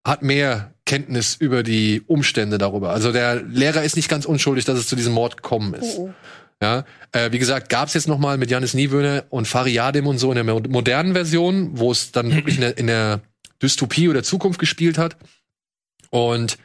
[0.06, 2.92] hat mehr Kenntnis über die Umstände darüber.
[2.92, 5.98] Also der Lehrer ist nicht ganz unschuldig, dass es zu diesem Mord gekommen ist.
[5.98, 6.14] Oh, oh.
[6.62, 10.32] Ja, äh, wie gesagt, gab's jetzt noch mal mit Janis Niewöhner und Fariadim und so
[10.32, 13.22] in der mo- modernen Version, wo es dann wirklich in der, in der
[13.62, 15.18] Dystopie oder Zukunft gespielt hat.
[16.12, 16.58] Und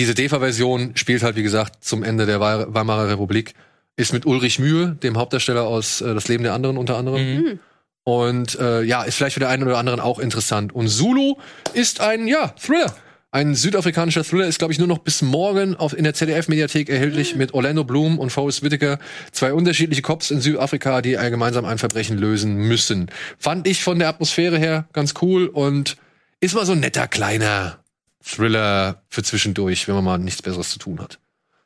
[0.00, 3.52] diese DEFA-Version spielt halt, wie gesagt, zum Ende der Wei- Weimarer Republik.
[3.96, 7.34] Ist mit Ulrich Mühe, dem Hauptdarsteller aus äh, Das Leben der anderen unter anderem.
[7.34, 7.58] Mhm.
[8.02, 10.72] Und äh, ja, ist vielleicht für den einen oder anderen auch interessant.
[10.74, 11.34] Und Zulu
[11.74, 12.94] ist ein, ja, Thriller.
[13.30, 17.36] Ein südafrikanischer Thriller ist, glaube ich, nur noch bis morgen auf, in der ZDF-Mediathek erhältlich
[17.36, 18.98] mit Orlando Bloom und Forrest Whitaker.
[19.32, 23.10] Zwei unterschiedliche Cops in Südafrika, die äh, gemeinsam ein Verbrechen lösen müssen.
[23.38, 25.98] Fand ich von der Atmosphäre her ganz cool und
[26.40, 27.79] ist mal so ein netter kleiner
[28.24, 31.18] Thriller für zwischendurch, wenn man mal nichts Besseres zu tun hat.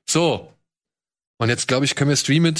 [0.07, 0.53] So.
[1.39, 2.55] Und jetzt, glaube ich, können wir streamen.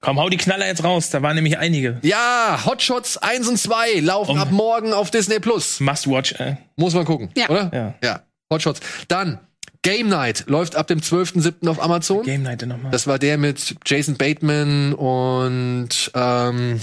[0.00, 1.10] Komm, hau die Knaller jetzt raus.
[1.10, 1.98] Da waren nämlich einige.
[2.02, 5.78] Ja, Hotshots 1 und 2 laufen Um- ab morgen auf Disney Plus.
[5.80, 6.32] Must watch.
[6.40, 6.56] Äh.
[6.76, 7.48] Muss man gucken, Ja.
[7.48, 7.70] oder?
[7.72, 7.94] Ja.
[8.02, 8.80] Ja, Hotshots.
[9.08, 9.38] Dann
[9.82, 11.68] Game Night läuft ab dem 12.07.
[11.68, 12.22] auf Amazon.
[12.22, 12.90] Game Night nochmal.
[12.90, 16.80] Das war der mit Jason Bateman und ähm,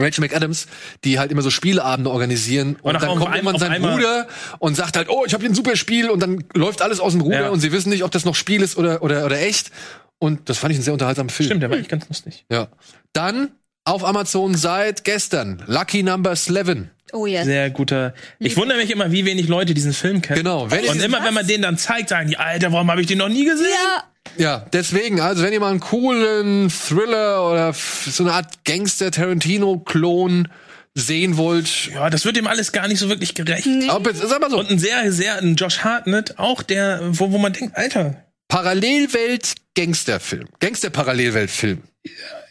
[0.00, 0.66] Rachel McAdams,
[1.04, 4.28] die halt immer so Spieleabende organisieren und, Und dann kommt einmal- irgendwann sein Bruder
[4.58, 7.12] und sagt halt, oh, ich habe hier ein super Spiel und dann läuft alles aus
[7.12, 7.48] dem Ruder Ja.
[7.50, 9.70] und sie wissen nicht, ob das noch Spiel ist oder oder oder echt
[10.18, 11.46] und das fand ich einen sehr unterhaltsamen Film.
[11.46, 12.44] Stimmt, der war echt ganz lustig.
[12.50, 12.68] Ja.
[13.12, 13.50] Dann
[13.84, 16.88] auf Amazon seit gestern Lucky Number 11.
[17.12, 17.44] Oh yes.
[17.44, 18.14] Sehr guter.
[18.38, 20.38] Ich wundere mich immer, wie wenig Leute diesen Film kennen.
[20.38, 23.08] Genau, wenn Und immer, wenn man den dann zeigt, sagen die, Alter, warum habe ich
[23.08, 23.66] den noch nie gesehen?
[23.72, 24.04] Ja,
[24.36, 30.48] Ja, deswegen, also wenn ihr mal einen coolen Thriller oder so eine Art Gangster-Tarantino-Klon
[30.94, 33.66] sehen wollt, Ja, das wird dem alles gar nicht so wirklich gerecht.
[33.90, 37.32] ob jetzt, sag mal so, Und ein sehr, sehr, ein Josh Hartnett, auch der, wo,
[37.32, 40.46] wo man denkt, Alter, Parallelwelt-Gangsterfilm.
[40.58, 41.82] Gangster-Parallelwelt-Film.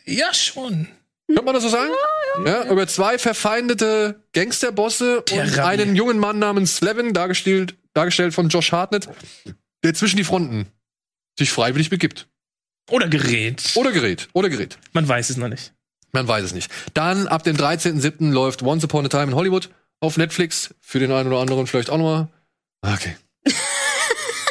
[0.05, 0.87] ja schon.
[1.27, 1.91] Könnte man das so sagen?
[2.45, 8.71] Ja, über zwei verfeindete Gangsterbosse und einen jungen Mann namens Slevin, dargestellt, dargestellt von Josh
[8.71, 9.07] Hartnett,
[9.83, 10.65] der zwischen die Fronten
[11.37, 12.27] sich freiwillig begibt.
[12.89, 13.71] Oder gerät.
[13.75, 14.29] Oder gerät.
[14.33, 14.77] Oder gerät.
[14.93, 15.73] Man weiß es noch nicht.
[16.11, 16.71] Man weiß es nicht.
[16.93, 18.31] Dann ab dem 13.07.
[18.31, 19.69] läuft Once Upon a Time in Hollywood
[19.99, 20.73] auf Netflix.
[20.81, 22.27] Für den einen oder anderen vielleicht auch nochmal.
[22.81, 23.15] Okay.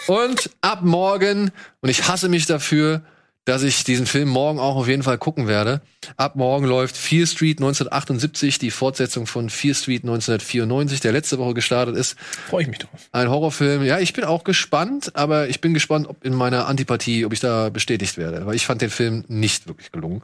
[0.07, 1.51] und ab morgen,
[1.81, 3.03] und ich hasse mich dafür,
[3.49, 5.81] dass ich diesen Film morgen auch auf jeden Fall gucken werde.
[6.19, 11.55] Ab morgen läuft Fear Street 1978, die Fortsetzung von Fear Street 1994, der letzte Woche
[11.55, 12.17] gestartet ist.
[12.51, 13.09] Freue ich mich drauf.
[13.11, 13.85] Ein Horrorfilm.
[13.85, 17.41] Ja, ich bin auch gespannt, aber ich bin gespannt, ob in meiner Antipathie, ob ich
[17.41, 18.45] da bestätigt werde.
[18.45, 20.21] Weil ich fand den Film nicht wirklich gelungen.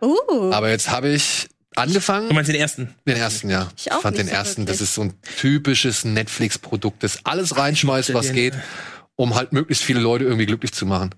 [0.00, 0.52] uh.
[0.52, 2.28] Aber jetzt habe ich angefangen.
[2.28, 2.94] Du meinst den ersten?
[3.08, 3.72] Den ersten, ja.
[3.76, 4.78] Ich auch fand nicht den so ersten, wirklich.
[4.78, 8.54] das ist so ein typisches Netflix-Produkt, das alles reinschmeißt, was geht,
[9.16, 11.10] um halt möglichst viele Leute irgendwie glücklich zu machen.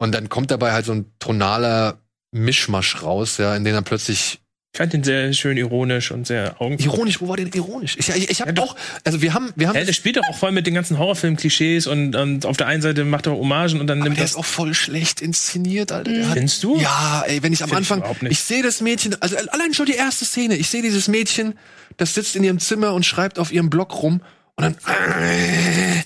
[0.00, 1.98] Und dann kommt dabei halt so ein tonaler
[2.32, 4.40] Mischmasch raus, ja, in dem dann plötzlich
[4.72, 6.78] Ich fand den sehr schön ironisch und sehr augen.
[6.78, 7.96] Ironisch, wo war denn ironisch?
[7.98, 9.76] Ich, ich, ich habe auch, also wir haben, wir haben.
[9.76, 12.80] Ja, der spielt doch auch voll mit den ganzen Horrorfilm-Klischees und, und auf der einen
[12.80, 14.30] Seite macht er Hommagen und dann nimmt der das.
[14.32, 16.10] ist auch voll schlecht inszeniert, Alter.
[16.10, 16.78] Der hat, Findest du?
[16.80, 18.40] ja, ey, wenn ich am Find ich Anfang, ich, nicht.
[18.42, 21.58] sehe das Mädchen, also allein schon die erste Szene, ich sehe dieses Mädchen,
[21.98, 24.22] das sitzt in ihrem Zimmer und schreibt auf ihrem Blog rum
[24.56, 26.02] und dann äh,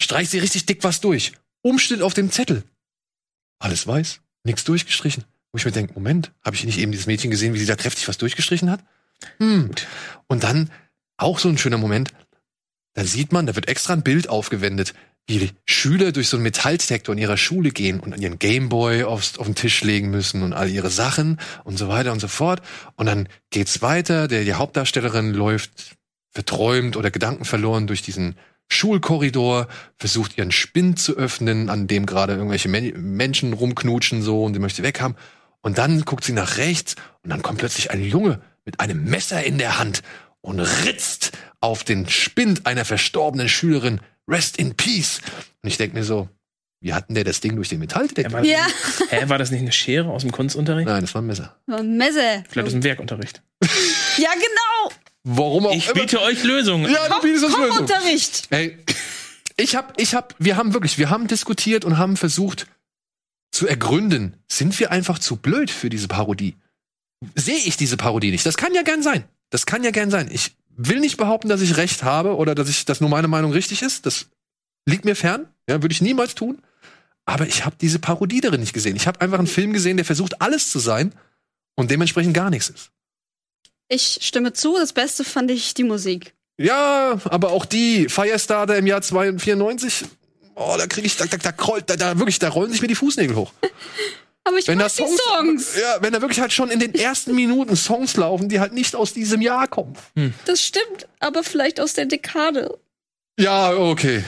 [0.00, 1.32] streicht sie richtig dick was durch.
[1.62, 2.62] Umschnitt auf dem Zettel.
[3.62, 5.24] Alles weiß, nichts durchgestrichen.
[5.52, 7.76] Wo ich mir denke, Moment, habe ich nicht eben dieses Mädchen gesehen, wie sie da
[7.76, 8.82] kräftig was durchgestrichen hat?
[9.38, 9.70] Hm.
[10.26, 10.70] Und dann
[11.16, 12.12] auch so ein schöner Moment,
[12.94, 14.94] da sieht man, da wird extra ein Bild aufgewendet,
[15.28, 19.04] wie die Schüler durch so einen Metalldetektor in ihrer Schule gehen und an ihren Gameboy
[19.04, 22.26] aufs, auf den Tisch legen müssen und all ihre Sachen und so weiter und so
[22.26, 22.62] fort.
[22.96, 25.96] Und dann geht's weiter, der, die Hauptdarstellerin läuft
[26.30, 28.34] verträumt oder gedankenverloren durch diesen
[28.68, 29.68] Schulkorridor,
[29.98, 34.60] versucht ihren Spind zu öffnen, an dem gerade irgendwelche Men Menschen rumknutschen so und sie
[34.60, 35.14] möchte weg haben.
[35.60, 39.44] Und dann guckt sie nach rechts und dann kommt plötzlich ein Junge mit einem Messer
[39.44, 40.02] in der Hand
[40.40, 44.00] und ritzt auf den Spind einer verstorbenen Schülerin.
[44.28, 45.20] Rest in Peace.
[45.62, 46.28] Und ich denke mir so,
[46.80, 48.32] wie hat denn der das Ding durch den Metalldetektor?
[48.32, 48.66] War, Ja.
[49.10, 50.88] Hä, war das nicht eine Schere aus dem Kunstunterricht?
[50.88, 51.56] Nein, das war ein Messer.
[51.66, 52.42] Messe.
[52.48, 53.42] Vielleicht aus dem Werkunterricht.
[54.18, 54.92] Ja, genau.
[55.24, 56.00] Warum auch Ich immer.
[56.00, 56.90] biete euch Lösungen.
[56.92, 57.78] Ja, du bietest uns Lösung.
[57.78, 58.48] Unterricht.
[58.50, 58.78] Ey,
[59.56, 62.66] ich hab, ich hab, wir haben wirklich, wir haben diskutiert und haben versucht
[63.52, 66.56] zu ergründen, sind wir einfach zu blöd für diese Parodie?
[67.36, 68.46] Sehe ich diese Parodie nicht?
[68.46, 69.24] Das kann ja gern sein.
[69.50, 70.28] Das kann ja gern sein.
[70.32, 73.52] Ich will nicht behaupten, dass ich recht habe oder dass ich, dass nur meine Meinung
[73.52, 74.06] richtig ist.
[74.06, 74.26] Das
[74.86, 75.46] liegt mir fern.
[75.68, 76.60] Ja, würde ich niemals tun.
[77.26, 78.96] Aber ich habe diese Parodie darin nicht gesehen.
[78.96, 81.12] Ich habe einfach einen Film gesehen, der versucht, alles zu sein
[81.76, 82.90] und dementsprechend gar nichts ist.
[83.88, 86.34] Ich stimme zu, das Beste fand ich die Musik.
[86.58, 90.04] Ja, aber auch die Firestarter im Jahr 94,
[90.54, 92.88] oh, da kriege ich, da, da, da, krollt- da, da wirklich, da rollen sich mir
[92.88, 93.52] die Fußnägel hoch.
[94.44, 95.76] Aber ich Wenn mag Songs, Songs.
[95.80, 98.96] ja, wenn da wirklich halt schon in den ersten Minuten Songs laufen, die halt nicht
[98.96, 99.94] aus diesem Jahr kommen.
[100.46, 102.76] Das stimmt, aber vielleicht aus der Dekade.
[103.38, 104.24] Ja, okay.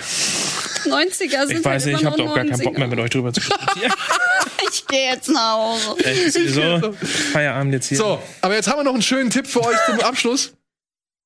[0.87, 2.79] 90er sind Ich weiß halt nicht, ich habe doch gar keinen Bock 90er.
[2.79, 3.93] mehr mit euch drüber zu diskutieren.
[4.71, 6.05] Ich gehe jetzt nach Hause.
[6.05, 6.93] Echt, so,
[7.33, 7.99] Feierabend jetzt hier.
[7.99, 10.53] So, aber jetzt haben wir noch einen schönen Tipp für euch zum Abschluss.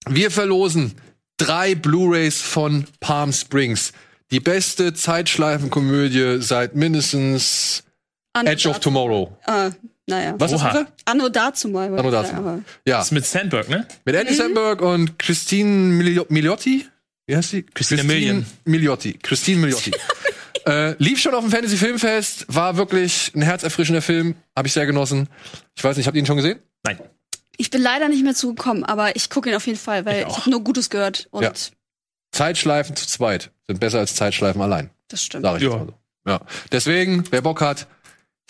[0.06, 0.94] Wir verlosen
[1.38, 3.92] drei Blu-rays von Palm Springs.
[4.32, 7.84] Die beste Zeitschleifenkomödie seit mindestens
[8.34, 9.34] Anno Edge of Tomorrow.
[9.46, 9.70] Ah,
[10.06, 10.34] naja.
[10.38, 10.72] Was ist Oha.
[10.72, 10.86] das?
[11.06, 11.86] Anno dazu mal.
[11.98, 12.34] Anno dazu
[12.86, 13.86] Ja, Das ist mit Sandberg, ne?
[14.04, 16.86] mit Andy Samberg und Christine Milio- Miliotti.
[17.28, 17.62] Wie heißt sie?
[17.62, 18.46] Christine Milian.
[18.64, 19.18] Miliotti.
[19.22, 19.92] Christine Miliotti.
[20.66, 24.86] äh, lief schon auf dem Fantasy Filmfest, war wirklich ein herzerfrischender Film, habe ich sehr
[24.86, 25.28] genossen.
[25.76, 26.58] Ich weiß nicht, habt ihr ihn schon gesehen?
[26.84, 26.98] Nein.
[27.58, 30.26] Ich bin leider nicht mehr zugekommen, aber ich gucke ihn auf jeden Fall, weil Ich
[30.26, 30.38] ich, auch.
[30.40, 31.28] habe nur Gutes gehört.
[31.30, 31.52] Und Ja.
[32.32, 34.90] Zeitschleifen zu zweit sind besser als Zeitschleifen allein.
[35.08, 35.44] das stimmt.
[35.44, 35.70] Sag ich Ja.
[35.70, 35.94] mal so.
[36.26, 36.40] Ja.
[36.72, 37.86] Deswegen, wer Bock hat,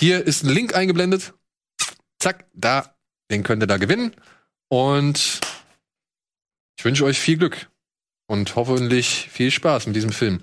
[0.01, 1.33] hier ist ein Link eingeblendet.
[2.21, 2.95] Zack, da,
[3.31, 4.15] den könnt ihr da gewinnen.
[4.69, 5.41] Und
[6.77, 7.69] ich wünsche euch viel Glück
[8.29, 10.41] und hoffentlich viel Spaß mit diesem Film.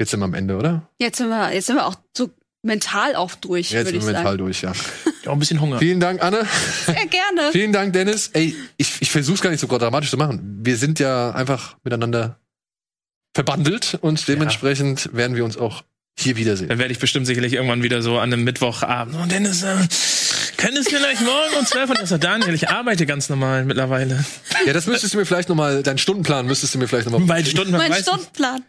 [0.00, 0.88] Jetzt sind wir am Ende, oder?
[0.98, 2.30] Jetzt sind wir, jetzt sind wir auch so
[2.62, 4.38] mental auch durch, Jetzt sind ich wir mental sagen.
[4.38, 4.72] durch, ja.
[5.26, 5.78] Auch ein bisschen Hunger.
[5.78, 6.46] Vielen Dank, Anne.
[6.86, 7.42] Sehr gerne.
[7.52, 8.30] Vielen Dank, Dennis.
[8.32, 10.60] Ey, ich, ich versuch's gar nicht so dramatisch zu machen.
[10.62, 12.38] Wir sind ja einfach miteinander
[13.34, 15.84] verbandelt und dementsprechend werden wir uns auch
[16.18, 16.68] hier wiedersehen.
[16.68, 19.16] Dann werde ich bestimmt sicherlich irgendwann wieder so an einem Mittwochabend.
[19.16, 19.76] Und Dennis, äh,
[20.60, 21.96] könntest du vielleicht morgen um 12 Uhr?
[21.96, 24.24] Und ich so, Daniel, ich arbeite ganz normal mittlerweile.
[24.66, 27.20] Ja, das müsstest du mir vielleicht nochmal, deinen Stundenplan müsstest du mir vielleicht nochmal.
[27.20, 27.46] Mein
[27.90, 28.64] weißt du, Stundenplan.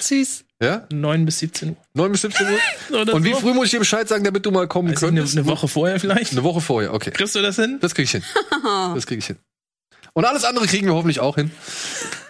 [0.00, 0.44] Süß.
[0.62, 0.86] Ja?
[0.92, 1.76] 9 bis 17 Uhr.
[1.94, 3.12] 9 bis 17 Uhr?
[3.14, 3.40] Und wie so.
[3.40, 5.36] früh muss ich dir Bescheid sagen, damit du mal kommen eine, könntest?
[5.36, 6.32] eine Woche vorher vielleicht?
[6.32, 7.10] Eine Woche vorher, okay.
[7.10, 7.78] Kriegst du das hin?
[7.80, 8.22] Das krieg ich hin.
[8.94, 9.38] Das krieg ich hin.
[10.12, 11.50] Und alles andere kriegen wir hoffentlich auch hin.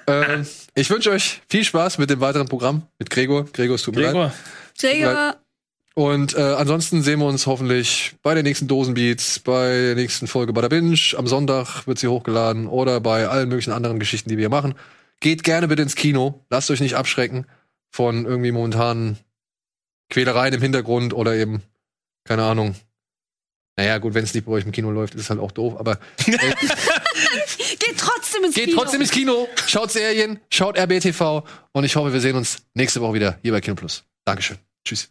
[0.07, 3.45] Ähm, ich wünsche euch viel Spaß mit dem weiteren Programm mit Gregor.
[3.53, 4.33] Gregor, es tut mir leid.
[4.79, 5.37] Gregor.
[5.95, 10.53] Und äh, ansonsten sehen wir uns hoffentlich bei den nächsten Dosenbeats, bei der nächsten Folge
[10.53, 10.99] bei der Binge.
[11.17, 14.75] Am Sonntag wird sie hochgeladen oder bei allen möglichen anderen Geschichten, die wir hier machen.
[15.21, 16.45] Geht gerne bitte ins Kino.
[16.51, 17.47] Lasst euch nicht abschrecken
[17.91, 19.19] von irgendwie momentanen
[20.09, 21.63] Quälereien im Hintergrund oder eben,
[22.25, 22.75] keine Ahnung.
[23.77, 25.77] Naja, gut, wenn es nicht bei euch im Kino läuft, ist es halt auch doof.
[25.79, 28.81] Aber Geht trotzdem ins geht Kino.
[28.81, 31.43] trotzdem ins Kino, schaut Serien, schaut RBTV
[31.73, 34.05] und ich hoffe, wir sehen uns nächste Woche wieder hier bei Kino Plus.
[34.25, 34.59] Dankeschön.
[34.85, 35.11] Tschüss.